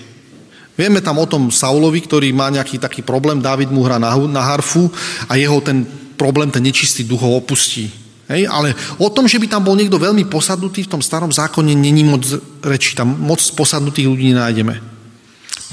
Vieme 0.75 0.99
tam 0.99 1.23
o 1.23 1.27
tom 1.27 1.51
Saulovi, 1.51 2.03
ktorý 2.03 2.35
má 2.35 2.51
nejaký 2.51 2.79
taký 2.79 2.99
problém, 2.99 3.39
David 3.39 3.71
mu 3.71 3.87
hrá 3.87 3.95
na, 3.95 4.11
na 4.27 4.43
harfu 4.43 4.91
a 5.31 5.39
jeho 5.39 5.63
ten 5.63 5.87
problém, 6.19 6.51
ten 6.51 6.63
nečistý 6.63 7.07
duch 7.07 7.23
ho 7.23 7.39
opustí. 7.39 8.04
Hej, 8.25 8.49
ale 8.49 8.73
o 8.97 9.13
tom, 9.13 9.29
že 9.29 9.37
by 9.37 9.45
tam 9.45 9.61
bol 9.61 9.77
niekto 9.77 10.01
veľmi 10.01 10.25
posadnutý 10.25 10.89
v 10.89 10.97
tom 10.97 11.01
starom 11.01 11.29
zákone, 11.29 11.77
není 11.77 12.01
moc 12.01 12.25
reči. 12.65 12.97
Tam 12.97 13.13
moc 13.21 13.37
posadnutých 13.53 14.09
ľudí 14.09 14.33
nenájdeme. 14.33 14.95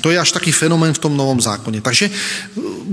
To 0.05 0.09
je 0.13 0.21
až 0.21 0.33
taký 0.33 0.53
fenomén 0.53 0.93
v 0.93 1.01
tom 1.01 1.17
novom 1.17 1.41
zákone. 1.41 1.85
Takže 1.85 2.09
e, 2.09 2.13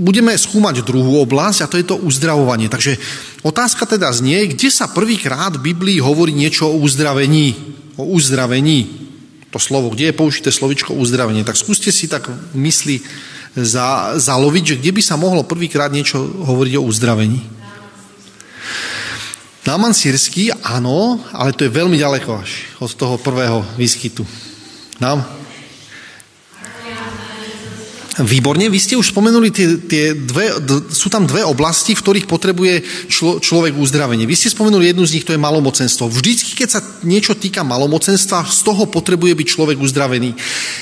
budeme 0.00 0.36
skúmať 0.36 0.84
druhú 0.84 1.20
oblasť 1.24 1.64
a 1.64 1.70
to 1.70 1.76
je 1.76 1.84
to 1.84 1.96
uzdravovanie. 1.96 2.68
Takže 2.72 2.96
otázka 3.44 3.84
teda 3.84 4.08
znie, 4.12 4.52
kde 4.52 4.68
sa 4.68 4.88
prvýkrát 4.88 5.56
v 5.56 5.72
Biblii 5.72 5.98
hovorí 6.00 6.32
niečo 6.32 6.68
o 6.68 6.78
uzdravení. 6.80 7.56
O 8.00 8.14
uzdravení. 8.16 9.08
To 9.50 9.58
slovo, 9.58 9.90
kde 9.90 10.12
je 10.12 10.18
použité 10.18 10.48
slovičko 10.54 10.94
uzdravenie. 10.94 11.42
Tak 11.42 11.58
skúste 11.58 11.90
si 11.90 12.06
tak 12.06 12.30
mysli 12.54 13.02
za, 13.58 14.14
zaloviť, 14.14 14.64
že 14.64 14.78
kde 14.78 14.92
by 14.94 15.02
sa 15.02 15.18
mohlo 15.18 15.42
prvýkrát 15.42 15.90
niečo 15.90 16.22
hovoriť 16.22 16.74
o 16.78 16.86
uzdravení. 16.86 17.40
Náman 19.70 19.94
sírsky, 19.94 20.50
áno, 20.66 21.22
ale 21.30 21.54
to 21.54 21.62
je 21.62 21.70
veľmi 21.70 21.94
ďaleko 21.94 22.42
až 22.42 22.74
od 22.82 22.90
toho 22.90 23.14
prvého 23.22 23.62
výskytu. 23.78 24.26
Nám? 24.98 25.22
Výborne, 28.18 28.66
vy 28.66 28.80
ste 28.82 28.98
už 28.98 29.14
spomenuli 29.14 29.54
tie, 29.54 29.78
tie 29.86 30.04
dve, 30.18 30.58
d, 30.58 30.90
sú 30.90 31.06
tam 31.06 31.30
dve 31.30 31.46
oblasti, 31.46 31.94
v 31.94 32.02
ktorých 32.02 32.26
potrebuje 32.26 32.82
člo, 33.06 33.38
človek 33.38 33.78
uzdravenie. 33.78 34.26
Vy 34.26 34.34
ste 34.34 34.50
spomenuli 34.50 34.90
jednu 34.90 35.06
z 35.06 35.14
nich, 35.14 35.22
to 35.22 35.30
je 35.30 35.38
malomocenstvo. 35.38 36.10
Vždycky, 36.10 36.58
keď 36.58 36.68
sa 36.74 36.80
niečo 37.06 37.38
týka 37.38 37.62
malomocenstva, 37.62 38.50
z 38.50 38.60
toho 38.66 38.90
potrebuje 38.90 39.38
byť 39.38 39.46
človek 39.46 39.78
uzdravený. 39.78 40.34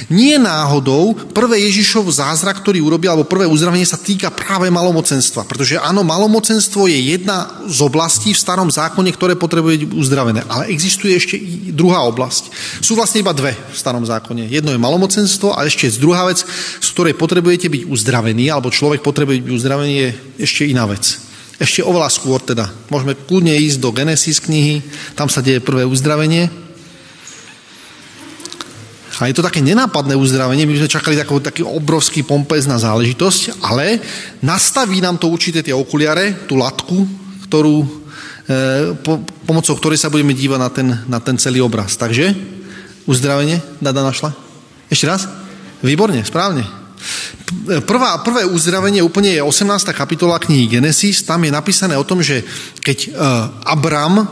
Nie 0.08 0.40
náhodou, 0.40 1.12
prvé 1.36 1.68
Ježišov 1.68 2.08
zázrak, 2.08 2.64
ktorý 2.64 2.80
urobil, 2.80 3.12
alebo 3.12 3.28
prvé 3.28 3.44
uzdravenie 3.44 3.84
sa 3.84 4.00
týka 4.00 4.32
práve 4.32 4.72
malomocenstva. 4.72 5.44
Pretože 5.44 5.76
áno, 5.76 6.00
malomocenstvo 6.08 6.88
je 6.88 7.12
jedna 7.12 7.60
z 7.68 7.84
oblastí 7.84 8.32
v 8.32 8.40
starom 8.40 8.72
zákone, 8.72 9.12
ktoré 9.12 9.36
potrebuje 9.36 9.84
byť 9.84 9.90
uzdravené. 9.92 10.48
Ale 10.48 10.72
existuje 10.72 11.12
ešte 11.12 11.36
i 11.36 11.76
druhá 11.76 12.08
oblasť. 12.08 12.48
Sú 12.80 12.96
vlastne 12.96 13.20
iba 13.20 13.36
dve 13.36 13.52
v 13.52 13.76
starom 13.76 14.08
zákone. 14.08 14.48
Jedno 14.48 14.72
je 14.72 14.80
malomocenstvo 14.80 15.52
a 15.52 15.68
ešte 15.68 15.92
druhá 16.00 16.24
vec, 16.24 16.40
z 16.80 16.88
ktorej 16.96 17.18
potrebujete 17.28 17.68
byť 17.68 17.82
uzdravený, 17.84 18.48
alebo 18.48 18.72
človek 18.72 19.04
potrebuje 19.04 19.44
byť 19.44 19.52
uzdravený, 19.52 19.92
je 19.92 20.08
ešte 20.48 20.64
iná 20.64 20.88
vec. 20.88 21.04
Ešte 21.60 21.84
oveľa 21.84 22.08
skôr 22.08 22.40
teda. 22.40 22.72
Môžeme 22.88 23.12
kľudne 23.12 23.52
ísť 23.52 23.84
do 23.84 23.92
Genesis 23.92 24.40
knihy, 24.40 24.80
tam 25.12 25.28
sa 25.28 25.44
deje 25.44 25.60
prvé 25.60 25.84
uzdravenie. 25.84 26.48
A 29.20 29.28
je 29.28 29.36
to 29.36 29.44
také 29.44 29.60
nenápadné 29.60 30.16
uzdravenie, 30.16 30.64
my 30.64 30.80
sme 30.80 30.88
čakali 30.88 31.20
taký, 31.20 31.36
taký 31.44 31.62
obrovský 31.68 32.24
pompezná 32.24 32.80
záležitosť, 32.80 33.60
ale 33.60 34.00
nastaví 34.40 35.04
nám 35.04 35.20
to 35.20 35.28
určite 35.28 35.60
tie 35.60 35.76
okuliare, 35.76 36.48
tú 36.48 36.56
latku, 36.56 37.04
ktorú, 37.44 37.76
e, 37.82 37.88
po, 39.04 39.20
pomocou 39.44 39.76
ktorej 39.76 40.00
sa 40.00 40.08
budeme 40.08 40.32
dívať 40.32 40.58
na 40.62 40.70
ten, 40.72 40.88
na 41.04 41.18
ten 41.20 41.36
celý 41.36 41.60
obraz. 41.60 41.98
Takže, 41.98 42.32
uzdravenie, 43.04 43.60
Dada 43.82 44.00
našla? 44.06 44.32
Ešte 44.88 45.04
raz? 45.10 45.28
Výborne, 45.82 46.22
správne. 46.22 46.87
Prvá, 47.88 48.18
prvé 48.20 48.44
uzdravenie 48.44 49.00
úplne 49.00 49.34
je 49.34 49.42
18. 49.42 49.94
kapitola 49.96 50.38
knihy 50.38 50.78
Genesis. 50.78 51.24
Tam 51.24 51.40
je 51.42 51.52
napísané 51.52 51.96
o 51.96 52.04
tom, 52.04 52.20
že 52.20 52.44
keď 52.84 52.98
uh, 53.08 53.14
Abram 53.64 54.26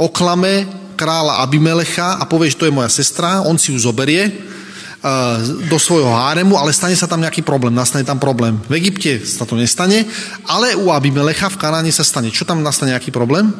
oklame 0.00 0.68
kráľa 0.96 1.40
Abimelecha 1.44 2.20
a 2.20 2.24
povie, 2.28 2.52
že 2.52 2.60
to 2.60 2.68
je 2.68 2.76
moja 2.76 2.92
sestra, 2.92 3.44
on 3.44 3.56
si 3.56 3.72
ju 3.72 3.78
zoberie 3.80 4.28
uh, 4.28 5.40
do 5.68 5.80
svojho 5.80 6.12
háremu, 6.12 6.56
ale 6.60 6.76
stane 6.76 6.96
sa 6.96 7.08
tam 7.08 7.24
nejaký 7.24 7.40
problém, 7.40 7.72
nastane 7.72 8.04
tam 8.04 8.20
problém. 8.20 8.60
V 8.68 8.76
Egypte 8.76 9.20
sa 9.24 9.48
to 9.48 9.56
nestane, 9.56 10.04
ale 10.44 10.76
u 10.76 10.92
Abimelecha 10.92 11.48
v 11.48 11.60
Kanáne 11.60 11.92
sa 11.92 12.04
stane. 12.04 12.28
Čo 12.28 12.44
tam 12.44 12.60
nastane 12.60 12.92
nejaký 12.92 13.12
problém? 13.12 13.52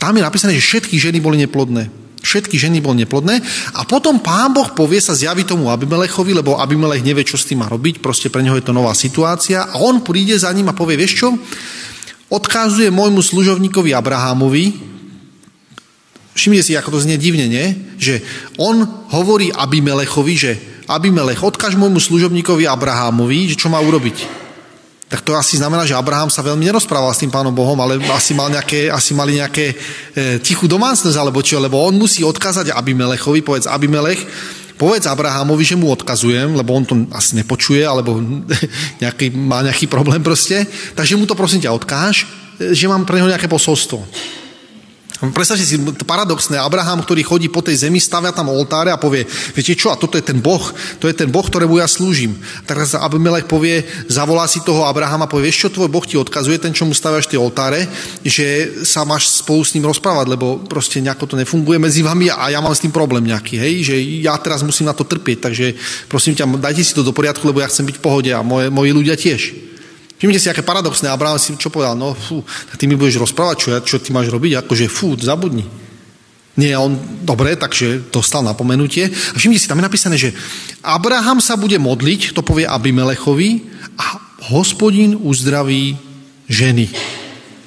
Tam 0.00 0.12
je 0.12 0.20
napísané, 0.20 0.52
že 0.56 0.64
všetky 0.64 1.00
ženy 1.00 1.20
boli 1.20 1.40
neplodné. 1.40 2.03
Všetky 2.24 2.56
ženy 2.56 2.80
bol 2.80 2.96
neplodné. 2.96 3.44
A 3.76 3.84
potom 3.84 4.18
pán 4.24 4.56
Boh 4.56 4.72
povie 4.72 4.98
sa 4.98 5.12
zjaví 5.12 5.44
tomu 5.44 5.68
Abimelechovi, 5.68 6.32
lebo 6.32 6.56
Abimelech 6.56 7.04
nevie, 7.04 7.28
čo 7.28 7.36
s 7.36 7.44
tým 7.44 7.60
má 7.60 7.68
robiť, 7.68 8.00
proste 8.00 8.32
pre 8.32 8.40
neho 8.40 8.56
je 8.56 8.64
to 8.64 8.72
nová 8.72 8.96
situácia. 8.96 9.68
A 9.68 9.76
on 9.84 10.00
príde 10.00 10.32
za 10.40 10.48
ním 10.56 10.72
a 10.72 10.74
povie, 10.74 10.96
vieš 10.96 11.20
čo, 11.20 11.28
odkazuje 12.32 12.88
môjmu 12.88 13.20
služovníkovi 13.20 13.92
Abrahamovi, 13.92 14.72
všimnite 16.32 16.64
si, 16.64 16.72
ako 16.74 16.96
to 16.96 17.04
znie 17.04 17.20
divne, 17.20 17.46
nie? 17.46 17.94
že 18.00 18.24
on 18.56 18.82
hovorí 19.12 19.52
Abimelechovi, 19.52 20.34
že 20.34 20.52
Abimelech, 20.88 21.44
odkáž 21.44 21.76
môjmu 21.76 22.00
služobníkovi 22.00 22.64
Abrahamovi, 22.64 23.52
že 23.52 23.60
čo 23.60 23.68
má 23.68 23.78
urobiť 23.78 24.43
tak 25.08 25.20
to 25.20 25.36
asi 25.36 25.60
znamená, 25.60 25.84
že 25.84 25.94
Abraham 25.94 26.32
sa 26.32 26.40
veľmi 26.40 26.64
nerozprával 26.64 27.12
s 27.12 27.20
tým 27.20 27.30
pánom 27.30 27.52
Bohom, 27.52 27.76
ale 27.76 28.00
asi, 28.08 28.32
mal 28.32 28.48
nejaké, 28.48 28.88
asi 28.88 29.12
mali 29.12 29.36
nejaké 29.36 29.70
e, 29.70 29.74
tichú 30.40 30.64
domácnosť 30.64 31.16
alebo 31.20 31.44
čo, 31.44 31.60
lebo 31.60 31.76
on 31.76 31.94
musí 31.94 32.24
odkázať 32.24 32.72
Abimelechovi, 32.72 33.44
povedz 33.44 33.68
Abimelech, 33.68 34.18
povedz 34.80 35.06
Abrahamovi, 35.06 35.62
že 35.62 35.76
mu 35.76 35.92
odkazujem, 35.92 36.56
lebo 36.56 36.74
on 36.74 36.84
to 36.88 36.94
asi 37.12 37.36
nepočuje, 37.36 37.84
alebo 37.84 38.16
nejaký, 39.04 39.30
má 39.36 39.60
nejaký 39.60 39.86
problém 39.86 40.24
proste, 40.24 40.64
takže 40.96 41.20
mu 41.20 41.28
to 41.28 41.36
prosím 41.36 41.60
ťa 41.62 41.76
odkáž, 41.76 42.24
e, 42.58 42.72
že 42.72 42.88
mám 42.88 43.04
pre 43.04 43.20
neho 43.20 43.28
nejaké 43.28 43.46
posolstvo. 43.46 44.00
Predstavte 45.14 45.62
si 45.62 45.78
paradoxné, 46.02 46.58
Abraham, 46.58 46.98
ktorý 47.06 47.22
chodí 47.22 47.46
po 47.46 47.62
tej 47.62 47.86
zemi, 47.86 48.02
stavia 48.02 48.34
tam 48.34 48.50
oltáre 48.50 48.90
a 48.90 48.98
povie, 48.98 49.22
viete 49.54 49.78
čo, 49.78 49.94
a 49.94 49.96
toto 49.96 50.18
je 50.18 50.26
ten 50.26 50.42
Boh, 50.42 50.58
to 50.98 51.06
je 51.06 51.14
ten 51.14 51.30
Boh, 51.30 51.46
ktorému 51.46 51.78
ja 51.78 51.86
slúžim. 51.86 52.34
Teraz 52.66 52.98
Abimelech 52.98 53.46
povie, 53.46 53.86
zavolá 54.10 54.50
si 54.50 54.58
toho 54.66 54.82
Abrahama, 54.90 55.30
povie, 55.30 55.54
vieš 55.54 55.70
čo, 55.70 55.78
tvoj 55.78 55.86
Boh 55.86 56.02
ti 56.02 56.18
odkazuje, 56.18 56.58
ten, 56.58 56.74
čo 56.74 56.82
mu 56.82 56.98
staviaš 56.98 57.30
tie 57.30 57.38
oltáre, 57.38 57.86
že 58.26 58.82
sa 58.82 59.06
máš 59.06 59.30
spolu 59.30 59.62
s 59.62 59.78
ním 59.78 59.86
rozprávať, 59.86 60.26
lebo 60.34 60.58
proste 60.66 60.98
nejako 60.98 61.30
to 61.30 61.38
nefunguje 61.38 61.78
medzi 61.78 62.02
vami 62.02 62.26
a 62.34 62.50
ja 62.50 62.58
mám 62.58 62.74
s 62.74 62.82
tým 62.82 62.90
problém 62.90 63.22
nejaký, 63.22 63.54
hej, 63.54 63.94
že 63.94 63.96
ja 64.18 64.34
teraz 64.42 64.66
musím 64.66 64.90
na 64.90 64.98
to 64.98 65.06
trpieť, 65.06 65.46
takže 65.46 65.78
prosím 66.10 66.34
ťa, 66.34 66.58
dajte 66.58 66.82
si 66.82 66.90
to 66.90 67.06
do 67.06 67.14
poriadku, 67.14 67.46
lebo 67.46 67.62
ja 67.62 67.70
chcem 67.70 67.86
byť 67.86 68.02
v 68.02 68.04
pohode 68.04 68.30
a 68.34 68.42
moje, 68.42 68.66
moji 68.66 68.90
ľudia 68.90 69.14
tiež. 69.14 69.73
Všimnite 70.24 70.40
si, 70.40 70.48
aké 70.48 70.64
paradoxné. 70.64 71.12
Abraham 71.12 71.36
si 71.36 71.52
čo 71.60 71.68
povedal? 71.68 71.92
No, 72.00 72.16
fú, 72.16 72.40
ty 72.80 72.88
mi 72.88 72.96
budeš 72.96 73.20
rozprávať, 73.20 73.56
čo, 73.60 73.68
ja, 73.76 73.78
čo 73.84 74.00
ty 74.00 74.08
máš 74.08 74.32
robiť? 74.32 74.64
Akože, 74.64 74.88
fú, 74.88 75.12
zabudni. 75.20 75.68
Nie, 76.56 76.80
on, 76.80 76.96
dobre, 77.20 77.52
takže 77.60 78.08
dostal 78.08 78.40
napomenutie. 78.40 79.12
A 79.12 79.36
všimnite 79.36 79.60
si, 79.60 79.68
tam 79.68 79.84
je 79.84 79.84
napísané, 79.84 80.16
že 80.16 80.32
Abraham 80.80 81.44
sa 81.44 81.60
bude 81.60 81.76
modliť, 81.76 82.32
to 82.32 82.40
povie 82.40 82.64
Abimelechovi, 82.64 83.68
a 84.00 84.16
hospodin 84.48 85.12
uzdraví 85.12 86.00
ženy. 86.48 86.88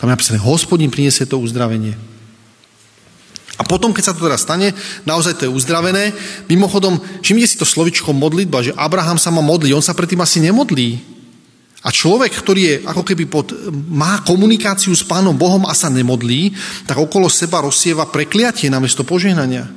Tam 0.02 0.10
je 0.10 0.18
napísané, 0.18 0.42
hospodin 0.42 0.90
priniesie 0.90 1.30
to 1.30 1.38
uzdravenie. 1.38 1.94
A 3.54 3.62
potom, 3.70 3.94
keď 3.94 4.02
sa 4.02 4.14
to 4.18 4.26
teda 4.26 4.42
stane, 4.42 4.74
naozaj 5.06 5.38
to 5.38 5.46
je 5.46 5.54
uzdravené. 5.54 6.10
Mimochodom, 6.50 6.98
všimnite 7.22 7.54
si 7.54 7.62
to 7.62 7.70
slovičko 7.70 8.18
modlitba, 8.18 8.66
že 8.66 8.74
Abraham 8.74 9.22
sa 9.22 9.30
má 9.30 9.46
modliť, 9.46 9.78
on 9.78 9.86
sa 9.86 9.94
predtým 9.94 10.26
asi 10.26 10.42
nemodlí. 10.42 11.17
A 11.86 11.94
človek, 11.94 12.34
ktorý 12.34 12.62
je 12.62 12.76
ako 12.90 13.04
keby 13.06 13.30
pod, 13.30 13.54
má 13.94 14.26
komunikáciu 14.26 14.92
s 14.98 15.06
Pánom 15.06 15.38
Bohom 15.38 15.62
a 15.70 15.78
sa 15.78 15.94
nemodlí, 15.94 16.52
tak 16.90 16.98
okolo 16.98 17.30
seba 17.30 17.62
rozsieva 17.62 18.10
prekliatie 18.10 18.68
namiesto 18.68 19.06
požehnania. 19.06 19.70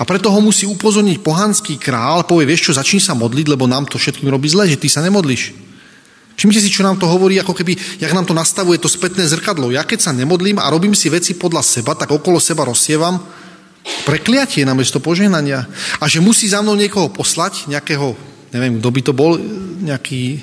A 0.00 0.08
preto 0.08 0.32
ho 0.32 0.40
musí 0.40 0.64
upozorniť 0.64 1.20
pohanský 1.20 1.76
král, 1.76 2.24
povie, 2.24 2.48
vieš 2.48 2.72
čo, 2.72 2.78
začni 2.80 2.98
sa 2.98 3.12
modliť, 3.12 3.46
lebo 3.52 3.68
nám 3.68 3.84
to 3.84 4.00
všetkým 4.00 4.32
robí 4.32 4.48
zle, 4.48 4.64
že 4.64 4.80
ty 4.80 4.88
sa 4.88 5.04
nemodlíš. 5.04 5.52
Všimte 6.32 6.58
si, 6.64 6.72
čo 6.72 6.80
nám 6.80 6.96
to 6.96 7.04
hovorí, 7.04 7.36
ako 7.36 7.52
keby, 7.52 7.76
jak 8.00 8.10
nám 8.16 8.24
to 8.24 8.32
nastavuje 8.32 8.80
to 8.80 8.88
spätné 8.88 9.28
zrkadlo. 9.28 9.68
Ja 9.68 9.84
keď 9.84 10.08
sa 10.08 10.16
nemodlím 10.16 10.56
a 10.56 10.72
robím 10.72 10.96
si 10.96 11.12
veci 11.12 11.36
podľa 11.36 11.60
seba, 11.60 11.92
tak 11.92 12.08
okolo 12.08 12.40
seba 12.40 12.64
rozsievam 12.64 13.20
prekliatie 14.08 14.64
namiesto 14.64 14.98
požehnania. 14.98 15.68
A 16.00 16.08
že 16.08 16.24
musí 16.24 16.48
za 16.48 16.64
mnou 16.64 16.74
niekoho 16.74 17.12
poslať, 17.12 17.68
nejakého 17.68 18.31
neviem, 18.52 18.78
kto 18.78 18.88
by 18.92 19.00
to 19.00 19.12
bol, 19.16 19.32
nejaký, 19.82 20.38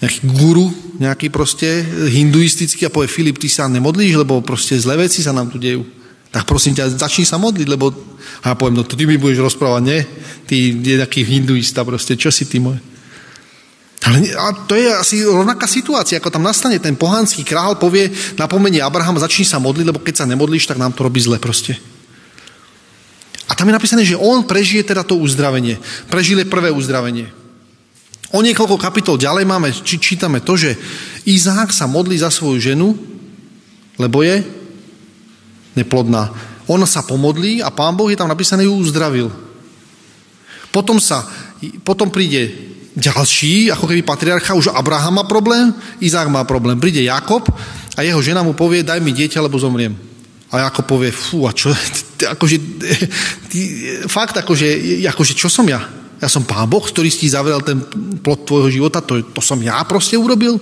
nejaký 0.00 0.18
guru, 0.30 0.70
nejaký 1.02 1.28
proste 1.28 1.84
hinduistický 2.08 2.88
a 2.88 2.94
povie, 2.94 3.10
Filip, 3.10 3.36
ty 3.36 3.50
sa 3.50 3.68
nemodlíš, 3.68 4.22
lebo 4.24 4.40
proste 4.40 4.78
zlé 4.78 5.04
veci 5.04 5.20
sa 5.20 5.34
nám 5.34 5.50
tu 5.50 5.60
dejú. 5.60 5.84
Tak 6.30 6.44
prosím 6.46 6.76
ťa, 6.76 6.96
začni 6.96 7.26
sa 7.26 7.36
modliť, 7.36 7.66
lebo... 7.68 7.90
A 8.44 8.52
ja 8.52 8.54
poviem, 8.54 8.78
no 8.78 8.84
ty 8.84 8.94
mi 9.08 9.18
budeš 9.18 9.42
rozprávať, 9.42 9.82
nie? 9.82 10.00
Ty 10.46 10.56
je 10.78 10.96
taký 11.00 11.20
hinduista 11.24 11.82
proste, 11.82 12.14
čo 12.14 12.30
si 12.30 12.46
ty 12.46 12.62
môj? 12.62 12.78
Ale 14.06 14.24
a 14.38 14.54
to 14.64 14.78
je 14.78 14.88
asi 14.94 15.16
rovnaká 15.26 15.66
situácia, 15.66 16.22
ako 16.22 16.30
tam 16.30 16.46
nastane 16.46 16.78
ten 16.78 16.94
pohanský 16.94 17.42
král, 17.42 17.76
povie, 17.76 18.08
napomenie 18.38 18.78
Abraham, 18.78 19.18
začni 19.18 19.42
sa 19.42 19.58
modliť, 19.58 19.84
lebo 19.84 20.00
keď 20.00 20.22
sa 20.22 20.30
nemodlíš, 20.30 20.70
tak 20.70 20.78
nám 20.78 20.94
to 20.94 21.02
robí 21.02 21.18
zle 21.18 21.36
proste. 21.42 21.74
A 23.48 23.56
tam 23.56 23.66
je 23.68 23.76
napísané, 23.76 24.04
že 24.04 24.20
on 24.20 24.44
prežije 24.44 24.84
teda 24.84 25.02
to 25.02 25.16
uzdravenie. 25.16 25.80
Prežile 26.12 26.44
prvé 26.44 26.68
uzdravenie. 26.68 27.32
O 28.28 28.44
niekoľko 28.44 28.76
kapitol 28.76 29.16
ďalej 29.16 29.48
máme, 29.48 29.72
či, 29.72 29.96
čítame 29.96 30.44
to, 30.44 30.52
že 30.52 30.76
Izák 31.24 31.72
sa 31.72 31.88
modlí 31.88 32.20
za 32.20 32.28
svoju 32.28 32.60
ženu, 32.60 32.92
lebo 33.96 34.20
je 34.20 34.44
neplodná. 35.72 36.28
Ona 36.68 36.84
sa 36.84 37.00
pomodlí 37.00 37.64
a 37.64 37.72
pán 37.72 37.96
Boh 37.96 38.12
je 38.12 38.20
tam 38.20 38.28
napísané, 38.28 38.68
ju 38.68 38.76
uzdravil. 38.76 39.32
Potom, 40.68 41.00
sa, 41.00 41.24
potom 41.80 42.12
príde 42.12 42.52
ďalší, 42.92 43.72
ako 43.72 43.88
keby 43.88 44.04
patriarcha, 44.04 44.58
už 44.58 44.76
Abraham 44.76 45.22
má 45.22 45.24
problém, 45.24 45.72
Izák 46.04 46.28
má 46.28 46.44
problém. 46.44 46.76
Príde 46.76 47.00
Jakob 47.00 47.48
a 47.96 48.04
jeho 48.04 48.20
žena 48.20 48.44
mu 48.44 48.52
povie, 48.52 48.84
daj 48.84 49.00
mi 49.00 49.16
dieťa, 49.16 49.40
lebo 49.40 49.56
zomriem. 49.56 49.96
A 50.52 50.68
Jakob 50.68 50.84
povie, 50.84 51.08
fú, 51.16 51.48
a 51.48 51.56
čo, 51.56 51.72
akože, 52.36 52.56
ty, 53.48 53.60
fakt, 54.04 54.36
akože, 54.36 55.00
akože, 55.08 55.32
čo 55.32 55.48
som 55.48 55.64
ja? 55.64 55.80
Ja 56.18 56.26
som 56.26 56.42
pán 56.42 56.66
Boh, 56.66 56.82
ktorý 56.82 57.10
si 57.10 57.30
zavrel 57.30 57.62
ten 57.62 57.78
plot 58.22 58.46
tvojho 58.46 58.68
života, 58.74 58.98
to, 58.98 59.22
to 59.22 59.38
som 59.38 59.58
ja 59.62 59.78
proste 59.86 60.18
urobil. 60.18 60.58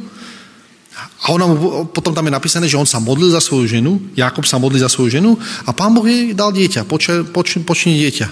A 0.97 1.33
ona 1.33 1.45
mu, 1.49 1.85
potom 1.89 2.13
tam 2.13 2.25
je 2.25 2.33
napísané, 2.33 2.65
že 2.69 2.77
on 2.77 2.89
sa 2.89 3.01
modlil 3.01 3.33
za 3.33 3.41
svoju 3.41 3.69
ženu, 3.69 4.01
Jakob 4.17 4.45
sa 4.49 4.57
modlil 4.61 4.81
za 4.81 4.93
svoju 4.93 5.21
ženu 5.21 5.37
a 5.65 5.73
pán 5.73 5.93
Boh 5.93 6.05
jej 6.05 6.33
dal 6.33 6.53
dieťa, 6.53 6.89
poč, 6.89 7.13
poč, 7.33 7.61
počne 7.65 7.97
dieťa. 7.97 8.29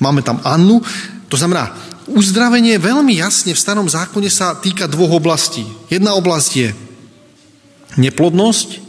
Máme 0.00 0.20
tam 0.20 0.40
Annu, 0.44 0.80
to 1.28 1.36
znamená, 1.40 1.72
uzdravenie 2.08 2.78
veľmi 2.78 3.16
jasne 3.16 3.52
v 3.52 3.60
starom 3.60 3.88
zákone 3.88 4.28
sa 4.28 4.56
týka 4.56 4.86
dvoch 4.86 5.18
oblastí. 5.18 5.64
Jedna 5.88 6.14
oblasť 6.16 6.50
je 6.52 6.68
neplodnosť 7.96 8.80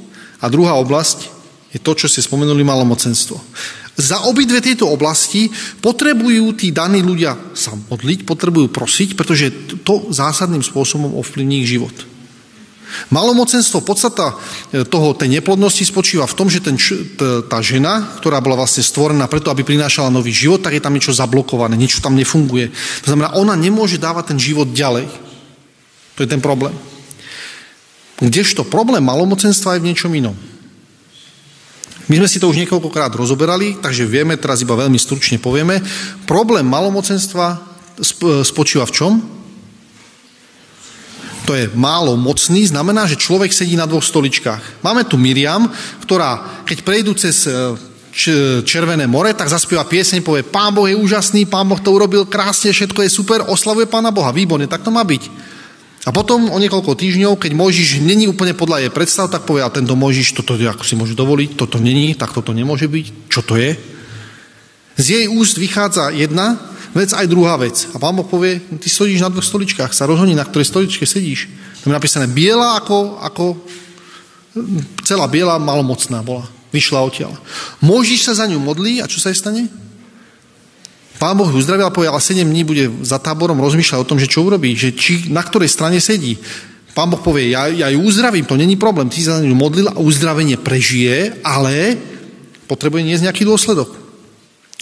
a 0.43 0.45
druhá 0.51 0.75
oblasť 0.77 1.31
je 1.75 1.79
to, 1.79 1.91
čo 1.95 2.07
ste 2.07 2.23
spomenuli, 2.23 2.63
malomocenstvo. 2.63 3.35
Za 3.97 4.29
obidve 4.29 4.61
tieto 4.61 4.85
oblasti 4.93 5.49
potrebujú 5.81 6.53
tí 6.53 6.69
daní 6.69 7.01
ľudia 7.01 7.33
sa 7.57 7.73
modliť, 7.73 8.29
potrebujú 8.29 8.69
prosiť, 8.69 9.17
pretože 9.17 9.49
to 9.81 10.13
zásadným 10.13 10.61
spôsobom 10.61 11.17
ovplyvní 11.17 11.65
ich 11.65 11.73
život. 11.73 11.93
Malomocenstvo, 13.09 13.83
podstata 13.83 14.37
e, 14.71 14.85
toho, 14.87 15.11
tej 15.17 15.41
neplodnosti 15.41 15.83
spočíva 15.83 16.29
v 16.29 16.37
tom, 16.37 16.47
že 16.47 16.63
ten, 16.63 16.77
tá 17.49 17.59
žena, 17.59 18.15
ktorá 18.21 18.39
bola 18.39 18.63
vlastne 18.63 18.85
stvorená 18.85 19.27
preto, 19.27 19.51
aby 19.51 19.65
prinášala 19.65 20.13
nový 20.13 20.31
život, 20.31 20.63
tak 20.63 20.77
je 20.77 20.83
tam 20.83 20.95
niečo 20.95 21.11
zablokované, 21.11 21.75
niečo 21.75 21.99
tam 21.99 22.15
nefunguje. 22.15 22.71
To 23.03 23.07
znamená, 23.11 23.35
ona 23.35 23.57
nemôže 23.59 23.99
dávať 23.99 24.35
ten 24.35 24.39
život 24.39 24.71
ďalej. 24.71 25.09
To 26.15 26.19
je 26.23 26.29
ten 26.29 26.41
problém. 26.41 26.73
Kdežto 28.17 28.65
problém 28.65 29.05
malomocenstva 29.05 29.77
je 29.77 29.81
v 29.83 29.87
niečom 29.93 30.09
inom. 30.13 30.33
My 32.07 32.15
sme 32.23 32.27
si 32.31 32.39
to 32.39 32.47
už 32.47 32.59
niekoľkokrát 32.63 33.11
rozoberali, 33.11 33.83
takže 33.83 34.07
vieme, 34.07 34.39
teraz 34.39 34.63
iba 34.63 34.79
veľmi 34.79 34.95
stručne 34.95 35.43
povieme. 35.43 35.83
Problém 36.23 36.63
malomocenstva 36.63 37.59
spočíva 38.47 38.87
v 38.87 38.95
čom? 38.95 39.13
To 41.47 41.55
je 41.55 41.71
málo 41.75 42.19
mocný, 42.19 42.67
znamená, 42.67 43.07
že 43.07 43.19
človek 43.19 43.55
sedí 43.55 43.79
na 43.79 43.87
dvoch 43.87 44.03
stoličkách. 44.03 44.83
Máme 44.83 45.07
tu 45.07 45.15
Miriam, 45.15 45.67
ktorá, 46.03 46.63
keď 46.67 46.77
prejdú 46.83 47.15
cez 47.15 47.47
e, 47.47 47.75
Červené 48.67 49.07
more, 49.07 49.31
tak 49.31 49.47
zaspieva 49.47 49.87
pieseň, 49.87 50.23
povie, 50.23 50.43
Pán 50.43 50.75
Boh 50.75 50.91
je 50.91 50.99
úžasný, 50.99 51.47
Pán 51.47 51.67
Boh 51.67 51.79
to 51.79 51.95
urobil 51.95 52.27
krásne, 52.27 52.75
všetko 52.75 52.99
je 53.03 53.11
super, 53.11 53.47
oslavuje 53.47 53.87
Pána 53.87 54.11
Boha, 54.11 54.35
výborne, 54.35 54.67
tak 54.67 54.83
to 54.83 54.91
má 54.91 55.03
byť. 55.07 55.55
A 56.07 56.15
potom 56.15 56.47
o 56.47 56.55
niekoľko 56.55 56.95
týždňov, 56.95 57.35
keď 57.35 57.51
Mojžiš 57.51 57.99
není 57.99 58.31
úplne 58.31 58.55
podľa 58.55 58.87
jej 58.87 58.91
predstav, 58.95 59.27
tak 59.27 59.43
povie, 59.43 59.59
a 59.59 59.67
tento 59.67 59.91
Mojžiš, 59.91 60.39
toto 60.39 60.55
ako 60.55 60.87
si 60.87 60.95
môže 60.95 61.19
dovoliť, 61.19 61.59
toto 61.59 61.83
není, 61.83 62.15
tak 62.15 62.31
toto 62.31 62.55
nemôže 62.55 62.87
byť, 62.87 63.27
čo 63.27 63.43
to 63.43 63.59
je? 63.59 63.75
Z 64.95 65.05
jej 65.19 65.25
úst 65.27 65.59
vychádza 65.59 66.15
jedna 66.15 66.55
vec 66.95 67.11
aj 67.11 67.27
druhá 67.27 67.59
vec. 67.59 67.91
A 67.91 67.99
pán 67.99 68.15
Boh 68.15 68.23
povie, 68.23 68.63
ty 68.79 68.87
stojíš 68.87 69.19
na 69.19 69.27
dvoch 69.27 69.43
stoličkách, 69.43 69.91
sa 69.91 70.07
rozhodni, 70.07 70.31
na 70.31 70.47
ktorej 70.47 70.71
stoličke 70.71 71.03
sedíš. 71.03 71.51
Tam 71.83 71.91
je 71.91 71.99
napísané, 71.99 72.25
biela 72.31 72.79
ako, 72.79 73.19
ako 73.21 73.45
celá 75.03 75.27
biela, 75.27 75.59
malomocná 75.59 76.23
bola. 76.23 76.47
Vyšla 76.71 77.03
odtiaľ. 77.03 77.35
Mojžiš 77.83 78.31
sa 78.31 78.33
za 78.33 78.45
ňu 78.47 78.63
modlí 78.63 79.03
a 79.03 79.11
čo 79.11 79.19
sa 79.19 79.29
jej 79.29 79.39
stane? 79.39 79.67
Pán 81.17 81.33
Boh 81.33 81.49
uzdravil 81.49 81.89
a 81.89 81.93
povedal, 81.93 82.13
ale 82.13 82.21
7 82.21 82.45
dní 82.45 82.61
bude 82.61 82.85
za 83.01 83.17
táborom 83.17 83.57
rozmýšľať 83.57 83.97
o 83.97 84.07
tom, 84.07 84.21
že 84.21 84.29
čo 84.29 84.45
urobí, 84.45 84.77
že 84.77 84.93
či, 84.93 85.33
na 85.33 85.41
ktorej 85.41 85.69
strane 85.69 85.97
sedí. 85.97 86.37
Pán 86.93 87.09
Boh 87.09 87.21
povie, 87.21 87.53
ja, 87.53 87.69
ja 87.69 87.89
ju 87.89 88.01
uzdravím, 88.05 88.45
to 88.45 88.57
není 88.57 88.77
problém, 88.77 89.09
ty 89.09 89.21
sa 89.21 89.37
za 89.37 89.45
ňu 89.45 89.57
modlil 89.57 89.89
a 89.89 90.01
uzdravenie 90.01 90.57
prežije, 90.61 91.41
ale 91.41 91.97
potrebuje 92.69 93.05
niesť 93.05 93.25
nejaký 93.29 93.43
dôsledok. 93.45 93.89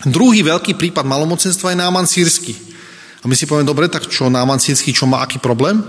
Druhý 0.03 0.43
veľký 0.43 0.75
prípad 0.75 1.07
malomocenstva 1.07 1.71
je 1.71 1.79
Náman 1.79 2.07
sírsky. 2.07 2.55
A 3.23 3.31
my 3.31 3.35
si 3.35 3.47
povieme, 3.47 3.67
dobre, 3.67 3.87
tak 3.87 4.11
čo 4.11 4.27
Náman 4.27 4.59
sírsky, 4.59 4.91
čo 4.91 5.07
má 5.07 5.23
aký 5.23 5.39
problém? 5.39 5.79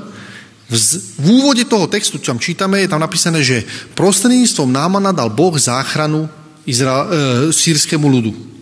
V 0.66 1.26
úvode 1.42 1.62
toho 1.66 1.86
textu, 1.86 2.18
čo 2.18 2.34
tam 2.34 2.42
čítame, 2.42 2.82
je 2.82 2.90
tam 2.90 3.02
napísané, 3.02 3.42
že 3.42 3.66
prostredníctvom 3.94 4.66
Námana 4.66 5.14
dal 5.14 5.30
Boh 5.30 5.54
záchranu 5.54 6.26
Izra- 6.66 7.06
e, 7.06 7.10
sírskému 7.54 8.02
ľudu. 8.02 8.55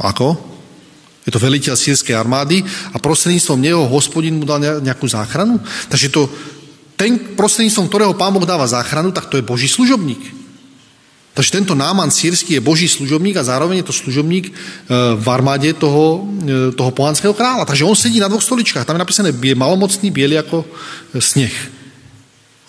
Ako? 0.00 0.56
Je 1.26 1.34
to 1.34 1.42
veliteľ 1.42 1.74
sírskej 1.74 2.14
armády 2.14 2.62
a 2.94 3.02
prostredníctvom 3.02 3.58
neho 3.58 3.82
hospodin 3.90 4.38
mu 4.38 4.46
dal 4.46 4.62
nejakú 4.62 5.10
záchranu. 5.10 5.58
Takže 5.90 6.14
to, 6.14 6.30
ten 6.94 7.34
prostredníctvom 7.34 7.90
ktorého 7.90 8.14
pán 8.14 8.30
Boh 8.30 8.46
dáva 8.46 8.70
záchranu, 8.70 9.10
tak 9.10 9.26
to 9.26 9.34
je 9.34 9.42
Boží 9.42 9.66
služobník. 9.66 10.22
Takže 11.36 11.52
tento 11.52 11.76
náman 11.76 12.08
sírsky 12.08 12.56
je 12.56 12.64
Boží 12.64 12.88
služobník 12.88 13.36
a 13.36 13.44
zároveň 13.44 13.84
je 13.84 13.88
to 13.92 14.00
služobník 14.00 14.48
e, 14.48 14.52
v 15.20 15.26
armáde 15.28 15.68
toho, 15.76 16.24
e, 16.40 16.72
toho 16.72 16.90
pohanského 16.96 17.36
kráľa. 17.36 17.68
Takže 17.68 17.84
on 17.84 17.92
sedí 17.92 18.16
na 18.16 18.32
dvoch 18.32 18.40
stoličkách. 18.40 18.88
Tam 18.88 18.96
je 18.96 19.04
napísané, 19.04 19.28
je 19.36 19.52
malomocný, 19.52 20.08
biely 20.08 20.40
ako 20.40 20.64
sneh. 21.20 21.52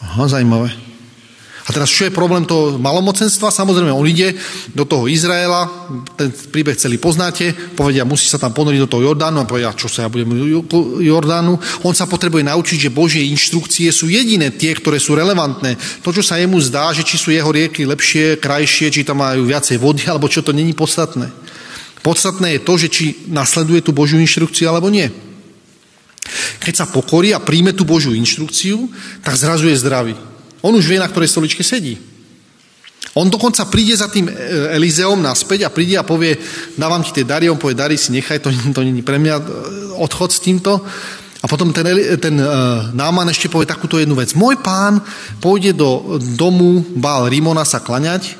Aha, 0.03 0.27
zajímavé. 0.27 0.86
A 1.67 1.75
teraz 1.75 1.91
čo 1.91 2.07
je 2.07 2.15
problém 2.15 2.47
toho 2.47 2.79
malomocenstva? 2.79 3.51
Samozrejme, 3.51 3.91
on 3.91 4.07
ide 4.07 4.31
do 4.71 4.87
toho 4.87 5.11
Izraela, 5.11 5.67
ten 6.15 6.31
príbeh 6.31 6.79
celý 6.79 6.95
poznáte, 6.95 7.51
povedia, 7.75 8.07
musí 8.07 8.31
sa 8.31 8.39
tam 8.39 8.55
ponoriť 8.55 8.87
do 8.87 8.91
toho 8.95 9.11
Jordánu 9.11 9.43
a 9.43 9.49
povedia, 9.49 9.75
čo 9.75 9.91
sa 9.91 10.07
ja 10.07 10.09
budem 10.09 10.31
Jordánu. 11.03 11.59
On 11.83 11.91
sa 11.91 12.07
potrebuje 12.07 12.47
naučiť, 12.47 12.87
že 12.87 12.95
Božie 12.95 13.27
inštrukcie 13.27 13.91
sú 13.91 14.07
jediné 14.07 14.55
tie, 14.55 14.71
ktoré 14.79 14.95
sú 14.95 15.11
relevantné. 15.19 15.75
To, 16.07 16.15
čo 16.15 16.23
sa 16.23 16.39
jemu 16.39 16.55
zdá, 16.63 16.95
že 16.95 17.03
či 17.03 17.19
sú 17.19 17.35
jeho 17.35 17.51
rieky 17.51 17.83
lepšie, 17.83 18.39
krajšie, 18.39 18.87
či 18.87 19.03
tam 19.03 19.19
majú 19.19 19.43
viacej 19.43 19.75
vody, 19.75 20.07
alebo 20.07 20.31
čo 20.31 20.39
to 20.39 20.55
není 20.55 20.71
podstatné. 20.71 21.27
Podstatné 21.99 22.55
je 22.55 22.63
to, 22.63 22.73
že 22.79 22.87
či 22.87 23.27
nasleduje 23.27 23.83
tú 23.83 23.91
Božiu 23.91 24.23
inštrukciu 24.23 24.71
alebo 24.71 24.87
nie. 24.87 25.11
Keď 26.63 26.73
sa 26.79 26.87
pokorí 26.87 27.35
a 27.35 27.43
príjme 27.43 27.75
tú 27.75 27.83
Božiu 27.83 28.15
inštrukciu, 28.15 28.87
tak 29.19 29.35
zrazu 29.35 29.67
je 29.67 29.75
zdravý. 29.75 30.15
On 30.61 30.73
už 30.73 30.85
vie, 30.89 30.97
na 31.01 31.09
ktorej 31.09 31.29
stoličke 31.29 31.61
sedí. 31.61 31.97
On 33.17 33.25
dokonca 33.29 33.65
príde 33.65 33.97
za 33.97 34.09
tým 34.13 34.29
e, 34.29 34.33
Elizeom 34.77 35.17
naspäť 35.17 35.65
a 35.65 35.73
príde 35.73 35.97
a 35.97 36.05
povie, 36.05 36.37
dávam 36.77 37.01
ti 37.01 37.09
tie 37.13 37.25
dary, 37.25 37.49
on 37.49 37.57
povie, 37.57 37.73
dary 37.73 37.97
si 37.97 38.13
nechaj, 38.13 38.37
to, 38.41 38.53
to 38.73 38.81
není 38.85 39.01
pre 39.01 39.17
mňa, 39.17 39.35
e, 39.37 39.43
odchod 39.97 40.29
s 40.29 40.39
týmto. 40.41 40.85
A 41.37 41.45
potom 41.45 41.69
ten, 41.69 41.85
ten 42.17 42.33
uh, 42.41 42.89
Náman 42.97 43.29
ešte 43.29 43.45
povie 43.45 43.69
takúto 43.69 44.01
jednu 44.01 44.17
vec. 44.17 44.33
Môj 44.33 44.57
pán 44.57 44.97
pôjde 45.37 45.77
do 45.77 46.17
domu 46.33 46.81
Bál 46.97 47.29
Rimona 47.29 47.61
sa 47.61 47.77
klaňať 47.77 48.33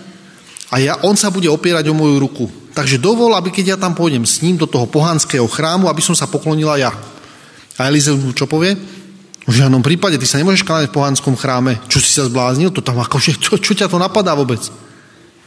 a 0.74 0.82
ja, 0.82 0.98
on 1.06 1.14
sa 1.14 1.30
bude 1.30 1.46
opierať 1.46 1.86
o 1.88 1.96
moju 1.96 2.18
ruku. 2.18 2.46
Takže 2.74 2.98
dovol, 2.98 3.38
aby 3.38 3.54
keď 3.54 3.66
ja 3.74 3.78
tam 3.78 3.94
pôjdem 3.94 4.26
s 4.26 4.42
ním 4.42 4.58
do 4.58 4.66
toho 4.66 4.90
pohanského 4.90 5.46
chrámu, 5.46 5.86
aby 5.88 6.02
som 6.02 6.18
sa 6.18 6.26
poklonila 6.26 6.82
ja. 6.82 6.90
A 7.78 7.86
Elizeus 7.86 8.18
mu 8.18 8.34
čo 8.34 8.50
povie? 8.50 8.74
V 9.48 9.64
žiadnom 9.64 9.80
prípade, 9.80 10.20
ty 10.20 10.28
sa 10.28 10.44
nemôžeš 10.44 10.68
kláňať 10.68 10.92
v 10.92 10.98
pohanskom 11.00 11.40
chráme. 11.40 11.80
Čo 11.88 12.04
si 12.04 12.12
sa 12.12 12.28
zbláznil? 12.28 12.68
To 12.76 12.84
tam 12.84 13.00
akože, 13.00 13.40
čo, 13.44 13.56
čo 13.56 13.72
ťa 13.72 13.88
to 13.88 13.96
napadá 13.96 14.36
vôbec? 14.36 14.60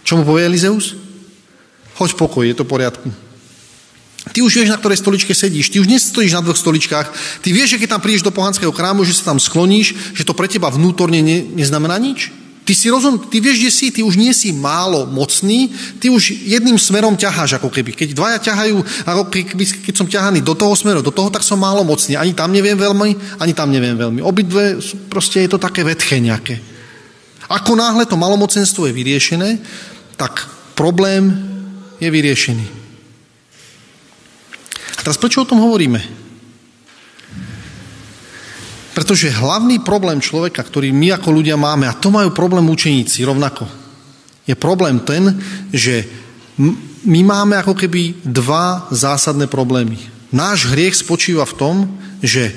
Čo 0.03 0.17
mu 0.17 0.25
povie 0.25 0.49
Elizeus? 0.49 0.97
Choď 2.01 2.17
pokoj, 2.17 2.49
je 2.49 2.57
to 2.57 2.65
poriadku. 2.65 3.13
Ty 4.33 4.41
už 4.41 4.53
vieš, 4.53 4.73
na 4.73 4.81
ktorej 4.81 5.01
stoličke 5.01 5.33
sedíš. 5.37 5.73
Ty 5.73 5.85
už 5.85 5.89
nestojíš 5.89 6.33
na 6.37 6.45
dvoch 6.45 6.57
stoličkách. 6.57 7.09
Ty 7.41 7.49
vieš, 7.53 7.77
že 7.77 7.81
keď 7.81 7.97
tam 7.97 8.05
prídeš 8.05 8.25
do 8.25 8.33
pohanského 8.33 8.73
chrámu, 8.73 9.05
že 9.05 9.17
sa 9.17 9.33
tam 9.33 9.41
skloníš, 9.41 10.17
že 10.17 10.25
to 10.25 10.37
pre 10.37 10.49
teba 10.49 10.73
vnútorne 10.73 11.21
ne, 11.21 11.45
neznamená 11.57 11.97
nič. 11.97 12.33
Ty 12.71 12.79
si 12.79 12.87
rozum, 12.87 13.19
ty 13.19 13.43
vieš, 13.43 13.59
kde 13.59 13.73
si, 13.75 13.87
ty 13.91 13.99
už 14.07 14.15
nie 14.15 14.31
si 14.31 14.55
málo 14.55 15.03
mocný, 15.03 15.75
ty 15.99 16.07
už 16.07 16.39
jedným 16.47 16.79
smerom 16.79 17.19
ťaháš 17.19 17.59
ako 17.59 17.67
keby. 17.67 17.99
Keď 17.99 18.15
dvaja 18.15 18.39
ťahajú, 18.39 18.79
ako 19.11 19.27
keby, 19.27 19.91
keď 19.91 19.95
som 19.99 20.07
ťahaný 20.07 20.39
do 20.39 20.55
toho 20.55 20.79
smeru, 20.79 21.03
do 21.03 21.11
toho, 21.11 21.35
tak 21.35 21.43
som 21.43 21.59
málo 21.59 21.83
mocný. 21.83 22.15
Ani 22.15 22.31
tam 22.31 22.55
neviem 22.55 22.79
veľmi, 22.79 23.43
ani 23.43 23.59
tam 23.59 23.75
neviem 23.75 23.99
veľmi. 23.99 24.23
Obidve, 24.23 24.79
proste 25.11 25.43
je 25.43 25.51
to 25.51 25.59
také 25.59 25.83
vetché 25.83 26.23
nejaké. 26.23 26.63
Ako 27.51 27.75
náhle 27.75 28.07
to 28.07 28.15
malomocenstvo 28.15 28.87
je 28.87 28.95
vyriešené, 28.95 29.59
tak 30.15 30.47
problém 30.79 31.27
je 31.99 32.07
vyriešený. 32.07 32.67
A 34.95 35.01
teraz 35.03 35.19
prečo 35.19 35.43
o 35.43 35.49
tom 35.51 35.59
hovoríme? 35.59 36.20
Pretože 38.91 39.31
hlavný 39.31 39.81
problém 39.87 40.19
človeka, 40.19 40.67
ktorý 40.67 40.91
my 40.91 41.15
ako 41.19 41.29
ľudia 41.31 41.55
máme, 41.55 41.87
a 41.87 41.95
to 41.95 42.11
majú 42.11 42.35
problém 42.35 42.67
učeníci 42.67 43.23
rovnako, 43.23 43.67
je 44.47 44.55
problém 44.59 44.99
ten, 45.07 45.39
že 45.71 46.03
my 47.07 47.21
máme 47.23 47.55
ako 47.57 47.79
keby 47.79 48.27
dva 48.27 48.91
zásadné 48.91 49.47
problémy. 49.47 49.97
Náš 50.35 50.69
hriech 50.75 50.99
spočíva 50.99 51.47
v 51.47 51.57
tom, 51.57 51.75
že 52.19 52.51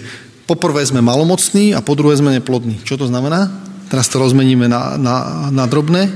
poprvé 0.49 0.81
sme 0.83 1.05
malomocní 1.05 1.71
a 1.77 1.85
po 1.85 1.93
druhé 1.93 2.17
sme 2.17 2.33
neplodní. 2.33 2.81
Čo 2.81 2.97
to 2.97 3.05
znamená? 3.07 3.49
Teraz 3.93 4.09
to 4.09 4.17
rozmeníme 4.17 4.65
na, 4.65 4.97
na, 4.97 5.15
na 5.53 5.65
drobné. 5.69 6.09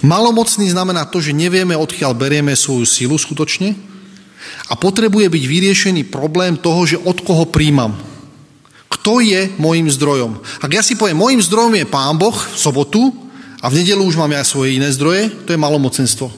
Malomocný 0.00 0.72
znamená 0.72 1.04
to, 1.08 1.20
že 1.20 1.36
nevieme, 1.36 1.76
odkiaľ 1.76 2.16
berieme 2.16 2.56
svoju 2.56 2.88
silu 2.88 3.16
skutočne 3.20 3.76
a 4.68 4.74
potrebuje 4.76 5.28
byť 5.28 5.44
vyriešený 5.44 6.02
problém 6.08 6.56
toho, 6.56 6.88
že 6.88 7.00
od 7.00 7.20
koho 7.20 7.48
príjmam. 7.48 8.15
Kto 8.86 9.18
je 9.18 9.50
môjim 9.58 9.90
zdrojom? 9.90 10.38
Ak 10.62 10.70
ja 10.70 10.82
si 10.82 10.94
poviem, 10.94 11.18
môjim 11.18 11.42
zdrojom 11.42 11.74
je 11.74 11.86
Pán 11.86 12.14
Boh 12.14 12.34
v 12.34 12.58
sobotu 12.58 13.10
a 13.58 13.66
v 13.66 13.82
nedelu 13.82 14.02
už 14.02 14.14
mám 14.14 14.30
ja 14.30 14.46
svoje 14.46 14.78
iné 14.78 14.90
zdroje, 14.94 15.30
to 15.46 15.50
je 15.50 15.58
malomocenstvo. 15.58 16.30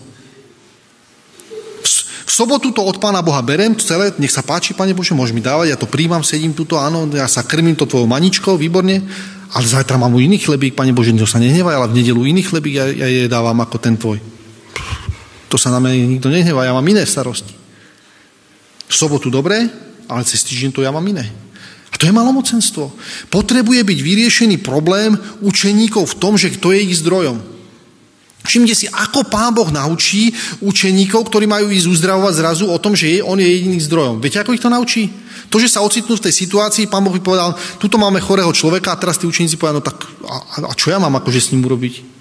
V 2.28 2.32
sobotu 2.32 2.72
to 2.72 2.84
od 2.84 3.00
Pána 3.00 3.24
Boha 3.24 3.40
berem, 3.40 3.72
celé, 3.80 4.12
nech 4.20 4.32
sa 4.32 4.44
páči, 4.44 4.76
Pane 4.76 4.92
Bože, 4.92 5.16
môžeš 5.16 5.32
mi 5.32 5.40
dávať, 5.40 5.72
ja 5.72 5.80
to 5.80 5.88
príjmam, 5.88 6.20
sedím 6.20 6.52
tuto, 6.52 6.76
áno, 6.76 7.08
ja 7.08 7.24
sa 7.24 7.44
krmím 7.44 7.72
to 7.76 7.88
tvojou 7.88 8.04
maničkou, 8.04 8.56
výborne, 8.60 9.00
ale 9.48 9.64
zajtra 9.64 9.96
mám 9.96 10.12
iný 10.20 10.36
chlebík, 10.36 10.76
Pane 10.76 10.92
Bože, 10.92 11.16
to 11.16 11.24
sa 11.24 11.40
nehnevaj, 11.40 11.72
ale 11.72 11.88
v 11.88 12.04
nedelu 12.04 12.20
iný 12.28 12.44
chlebík 12.44 12.74
ja, 12.76 12.84
ja 12.84 13.08
je 13.08 13.32
dávam 13.32 13.56
ako 13.64 13.76
ten 13.80 13.96
tvoj. 13.96 14.20
To 15.48 15.56
sa 15.56 15.72
na 15.72 15.80
mňa 15.80 16.20
nikto 16.20 16.28
nehnevá, 16.28 16.68
ja 16.68 16.76
mám 16.76 16.84
iné 16.84 17.00
starosti. 17.08 17.56
V 18.88 18.94
sobotu 18.94 19.32
dobre, 19.32 19.64
ale 20.04 20.20
cez 20.28 20.44
týždeň 20.44 20.70
to 20.72 20.84
ja 20.84 20.92
mám 20.92 21.04
iné. 21.08 21.47
To 21.98 22.06
je 22.06 22.14
malomocenstvo. 22.14 22.94
Potrebuje 23.26 23.82
byť 23.82 23.98
vyriešený 23.98 24.62
problém 24.62 25.18
učeníkov 25.42 26.14
v 26.14 26.18
tom, 26.22 26.38
že 26.38 26.54
kto 26.54 26.70
je 26.70 26.86
ich 26.86 26.98
zdrojom. 27.02 27.42
Všimte 28.46 28.72
si, 28.72 28.86
ako 28.88 29.26
Pán 29.26 29.52
Boh 29.52 29.68
naučí 29.68 30.32
učeníkov, 30.62 31.26
ktorí 31.26 31.44
majú 31.44 31.68
ísť 31.68 31.90
uzdravovať 31.90 32.34
zrazu 32.38 32.64
o 32.70 32.78
tom, 32.78 32.94
že 32.94 33.20
on 33.20 33.36
je 33.36 33.44
jediný 33.44 33.82
zdrojom. 33.82 34.22
Viete, 34.22 34.40
ako 34.40 34.54
ich 34.54 34.62
to 34.62 34.72
naučí? 34.72 35.10
To, 35.50 35.58
že 35.58 35.68
sa 35.68 35.84
ocitnú 35.84 36.14
v 36.16 36.24
tej 36.30 36.34
situácii, 36.46 36.86
Pán 36.88 37.02
Boh 37.02 37.12
by 37.12 37.20
povedal, 37.20 37.52
tuto 37.82 37.98
máme 37.98 38.22
chorého 38.22 38.48
človeka 38.54 38.94
a 38.94 39.00
teraz 39.00 39.18
tí 39.18 39.26
učeníci 39.26 39.58
povedali, 39.58 39.82
no 39.82 39.84
tak 39.84 39.98
a, 40.24 40.64
a 40.70 40.72
čo 40.72 40.94
ja 40.94 41.02
mám 41.02 41.18
akože 41.18 41.40
s 41.44 41.50
ním 41.52 41.66
urobiť? 41.66 42.17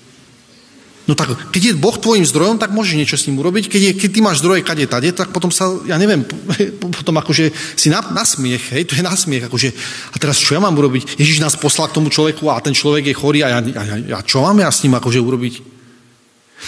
No 1.07 1.15
tak, 1.15 1.31
keď 1.55 1.71
je 1.71 1.79
Boh 1.79 1.95
tvojim 1.95 2.27
zdrojom, 2.27 2.59
tak 2.59 2.75
môžeš 2.75 2.99
niečo 2.99 3.15
s 3.15 3.31
ním 3.31 3.39
urobiť. 3.39 3.71
Keď, 3.71 3.81
je, 3.81 3.91
keď 3.95 4.09
ty 4.11 4.19
máš 4.19 4.43
zdroje 4.43 4.59
kade 4.59 4.83
tade, 4.91 5.07
tak 5.15 5.31
potom 5.31 5.47
sa, 5.55 5.71
ja 5.87 5.95
neviem, 5.95 6.27
potom 6.99 7.15
akože 7.15 7.55
si 7.79 7.87
na, 7.87 8.03
na 8.11 8.27
smiech, 8.27 8.75
hej, 8.75 8.83
to 8.83 8.99
je 8.99 9.07
na 9.07 9.15
smiech, 9.15 9.47
akože, 9.47 9.71
a 10.11 10.15
teraz 10.19 10.35
čo 10.35 10.59
ja 10.59 10.61
mám 10.61 10.75
urobiť? 10.75 11.15
Ježiš 11.15 11.39
nás 11.39 11.55
poslal 11.55 11.87
k 11.87 11.95
tomu 11.95 12.11
človeku 12.11 12.51
a 12.51 12.59
ten 12.59 12.75
človek 12.75 13.07
je 13.07 13.15
chorý 13.15 13.39
a 13.47 13.55
ja, 13.55 13.59
ja, 13.63 13.95
ja 14.03 14.19
čo 14.19 14.43
mám 14.43 14.59
ja 14.59 14.67
s 14.67 14.83
ním 14.83 14.99
akože 14.99 15.23
urobiť? 15.23 15.77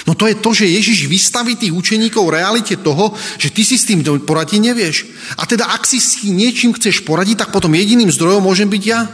No 0.08 0.16
to 0.16 0.30
je 0.30 0.38
to, 0.38 0.54
že 0.54 0.70
Ježiš 0.70 1.10
vystaví 1.10 1.58
tých 1.60 1.74
učeníkov 1.74 2.32
realite 2.32 2.78
toho, 2.80 3.12
že 3.42 3.50
ty 3.52 3.66
si 3.66 3.76
s 3.76 3.90
tým 3.90 4.06
poradiť 4.06 4.62
nevieš. 4.62 4.96
A 5.36 5.50
teda 5.50 5.74
ak 5.74 5.84
si 5.84 5.98
s 5.98 6.24
niečím 6.24 6.78
chceš 6.78 7.02
poradiť, 7.04 7.44
tak 7.44 7.50
potom 7.52 7.74
jediným 7.74 8.14
zdrojom 8.14 8.46
môžem 8.46 8.70
byť 8.70 8.84
ja. 8.86 9.10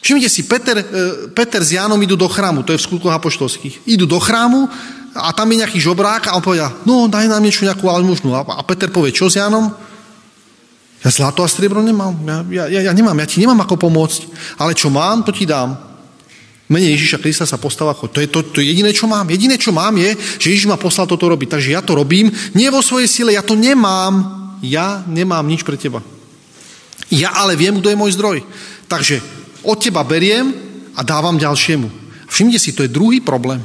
Všimnite 0.00 0.28
si, 0.32 0.48
Peter, 0.48 0.76
e, 0.80 0.84
Peter 1.36 1.60
s 1.60 1.76
Jánom 1.76 2.00
idú 2.00 2.16
do 2.16 2.28
chrámu, 2.28 2.64
to 2.64 2.72
je 2.72 2.80
v 2.80 2.86
skutkoch 2.88 3.12
apoštolských. 3.12 3.84
Idú 3.84 4.08
do 4.08 4.16
chrámu 4.16 4.64
a 5.12 5.30
tam 5.36 5.52
je 5.52 5.60
nejaký 5.60 5.76
žobrák 5.76 6.32
a 6.32 6.36
on 6.36 6.44
povedal, 6.44 6.72
no 6.88 7.04
daj 7.04 7.28
nám 7.28 7.44
niečo, 7.44 7.68
nejakú 7.68 7.84
almužnu. 7.84 8.32
A 8.32 8.64
Peter 8.64 8.88
povie, 8.88 9.12
čo 9.12 9.28
s 9.28 9.36
Jánom? 9.36 9.68
Ja 11.00 11.08
zlato 11.08 11.40
a 11.40 11.48
striebro 11.48 11.80
nemám, 11.80 12.12
ja, 12.52 12.68
ja, 12.68 12.80
ja 12.88 12.92
nemám, 12.92 13.16
ja 13.16 13.28
ti 13.28 13.40
nemám 13.40 13.64
ako 13.64 13.80
pomôcť, 13.88 14.20
ale 14.60 14.76
čo 14.76 14.92
mám, 14.92 15.24
to 15.24 15.32
ti 15.32 15.48
dám. 15.48 15.90
Mene 16.70 16.86
Ježiša 16.94 17.18
Krista 17.18 17.42
sa 17.42 17.58
postáva 17.58 17.90
choď. 17.98 18.10
To 18.14 18.20
je 18.22 18.28
to, 18.30 18.40
to 18.46 18.60
jediné, 18.62 18.94
čo 18.94 19.10
mám. 19.10 19.26
Jediné, 19.26 19.58
čo 19.58 19.74
mám, 19.74 19.90
je, 19.98 20.14
že 20.38 20.54
Ježiš 20.54 20.70
ma 20.70 20.78
poslal 20.78 21.10
toto 21.10 21.26
robiť. 21.26 21.58
Takže 21.58 21.74
ja 21.74 21.82
to 21.82 21.98
robím, 21.98 22.30
nie 22.54 22.70
vo 22.70 22.78
svojej 22.78 23.10
sile, 23.10 23.34
ja 23.34 23.42
to 23.42 23.58
nemám. 23.58 24.22
Ja 24.62 25.02
nemám 25.10 25.42
nič 25.50 25.66
pre 25.66 25.74
teba. 25.74 25.98
Ja 27.10 27.34
ale 27.34 27.58
viem, 27.58 27.82
kto 27.82 27.90
je 27.90 27.98
môj 27.98 28.14
zdroj. 28.14 28.46
Takže 28.86 29.18
od 29.62 29.76
teba 29.76 30.04
beriem 30.04 30.52
a 30.96 31.00
dávam 31.02 31.38
ďalšiemu. 31.38 31.88
Všimnite 32.30 32.60
si, 32.62 32.70
to 32.72 32.86
je 32.86 32.92
druhý 32.92 33.20
problém. 33.20 33.60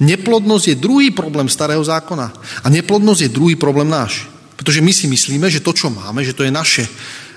Neplodnosť 0.00 0.64
je 0.72 0.76
druhý 0.76 1.08
problém 1.12 1.48
starého 1.48 1.84
zákona. 1.84 2.32
A 2.64 2.66
neplodnosť 2.68 3.20
je 3.28 3.34
druhý 3.34 3.54
problém 3.56 3.88
náš. 3.88 4.28
Pretože 4.56 4.80
my 4.80 4.92
si 4.92 5.06
myslíme, 5.06 5.46
že 5.52 5.60
to, 5.60 5.72
čo 5.76 5.92
máme, 5.92 6.24
že 6.24 6.32
to 6.32 6.44
je 6.44 6.52
naše. 6.52 6.84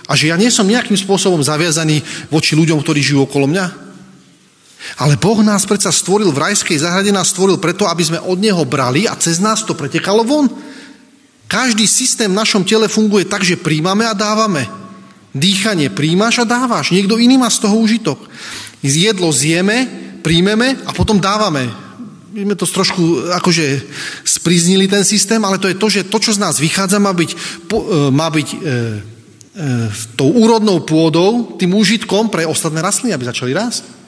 A 0.09 0.15
že 0.15 0.31
ja 0.31 0.35
nie 0.39 0.49
som 0.49 0.65
nejakým 0.65 0.97
spôsobom 0.97 1.43
zaviazaný 1.43 2.01
voči 2.33 2.57
ľuďom, 2.57 2.81
ktorí 2.81 2.99
žijú 3.03 3.27
okolo 3.27 3.45
mňa. 3.45 3.65
Ale 4.97 5.19
Boh 5.19 5.43
nás 5.43 5.67
predsa 5.67 5.91
stvoril 5.91 6.31
v 6.31 6.41
rajskej 6.49 6.79
zahrade, 6.79 7.11
nás 7.11 7.35
stvoril 7.35 7.59
preto, 7.59 7.85
aby 7.85 8.03
sme 8.07 8.23
od 8.23 8.39
Neho 8.39 8.63
brali 8.63 9.05
a 9.05 9.19
cez 9.19 9.37
nás 9.37 9.61
to 9.67 9.75
pretekalo 9.75 10.23
von. 10.23 10.47
Každý 11.51 11.83
systém 11.85 12.31
v 12.31 12.39
našom 12.39 12.63
tele 12.63 12.87
funguje 12.87 13.27
tak, 13.27 13.43
že 13.43 13.59
príjmame 13.59 14.07
a 14.07 14.15
dávame. 14.15 14.65
Dýchanie 15.39 15.87
príjmaš 15.87 16.43
a 16.43 16.45
dávaš. 16.45 16.91
Niekto 16.91 17.15
iný 17.15 17.39
má 17.39 17.47
z 17.47 17.63
toho 17.63 17.79
užitok. 17.79 18.19
Jedlo 18.83 19.31
zjeme, 19.31 19.87
príjmeme 20.19 20.75
a 20.83 20.91
potom 20.91 21.17
dávame. 21.19 21.71
My 22.35 22.45
sme 22.45 22.55
to 22.59 22.67
trošku 22.67 23.31
akože 23.33 23.81
spriznili 24.21 24.85
ten 24.85 25.01
systém, 25.01 25.41
ale 25.41 25.57
to 25.57 25.71
je 25.71 25.79
to, 25.79 25.87
že 25.89 26.11
to, 26.11 26.17
čo 26.21 26.31
z 26.35 26.43
nás 26.43 26.61
vychádza, 26.61 27.01
má 27.01 27.15
byť, 27.15 27.31
e, 27.33 27.37
má 28.13 28.29
byť 28.29 28.47
e, 28.53 28.57
e, 28.59 28.61
tou 30.13 30.29
úrodnou 30.29 30.85
pôdou, 30.85 31.57
tým 31.57 31.73
užitkom 31.73 32.29
pre 32.29 32.45
ostatné 32.45 32.85
rastliny, 32.85 33.17
aby 33.17 33.25
začali 33.25 33.51
rásť. 33.55 33.98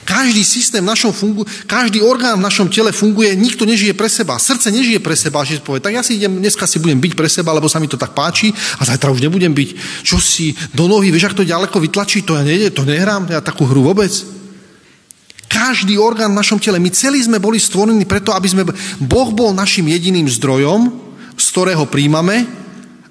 Každý 0.00 0.42
systém 0.42 0.82
v 0.82 0.90
našom 0.90 1.12
fungu, 1.12 1.46
každý 1.68 2.02
orgán 2.02 2.40
v 2.40 2.46
našom 2.48 2.72
tele 2.72 2.90
funguje, 2.90 3.36
nikto 3.36 3.68
nežije 3.68 3.94
pre 3.94 4.08
seba. 4.08 4.40
Srdce 4.40 4.72
nežije 4.72 4.98
pre 4.98 5.14
seba, 5.14 5.44
že 5.44 5.60
povie, 5.60 5.84
tak 5.84 5.94
ja 5.94 6.02
si 6.02 6.16
idem, 6.16 6.40
dneska 6.40 6.66
si 6.66 6.80
budem 6.80 6.98
byť 6.98 7.12
pre 7.14 7.28
seba, 7.28 7.52
lebo 7.52 7.68
sa 7.68 7.78
mi 7.78 7.86
to 7.86 8.00
tak 8.00 8.16
páči 8.16 8.50
a 8.50 8.82
zajtra 8.82 9.12
už 9.12 9.20
nebudem 9.20 9.52
byť. 9.52 9.68
Čo 10.02 10.16
si 10.18 10.56
do 10.72 10.88
nohy, 10.88 11.12
vieš, 11.12 11.30
ak 11.30 11.38
to 11.38 11.44
ďaleko 11.46 11.76
vytlačí, 11.78 12.24
to 12.24 12.34
ja 12.34 12.42
nejde, 12.42 12.72
to 12.72 12.82
nehrám, 12.88 13.28
ja 13.28 13.44
takú 13.44 13.68
hru 13.68 13.84
vôbec. 13.86 14.10
Každý 15.50 15.98
orgán 15.98 16.30
v 16.32 16.40
našom 16.40 16.62
tele. 16.62 16.78
My 16.78 16.94
celí 16.94 17.18
sme 17.20 17.42
boli 17.42 17.58
stvorení 17.58 18.06
preto, 18.06 18.30
aby 18.30 18.48
sme... 18.48 18.62
Boh 19.02 19.28
bol 19.34 19.50
našim 19.50 19.84
jediným 19.90 20.30
zdrojom, 20.30 20.94
z 21.34 21.46
ktorého 21.50 21.90
príjmame 21.90 22.46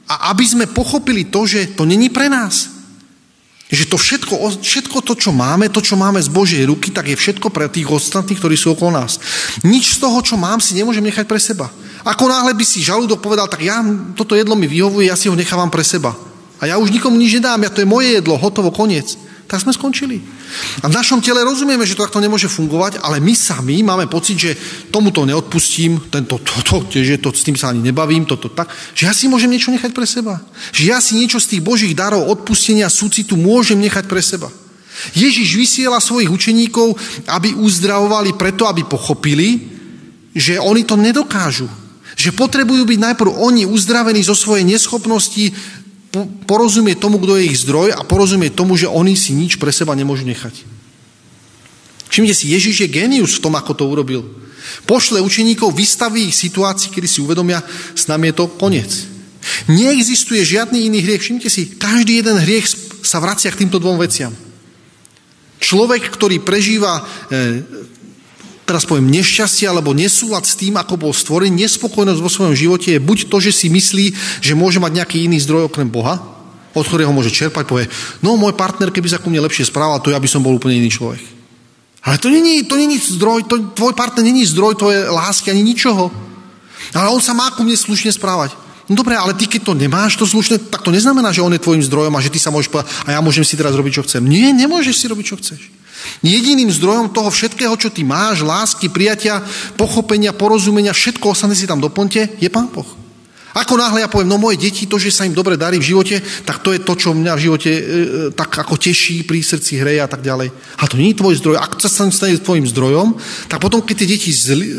a 0.07 0.31
aby 0.33 0.47
sme 0.47 0.65
pochopili 0.71 1.27
to, 1.27 1.43
že 1.43 1.75
to 1.75 1.83
není 1.83 2.07
pre 2.09 2.31
nás. 2.31 2.78
Že 3.69 3.85
to 3.85 3.97
všetko, 4.01 4.33
všetko 4.65 4.97
to, 5.05 5.13
čo 5.13 5.29
máme, 5.29 5.69
to, 5.69 5.77
čo 5.77 5.93
máme 5.93 6.17
z 6.17 6.25
Božej 6.33 6.65
ruky, 6.65 6.89
tak 6.89 7.05
je 7.05 7.13
všetko 7.13 7.53
pre 7.53 7.69
tých 7.69 7.85
ostatných, 7.85 8.41
ktorí 8.41 8.57
sú 8.57 8.73
okolo 8.73 8.97
nás. 8.97 9.21
Nič 9.61 10.01
z 10.01 10.01
toho, 10.01 10.17
čo 10.25 10.41
mám, 10.41 10.57
si 10.57 10.73
nemôžem 10.73 11.05
nechať 11.05 11.29
pre 11.29 11.37
seba. 11.37 11.69
Ako 12.01 12.25
náhle 12.25 12.57
by 12.57 12.65
si 12.65 12.81
žalúdok 12.81 13.21
povedal, 13.21 13.45
tak 13.45 13.61
ja, 13.61 13.85
toto 14.17 14.33
jedlo 14.33 14.57
mi 14.57 14.65
vyhovuje, 14.65 15.13
ja 15.13 15.19
si 15.19 15.29
ho 15.29 15.37
nechávam 15.37 15.69
pre 15.69 15.85
seba. 15.85 16.17
A 16.57 16.65
ja 16.65 16.81
už 16.81 16.89
nikomu 16.89 17.21
nič 17.21 17.37
nedám, 17.37 17.61
ja 17.61 17.69
to 17.69 17.85
je 17.85 17.87
moje 17.87 18.17
jedlo, 18.17 18.41
hotovo, 18.41 18.73
koniec 18.73 19.28
tak 19.49 19.65
sme 19.65 19.73
skončili. 19.73 20.21
A 20.85 20.85
v 20.85 20.93
našom 20.93 21.25
tele 21.25 21.41
rozumieme, 21.41 21.81
že 21.81 21.97
to 21.97 22.05
takto 22.05 22.21
nemôže 22.21 22.45
fungovať, 22.45 23.01
ale 23.01 23.17
my 23.17 23.33
sami 23.33 23.81
máme 23.81 24.05
pocit, 24.05 24.37
že 24.37 24.53
tomuto 24.93 25.25
neodpustím, 25.25 25.97
tento, 26.13 26.37
toto, 26.45 26.85
že 26.93 27.17
to, 27.17 27.33
s 27.33 27.41
tým 27.41 27.57
sa 27.57 27.73
ani 27.73 27.81
nebavím, 27.81 28.29
toto 28.29 28.53
tak, 28.53 28.69
že 28.93 29.09
ja 29.09 29.13
si 29.17 29.25
môžem 29.25 29.49
niečo 29.49 29.73
nechať 29.73 29.89
pre 29.89 30.05
seba. 30.05 30.37
Že 30.69 30.83
ja 30.85 31.01
si 31.01 31.17
niečo 31.17 31.41
z 31.41 31.57
tých 31.57 31.65
Božích 31.65 31.97
darov 31.97 32.29
odpustenia, 32.29 32.93
súcitu 32.93 33.33
môžem 33.33 33.81
nechať 33.81 34.05
pre 34.05 34.21
seba. 34.21 34.53
Ježiš 35.17 35.57
vysiela 35.57 35.97
svojich 35.97 36.29
učeníkov, 36.29 36.93
aby 37.25 37.57
uzdravovali 37.57 38.37
preto, 38.37 38.69
aby 38.69 38.85
pochopili, 38.85 39.65
že 40.35 40.61
oni 40.61 40.85
to 40.85 40.93
nedokážu. 40.93 41.65
Že 42.19 42.35
potrebujú 42.35 42.83
byť 42.83 42.99
najprv 42.99 43.31
oni 43.31 43.63
uzdravení 43.65 44.21
zo 44.21 44.35
svojej 44.35 44.67
neschopnosti 44.67 45.55
porozumieť 46.49 46.97
tomu, 46.97 47.21
kto 47.21 47.37
je 47.37 47.53
ich 47.53 47.61
zdroj 47.61 47.93
a 47.93 48.01
porozumieť 48.01 48.57
tomu, 48.57 48.73
že 48.73 48.89
oni 48.89 49.13
si 49.13 49.37
nič 49.37 49.61
pre 49.61 49.69
seba 49.69 49.93
nemôžu 49.93 50.25
nechať. 50.25 50.65
Všimnite 52.09 52.35
si, 52.35 52.49
Ježiš 52.49 52.75
je 52.85 52.89
genius 52.89 53.37
v 53.37 53.43
tom, 53.45 53.53
ako 53.53 53.77
to 53.77 53.85
urobil. 53.85 54.25
Pošle 54.89 55.21
učeníkov, 55.21 55.77
vystaví 55.77 56.29
ich 56.29 56.37
situácii, 56.37 56.89
kedy 56.89 57.05
si 57.05 57.21
uvedomia, 57.21 57.61
s 57.93 58.09
nami 58.09 58.33
je 58.33 58.37
to 58.41 58.45
koniec. 58.57 58.89
Neexistuje 59.69 60.41
žiadny 60.41 60.89
iný 60.89 61.05
hriech. 61.05 61.21
Všimnite 61.21 61.49
si, 61.49 61.77
každý 61.77 62.25
jeden 62.25 62.41
hriech 62.41 62.65
sa 63.05 63.21
vracia 63.21 63.53
k 63.53 63.65
týmto 63.65 63.77
dvom 63.77 64.01
veciam. 64.01 64.33
Človek, 65.61 66.09
ktorý 66.09 66.41
prežíva 66.41 66.99
e, 66.99 67.03
teraz 68.69 68.85
poviem, 68.85 69.09
nešťastie 69.09 69.65
alebo 69.65 69.97
nesúlad 69.97 70.45
s 70.45 70.53
tým, 70.53 70.77
ako 70.77 71.01
bol 71.01 71.09
stvorený, 71.09 71.65
nespokojnosť 71.65 72.21
vo 72.21 72.29
svojom 72.29 72.53
živote 72.53 72.93
je 72.93 73.01
buď 73.01 73.25
to, 73.25 73.41
že 73.41 73.49
si 73.49 73.67
myslí, 73.73 74.13
že 74.45 74.53
môže 74.53 74.77
mať 74.77 75.01
nejaký 75.01 75.25
iný 75.25 75.41
zdroj 75.41 75.73
okrem 75.73 75.89
Boha, 75.89 76.21
od 76.77 76.85
ktorého 76.85 77.09
môže 77.09 77.33
čerpať, 77.33 77.65
povie, 77.65 77.89
no 78.21 78.37
môj 78.37 78.53
partner, 78.53 78.93
keby 78.93 79.09
sa 79.09 79.17
ku 79.17 79.33
mne 79.33 79.41
lepšie 79.49 79.65
správal, 79.65 79.97
to 80.05 80.13
ja 80.13 80.21
by 80.21 80.29
som 80.29 80.45
bol 80.45 80.53
úplne 80.53 80.77
iný 80.77 80.93
človek. 80.93 81.17
Ale 82.05 82.21
to 82.21 82.29
není, 82.29 82.61
to 82.63 82.77
není 82.77 83.01
zdroj, 83.01 83.49
to, 83.49 83.73
tvoj 83.73 83.97
partner 83.97 84.23
není 84.23 84.45
zdroj 84.45 84.77
tvoje 84.77 85.09
lásky 85.09 85.51
ani 85.51 85.65
ničoho. 85.65 86.13
Ale 86.93 87.09
on 87.09 87.19
sa 87.19 87.33
má 87.33 87.49
ku 87.51 87.65
mne 87.65 87.75
slušne 87.75 88.13
správať. 88.13 88.55
No 88.87 88.97
dobre, 88.97 89.13
ale 89.13 89.37
ty 89.37 89.45
keď 89.45 89.61
to 89.69 89.73
nemáš, 89.77 90.17
to 90.17 90.25
slušné, 90.25 90.71
tak 90.71 90.81
to 90.81 90.89
neznamená, 90.89 91.29
že 91.29 91.45
on 91.45 91.53
je 91.53 91.61
tvojim 91.61 91.83
zdrojom 91.85 92.13
a 92.15 92.23
že 92.23 92.33
ty 92.33 92.39
sa 92.41 92.49
môžeš 92.49 92.71
povedať, 92.73 92.89
a 93.05 93.17
ja 93.17 93.19
môžem 93.21 93.45
si 93.45 93.53
teraz 93.53 93.75
robiť, 93.75 94.01
čo 94.01 94.05
chcem. 94.07 94.25
Nie, 94.25 94.49
nemôžeš 94.49 94.95
si 94.97 95.05
robiť, 95.05 95.25
čo 95.25 95.37
chceš. 95.37 95.78
Jediným 96.23 96.71
zdrojom 96.71 97.11
toho 97.15 97.31
všetkého, 97.31 97.75
čo 97.79 97.89
ty 97.91 98.03
máš, 98.03 98.43
lásky, 98.43 98.91
prijatia, 98.91 99.43
pochopenia, 99.79 100.35
porozumenia, 100.35 100.95
všetko 100.95 101.31
ostatné 101.31 101.55
si 101.55 101.69
tam 101.69 101.79
doplňte, 101.79 102.39
je 102.39 102.49
Pán 102.51 102.67
Boh. 102.71 102.99
Ako 103.49 103.81
náhle 103.81 104.05
ja 104.05 104.11
poviem, 104.11 104.29
no 104.29 104.37
moje 104.37 104.61
deti, 104.61 104.85
to, 104.85 105.01
že 105.01 105.09
sa 105.09 105.25
im 105.25 105.33
dobre 105.33 105.57
darí 105.57 105.81
v 105.81 105.89
živote, 105.89 106.21
tak 106.45 106.61
to 106.61 106.69
je 106.69 106.85
to, 106.85 106.93
čo 106.93 107.17
mňa 107.17 107.33
v 107.33 107.43
živote 107.49 107.71
e, 107.73 107.81
e 107.81 107.83
tak 108.29 108.53
ako 108.53 108.77
teší, 108.77 109.25
pri 109.25 109.41
srdci 109.41 109.81
hreje 109.81 110.05
a 110.05 110.09
tak 110.09 110.21
ďalej. 110.21 110.53
A 110.77 110.83
to 110.85 111.01
nie 111.01 111.11
je 111.11 111.19
tvoj 111.19 111.33
zdroj. 111.41 111.57
Ak 111.57 111.81
sa 111.81 111.89
stane 111.89 112.37
tvojim 112.37 112.69
zdrojom, 112.69 113.17
tak 113.49 113.57
potom, 113.57 113.81
keď 113.81 114.05
tie 114.05 114.11
deti 114.13 114.29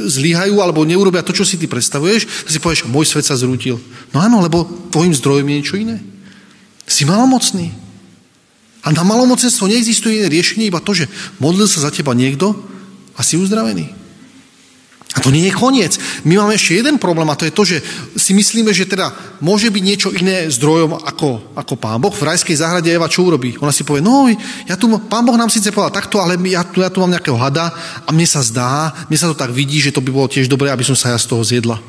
zlyhajú 0.07 0.62
alebo 0.62 0.87
neurobia 0.87 1.27
to, 1.27 1.35
čo 1.35 1.43
si 1.43 1.59
ty 1.59 1.66
predstavuješ, 1.66 2.47
tak 2.47 2.51
si 2.55 2.62
povieš, 2.62 2.87
môj 2.87 3.11
svet 3.11 3.27
sa 3.27 3.35
zrútil. 3.35 3.83
No 4.14 4.23
áno, 4.23 4.39
lebo 4.39 4.62
tvojim 4.95 5.18
zdrojom 5.18 5.51
je 5.51 5.57
niečo 5.59 5.75
iné. 5.75 5.99
Si 6.87 7.03
malomocný. 7.03 7.89
A 8.81 8.93
na 8.97 9.05
malomocenstvo 9.05 9.68
neexistuje 9.68 10.24
iné 10.24 10.28
riešenie, 10.33 10.72
iba 10.72 10.81
to, 10.81 10.97
že 10.97 11.09
modlil 11.37 11.68
sa 11.68 11.85
za 11.85 11.91
teba 11.93 12.16
niekto 12.16 12.57
a 13.12 13.20
si 13.20 13.37
uzdravený. 13.37 14.01
A 15.11 15.18
to 15.18 15.35
nie 15.35 15.51
je 15.51 15.59
koniec. 15.59 15.99
My 16.22 16.39
máme 16.39 16.55
ešte 16.55 16.78
jeden 16.78 16.95
problém 16.95 17.26
a 17.26 17.35
to 17.35 17.43
je 17.43 17.51
to, 17.51 17.66
že 17.66 17.83
si 18.14 18.31
myslíme, 18.31 18.70
že 18.70 18.87
teda 18.87 19.11
môže 19.43 19.66
byť 19.66 19.83
niečo 19.83 20.09
iné 20.14 20.47
zdrojom 20.47 21.03
ako, 21.03 21.59
ako 21.59 21.74
Pán 21.74 21.99
Boh. 21.99 22.14
V 22.14 22.22
rajskej 22.22 22.55
záhrade 22.55 22.87
Eva 22.95 23.11
čo 23.11 23.26
urobí? 23.26 23.59
Ona 23.59 23.74
si 23.74 23.83
povie, 23.83 24.07
no 24.07 24.31
ja 24.70 24.78
tu, 24.78 24.87
Pán 25.11 25.26
Boh 25.26 25.35
nám 25.35 25.51
síce 25.51 25.74
povedal 25.74 25.99
takto, 25.99 26.22
ale 26.22 26.39
ja 26.47 26.62
tu, 26.62 26.78
ja 26.78 26.95
tu 26.95 27.03
mám 27.03 27.11
nejakého 27.11 27.35
hada 27.35 27.74
a 28.07 28.09
mne 28.14 28.22
sa 28.22 28.39
zdá, 28.39 28.95
mne 29.11 29.18
sa 29.18 29.26
to 29.26 29.35
tak 29.35 29.51
vidí, 29.51 29.83
že 29.83 29.91
to 29.91 29.99
by 29.99 30.14
bolo 30.14 30.31
tiež 30.31 30.47
dobré, 30.47 30.70
aby 30.70 30.87
som 30.87 30.95
sa 30.95 31.11
ja 31.11 31.18
z 31.18 31.26
toho 31.26 31.43
zjedla. 31.43 31.83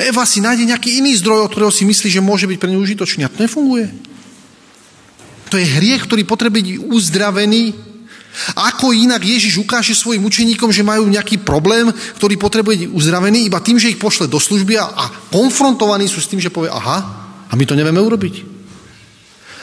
Eva 0.00 0.24
si 0.24 0.40
nájde 0.40 0.64
nejaký 0.64 1.04
iný 1.04 1.12
zdroj, 1.20 1.44
od 1.44 1.52
ktorého 1.52 1.72
si 1.72 1.84
myslí, 1.84 2.08
že 2.08 2.24
môže 2.24 2.48
byť 2.48 2.56
pre 2.56 2.72
ňu 2.72 2.80
užitočný. 2.80 3.24
A 3.24 3.32
to 3.32 3.44
nefunguje. 3.44 4.15
To 5.50 5.56
je 5.56 5.66
hriech, 5.66 6.06
ktorý 6.06 6.26
potrebuje 6.26 6.62
byť 6.62 6.68
uzdravený. 6.90 7.64
Ako 8.56 8.92
inak 8.92 9.24
Ježiš 9.24 9.56
ukáže 9.64 9.96
svojim 9.96 10.20
učeníkom, 10.26 10.68
že 10.68 10.84
majú 10.84 11.08
nejaký 11.08 11.40
problém, 11.40 11.88
ktorý 12.20 12.36
potrebuje 12.36 12.76
byť 12.84 12.90
uzdravený, 12.92 13.48
iba 13.48 13.64
tým, 13.64 13.80
že 13.80 13.88
ich 13.88 14.02
pošle 14.02 14.28
do 14.28 14.36
služby 14.36 14.76
a 14.76 15.08
konfrontovaní 15.32 16.04
sú 16.04 16.20
s 16.20 16.28
tým, 16.28 16.42
že 16.42 16.52
povie, 16.52 16.68
aha, 16.68 16.98
a 17.48 17.52
my 17.56 17.64
to 17.64 17.78
nevieme 17.78 18.02
urobiť. 18.02 18.55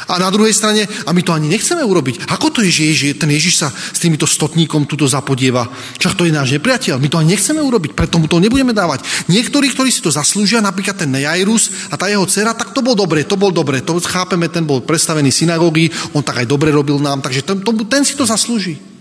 A 0.07 0.19
na 0.19 0.29
druhej 0.29 0.51
strane, 0.51 0.83
a 0.83 1.09
my 1.11 1.21
to 1.23 1.31
ani 1.31 1.47
nechceme 1.47 1.83
urobiť. 1.83 2.27
Ako 2.27 2.51
to 2.51 2.59
je, 2.65 2.71
že 2.71 2.83
Ježiš, 2.91 3.09
ten 3.19 3.31
Ježiš 3.31 3.55
sa 3.63 3.67
s 3.71 3.99
týmito 3.99 4.27
stotníkom 4.27 4.83
tuto 4.83 5.07
zapodieva? 5.07 5.67
Čak 5.99 6.19
to 6.19 6.27
je 6.27 6.35
náš 6.35 6.51
nepriateľ. 6.55 6.99
My 6.99 7.07
to 7.07 7.19
ani 7.19 7.35
nechceme 7.35 7.63
urobiť, 7.63 7.95
preto 7.95 8.19
mu 8.19 8.27
to 8.27 8.43
nebudeme 8.43 8.75
dávať. 8.75 9.03
Niektorí, 9.31 9.71
ktorí 9.71 9.89
si 9.89 10.03
to 10.03 10.11
zaslúžia, 10.11 10.59
napríklad 10.59 10.99
ten 10.99 11.11
Nejairus 11.11 11.91
a 11.91 11.95
tá 11.95 12.11
jeho 12.11 12.27
dcera, 12.27 12.51
tak 12.51 12.75
to 12.75 12.83
bol 12.83 12.97
dobre, 12.97 13.23
to 13.23 13.39
bol 13.39 13.49
dobre. 13.49 13.79
To 13.85 13.97
chápeme, 14.03 14.51
ten 14.51 14.67
bol 14.67 14.83
predstavený 14.83 15.31
synagógy, 15.31 15.87
on 16.11 16.21
tak 16.21 16.43
aj 16.43 16.47
dobre 16.47 16.69
robil 16.73 16.99
nám, 16.99 17.23
takže 17.23 17.41
ten, 17.45 17.57
to, 17.63 17.71
ten 17.87 18.03
si 18.03 18.19
to 18.19 18.27
zaslúži. 18.27 18.93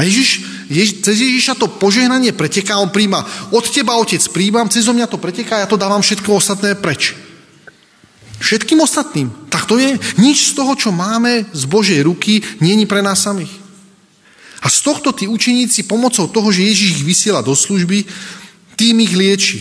A 0.00 0.08
Ježiš, 0.08 0.40
Ježiš, 0.72 1.04
cez 1.04 1.16
Ježiša 1.20 1.60
to 1.60 1.68
požehnanie 1.68 2.32
preteká, 2.32 2.80
on 2.80 2.88
príjma, 2.88 3.20
od 3.52 3.64
teba, 3.68 4.00
otec, 4.00 4.22
príjmam, 4.32 4.70
cez 4.72 4.88
mňa 4.88 5.04
to 5.04 5.20
preteká, 5.20 5.60
ja 5.60 5.68
to 5.68 5.76
dávam 5.76 6.00
všetko 6.00 6.40
ostatné 6.40 6.72
preč. 6.72 7.12
Všetkým 8.40 8.80
ostatným. 8.80 9.28
Tak 9.52 9.68
to 9.68 9.76
je. 9.76 10.00
Nič 10.16 10.50
z 10.50 10.56
toho, 10.56 10.72
čo 10.72 10.90
máme 10.90 11.44
z 11.52 11.62
Božej 11.68 12.00
ruky, 12.08 12.40
je 12.40 12.86
pre 12.88 13.04
nás 13.04 13.20
samých. 13.20 13.52
A 14.64 14.68
z 14.72 14.80
tohto 14.80 15.12
tí 15.12 15.28
učeníci 15.28 15.84
pomocou 15.84 16.28
toho, 16.28 16.48
že 16.48 16.64
Ježiš 16.64 17.00
ich 17.00 17.04
vysiela 17.04 17.44
do 17.44 17.52
služby, 17.52 18.04
tým 18.76 18.96
ich 19.04 19.12
lieči. 19.12 19.60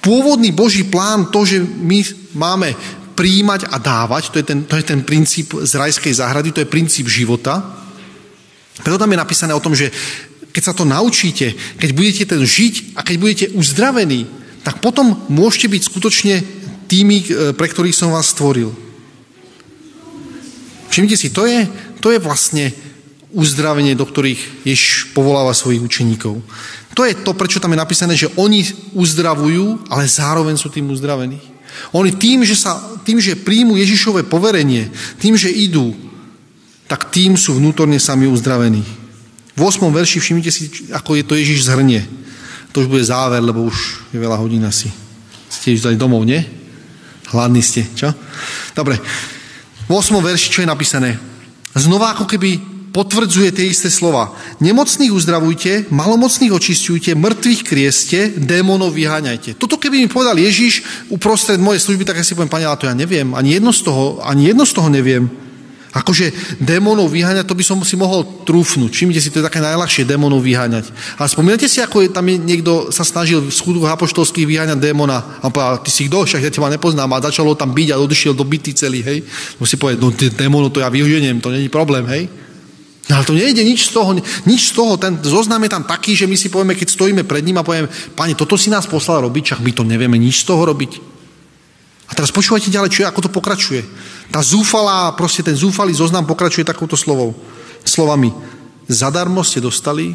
Pôvodný 0.00 0.52
Boží 0.52 0.88
plán, 0.88 1.28
to, 1.28 1.44
že 1.44 1.60
my 1.60 2.00
máme 2.32 2.72
príjmať 3.12 3.68
a 3.68 3.76
dávať, 3.76 4.32
to 4.32 4.40
je 4.40 4.46
ten, 4.48 4.64
to 4.64 4.74
je 4.76 4.84
ten 4.84 5.00
princíp 5.04 5.52
z 5.52 5.72
rajskej 5.76 6.16
záhrady, 6.16 6.52
to 6.52 6.64
je 6.64 6.72
princíp 6.72 7.08
života. 7.08 7.60
Preto 8.80 8.96
tam 8.96 9.12
je 9.12 9.20
napísané 9.20 9.52
o 9.52 9.60
tom, 9.60 9.76
že 9.76 9.92
keď 10.52 10.62
sa 10.64 10.76
to 10.76 10.84
naučíte, 10.84 11.52
keď 11.76 11.90
budete 11.92 12.24
ten 12.24 12.40
žiť 12.44 12.96
a 12.96 13.00
keď 13.04 13.16
budete 13.16 13.46
uzdravení, 13.52 14.28
tak 14.62 14.80
potom 14.84 15.24
môžete 15.28 15.72
byť 15.72 15.82
skutočne 15.82 16.34
tými, 16.92 17.24
e, 17.24 17.26
pre 17.56 17.72
ktorých 17.72 17.96
som 17.96 18.12
vás 18.12 18.28
stvoril. 18.36 18.68
Všimnite 20.92 21.16
si, 21.16 21.32
to 21.32 21.48
je, 21.48 21.64
to 22.04 22.12
je 22.12 22.20
vlastne 22.20 22.68
uzdravenie, 23.32 23.96
do 23.96 24.04
ktorých 24.04 24.68
Ježiš 24.68 25.16
povoláva 25.16 25.56
svojich 25.56 25.80
učeníkov. 25.80 26.44
To 26.92 27.02
je 27.08 27.16
to, 27.16 27.32
prečo 27.32 27.56
tam 27.64 27.72
je 27.72 27.80
napísané, 27.80 28.12
že 28.12 28.28
oni 28.36 28.92
uzdravujú, 28.92 29.88
ale 29.88 30.04
zároveň 30.04 30.60
sú 30.60 30.68
tým 30.68 30.92
uzdravení. 30.92 31.40
Oni 31.96 32.12
tým, 32.12 32.44
že, 32.44 32.52
sa, 32.52 32.76
tým, 33.08 33.16
že 33.16 33.40
príjmu 33.40 33.80
Ježišové 33.80 34.28
poverenie, 34.28 34.92
tým, 35.16 35.32
že 35.32 35.48
idú, 35.48 35.96
tak 36.84 37.08
tým 37.08 37.40
sú 37.40 37.56
vnútorne 37.56 37.96
sami 37.96 38.28
uzdravení. 38.28 38.84
V 39.56 39.60
8. 39.64 39.88
verši 39.88 40.20
všimnite 40.20 40.52
si, 40.52 40.92
ako 40.92 41.16
je 41.16 41.24
to 41.24 41.32
Ježiš 41.40 41.72
zhrnie. 41.72 42.04
To 42.76 42.84
už 42.84 42.92
bude 42.92 43.04
záver, 43.04 43.40
lebo 43.40 43.64
už 43.64 44.12
je 44.12 44.20
veľa 44.20 44.36
hodín 44.36 44.60
asi. 44.68 44.92
Ste 45.48 45.72
už 45.72 45.88
dali 45.88 45.96
domov, 45.96 46.28
nie? 46.28 46.44
Hladní 47.32 47.64
ste, 47.64 47.88
čo? 47.96 48.12
Dobre. 48.76 49.00
V 49.88 49.90
8. 49.90 50.20
verši, 50.20 50.52
čo 50.52 50.60
je 50.60 50.68
napísané? 50.68 51.16
Znova 51.72 52.12
ako 52.12 52.28
keby 52.28 52.60
potvrdzuje 52.92 53.56
tie 53.56 53.72
isté 53.72 53.88
slova. 53.88 54.36
Nemocných 54.60 55.10
uzdravujte, 55.10 55.88
malomocných 55.88 56.52
očistujte, 56.52 57.16
mŕtvych 57.16 57.60
krieste, 57.64 58.18
démonov 58.36 58.92
vyháňajte. 58.92 59.56
Toto 59.56 59.80
keby 59.80 60.04
mi 60.04 60.08
povedal 60.12 60.36
Ježiš 60.36 61.08
uprostred 61.08 61.56
mojej 61.56 61.80
služby, 61.80 62.04
tak 62.04 62.20
ja 62.20 62.24
si 62.24 62.36
poviem, 62.36 62.52
pane, 62.52 62.68
ale 62.68 62.76
to 62.76 62.84
ja 62.84 62.92
neviem. 62.92 63.32
Ani 63.32 63.56
jedno 63.56 63.72
z 63.72 63.80
toho, 63.88 64.20
ani 64.20 64.52
jedno 64.52 64.68
z 64.68 64.72
toho 64.76 64.92
neviem. 64.92 65.41
Akože 65.92 66.32
démonov 66.56 67.12
vyháňať, 67.12 67.44
to 67.44 67.52
by 67.52 67.60
som 67.60 67.76
si 67.84 68.00
mohol 68.00 68.24
trúfnuť. 68.48 68.88
Všimnite 68.96 69.20
si, 69.20 69.28
to 69.28 69.44
je 69.44 69.48
také 69.48 69.60
najľahšie 69.60 70.08
démonov 70.08 70.40
vyháňať. 70.40 70.88
Ale 71.20 71.28
spomínate 71.28 71.68
si, 71.68 71.84
ako 71.84 72.00
je, 72.00 72.08
tam 72.08 72.24
je, 72.32 72.40
niekto 72.40 72.88
sa 72.88 73.04
snažil 73.04 73.44
v 73.44 73.52
schudách 73.52 73.92
apoštolských 74.00 74.48
vyháňať 74.48 74.80
démona. 74.80 75.20
A 75.44 75.52
povedal, 75.52 75.84
ty 75.84 75.92
si 75.92 76.08
kto, 76.08 76.24
však 76.24 76.48
ja 76.48 76.50
teba 76.50 76.72
nepoznám. 76.72 77.12
A 77.12 77.20
začalo 77.20 77.52
tam 77.52 77.76
byť 77.76 77.92
a 77.92 78.00
odišiel 78.00 78.32
do 78.32 78.40
byty 78.40 78.72
celý, 78.72 79.04
hej. 79.04 79.20
Si 79.60 79.76
povedať, 79.76 80.00
no 80.00 80.08
démonov 80.16 80.72
to 80.72 80.80
ja 80.80 80.88
vyženiem, 80.88 81.44
to 81.44 81.52
není 81.52 81.68
problém, 81.68 82.08
hej. 82.08 82.24
No 83.12 83.20
ale 83.20 83.28
to 83.28 83.36
nejde 83.36 83.60
nič 83.60 83.90
z 83.90 83.98
toho, 83.98 84.16
nič 84.48 84.70
z 84.70 84.72
toho, 84.72 84.96
ten 84.96 85.20
zoznam 85.20 85.60
je 85.60 85.74
tam 85.76 85.84
taký, 85.84 86.16
že 86.16 86.24
my 86.24 86.40
si 86.40 86.48
povieme, 86.48 86.72
keď 86.72 86.88
stojíme 86.88 87.22
pred 87.28 87.44
ním 87.44 87.60
a 87.60 87.66
povieme, 87.66 87.90
pane, 88.16 88.32
toto 88.32 88.56
si 88.56 88.72
nás 88.72 88.88
poslal 88.88 89.26
robiť, 89.28 89.52
čak 89.52 89.60
my 89.60 89.76
to 89.76 89.82
nevieme 89.84 90.16
nič 90.16 90.46
z 90.46 90.54
toho 90.54 90.64
robiť. 90.64 91.12
A 92.12 92.16
teraz 92.16 92.28
počúvajte 92.28 92.68
ďalej, 92.68 92.92
čo 92.92 93.08
ako 93.08 93.24
to 93.24 93.30
pokračuje. 93.32 93.80
Tá 94.28 94.44
zúfalá, 94.44 95.16
proste 95.16 95.40
ten 95.40 95.56
zúfalý 95.56 95.96
zoznam 95.96 96.28
pokračuje 96.28 96.60
takouto 96.60 96.92
slovou, 96.92 97.32
slovami. 97.88 98.28
Zadarmo 98.84 99.40
ste 99.40 99.64
dostali, 99.64 100.12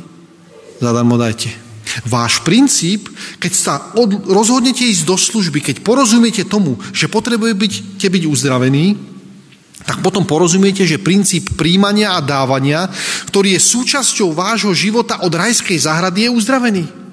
zadarmo 0.77 1.17
dajte. 1.17 1.49
Váš 2.05 2.45
princíp, 2.45 3.09
keď 3.41 3.51
sa 3.57 3.73
od, 3.97 4.29
rozhodnete 4.29 4.85
ísť 4.85 5.09
do 5.09 5.17
služby, 5.17 5.57
keď 5.57 5.81
porozumiete 5.81 6.45
tomu, 6.45 6.77
že 6.93 7.09
potrebujete 7.09 8.05
byť 8.05 8.23
uzdravený, 8.29 8.93
tak 9.81 10.05
potom 10.05 10.21
porozumiete, 10.21 10.85
že 10.85 11.01
princíp 11.01 11.57
príjmania 11.57 12.13
a 12.13 12.21
dávania, 12.21 12.85
ktorý 13.33 13.57
je 13.57 13.67
súčasťou 13.73 14.37
vášho 14.37 14.75
života 14.77 15.25
od 15.25 15.33
rajskej 15.33 15.81
záhrady, 15.81 16.29
je 16.29 16.35
uzdravený. 16.35 17.06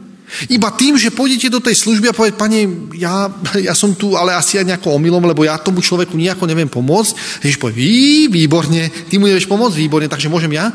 Iba 0.51 0.75
tým, 0.75 0.99
že 0.99 1.15
pôjdete 1.15 1.47
do 1.51 1.63
tej 1.63 1.79
služby 1.79 2.11
a 2.11 2.17
poviete, 2.17 2.39
pane, 2.39 2.91
ja, 2.99 3.31
ja 3.59 3.75
som 3.75 3.95
tu, 3.95 4.19
ale 4.19 4.35
asi 4.35 4.59
aj 4.59 4.67
nejako 4.67 4.99
omylom, 4.99 5.25
lebo 5.25 5.47
ja 5.47 5.59
tomu 5.61 5.79
človeku 5.79 6.19
nejako 6.19 6.51
neviem 6.51 6.71
pomôcť. 6.71 7.43
Ježiš 7.45 7.59
povie, 7.59 7.75
Ví, 7.75 8.31
výborne, 8.31 8.91
ty 9.11 9.19
mu 9.19 9.27
nevieš 9.27 9.51
pomôcť, 9.51 9.77
výborne, 9.79 10.09
takže 10.11 10.31
môžem 10.31 10.55
ja? 10.55 10.71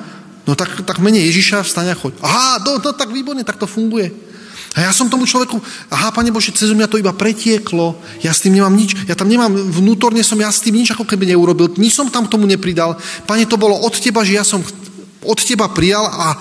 No 0.47 0.55
tak, 0.55 0.81
tak 0.83 0.97
mene 1.03 1.19
Ježiša 1.21 1.67
vstaň 1.67 1.93
a 1.93 1.95
choď. 1.95 2.13
Aha, 2.23 2.63
no, 2.63 2.79
no 2.79 2.91
tak 2.95 3.11
výborne, 3.11 3.43
tak 3.43 3.59
to 3.59 3.67
funguje. 3.67 4.09
A 4.77 4.85
ja 4.85 4.91
som 4.93 5.09
tomu 5.09 5.25
človeku, 5.25 5.57
aha, 5.89 6.13
Pane 6.13 6.29
Bože, 6.29 6.53
cez 6.53 6.69
mňa 6.69 6.85
to 6.85 7.01
iba 7.01 7.09
pretieklo, 7.09 7.97
ja 8.21 8.29
s 8.29 8.45
tým 8.45 8.53
nemám 8.53 8.73
nič, 8.77 8.93
ja 9.09 9.17
tam 9.17 9.25
nemám, 9.25 9.49
vnútorne 9.49 10.21
som 10.21 10.37
ja 10.37 10.53
s 10.53 10.61
tým 10.61 10.77
nič 10.77 10.93
ako 10.93 11.09
keby 11.09 11.33
neurobil, 11.33 11.73
nič 11.81 11.97
som 11.97 12.07
tam 12.07 12.29
k 12.29 12.33
tomu 12.37 12.45
nepridal. 12.45 12.93
Pane, 13.25 13.49
to 13.49 13.57
bolo 13.57 13.75
od 13.81 13.97
Teba, 13.97 14.21
že 14.21 14.37
ja 14.37 14.45
som 14.45 14.61
od 15.25 15.39
Teba 15.41 15.67
prijal 15.73 16.05
a 16.05 16.37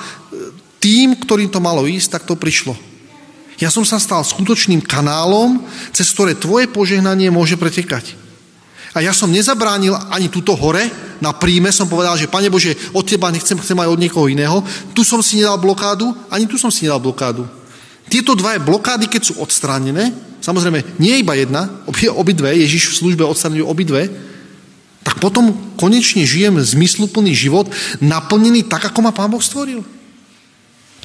tým, 0.78 1.16
ktorým 1.18 1.48
to 1.50 1.58
malo 1.58 1.88
ísť, 1.88 2.20
tak 2.20 2.22
to 2.28 2.38
prišlo. 2.38 2.76
Ja 3.59 3.74
som 3.74 3.82
sa 3.82 3.98
stal 3.98 4.22
skutočným 4.22 4.86
kanálom, 4.86 5.66
cez 5.90 6.14
ktoré 6.14 6.38
Tvoje 6.38 6.70
požehnanie 6.70 7.26
môže 7.34 7.59
pretekať. 7.59 8.14
A 8.94 9.02
ja 9.02 9.11
som 9.11 9.30
nezabránil 9.30 9.94
ani 10.11 10.30
túto 10.30 10.54
hore, 10.54 10.88
na 11.18 11.34
príjme 11.34 11.74
som 11.74 11.90
povedal, 11.90 12.14
že 12.14 12.30
Pane 12.30 12.46
Bože, 12.46 12.78
od 12.94 13.02
Teba 13.02 13.34
nechcem, 13.34 13.59
chcem 13.59 13.78
aj 13.78 13.90
od 13.90 13.98
niekoho 13.98 14.30
iného. 14.30 14.62
Tu 14.94 15.02
som 15.02 15.18
si 15.18 15.42
nedal 15.42 15.59
blokádu, 15.59 16.14
ani 16.30 16.46
tu 16.46 16.54
som 16.54 16.70
si 16.70 16.86
nedal 16.86 17.02
blokádu. 17.02 17.44
Tieto 18.06 18.38
dva 18.38 18.56
blokády, 18.62 19.11
keď 19.11 19.22
sú 19.26 19.34
odstránené, 19.42 20.14
samozrejme 20.40 20.96
nie 21.02 21.20
iba 21.20 21.34
jedna, 21.34 21.68
obidve, 22.14 22.48
Ježiš 22.54 22.94
v 22.94 22.98
službe 23.04 23.26
odstranil 23.26 23.66
obidve, 23.66 24.09
tak 25.02 25.18
potom 25.18 25.74
konečne 25.76 26.22
žijem 26.24 26.56
zmysluplný 26.62 27.34
život, 27.34 27.68
naplnený 27.98 28.70
tak, 28.70 28.88
ako 28.88 29.02
ma 29.04 29.12
Pán 29.12 29.28
Boh 29.28 29.42
stvoril. 29.42 29.82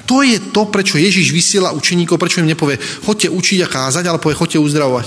To 0.04 0.20
je 0.20 0.36
to, 0.52 0.68
prečo 0.68 1.00
Ježiš 1.00 1.32
vysiela 1.32 1.72
učeníkov, 1.72 2.20
prečo 2.20 2.44
im 2.44 2.48
nepovie, 2.48 2.76
chodte 3.04 3.32
učiť 3.32 3.58
a 3.64 3.68
kázať, 3.68 4.04
ale 4.04 4.20
povie, 4.20 4.36
chodte 4.36 4.60
uzdravovať. 4.60 5.06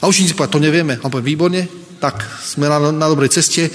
A 0.00 0.08
učeníci 0.08 0.32
povie, 0.32 0.52
to 0.52 0.60
nevieme. 0.60 0.96
A 0.96 1.06
povie, 1.12 1.36
výborne, 1.36 1.68
tak 2.00 2.20
sme 2.40 2.68
na, 2.68 2.92
na 2.92 3.06
dobrej 3.08 3.32
ceste. 3.36 3.68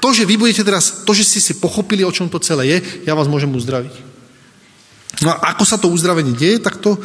To, 0.00 0.12
že 0.12 0.24
vy 0.24 0.40
budete 0.40 0.64
teraz, 0.64 1.04
to, 1.04 1.12
že 1.12 1.24
ste 1.24 1.40
si 1.40 1.52
pochopili, 1.60 2.04
o 2.04 2.12
čom 2.12 2.28
to 2.28 2.40
celé 2.40 2.76
je, 2.76 2.78
ja 3.08 3.16
vás 3.16 3.28
môžem 3.28 3.52
uzdraviť. 3.52 3.92
No 5.20 5.36
a 5.36 5.52
ako 5.52 5.64
sa 5.68 5.76
to 5.76 5.92
uzdravenie 5.92 6.32
deje, 6.32 6.60
tak 6.64 6.80
to, 6.80 6.96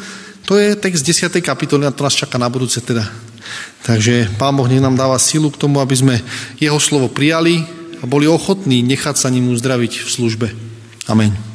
to 0.47 0.55
je 0.55 0.79
text 0.79 1.03
10. 1.03 1.31
kapitoly 1.43 1.83
a 1.83 1.95
to 1.95 2.07
nás 2.07 2.15
čaká 2.15 2.39
na 2.39 2.47
budúce 2.47 2.79
teda. 2.79 3.03
Takže 3.83 4.35
Pán 4.39 4.55
Boh 4.55 4.65
nech 4.65 4.81
nám 4.81 4.95
dáva 4.95 5.19
silu 5.19 5.51
k 5.51 5.59
tomu, 5.59 5.83
aby 5.83 5.95
sme 5.95 6.15
Jeho 6.57 6.79
slovo 6.79 7.11
prijali 7.11 7.67
a 7.99 8.07
boli 8.07 8.25
ochotní 8.25 8.81
nechať 8.81 9.15
sa 9.19 9.27
ním 9.27 9.51
uzdraviť 9.51 10.05
v 10.05 10.09
službe. 10.09 10.47
Amen. 11.11 11.54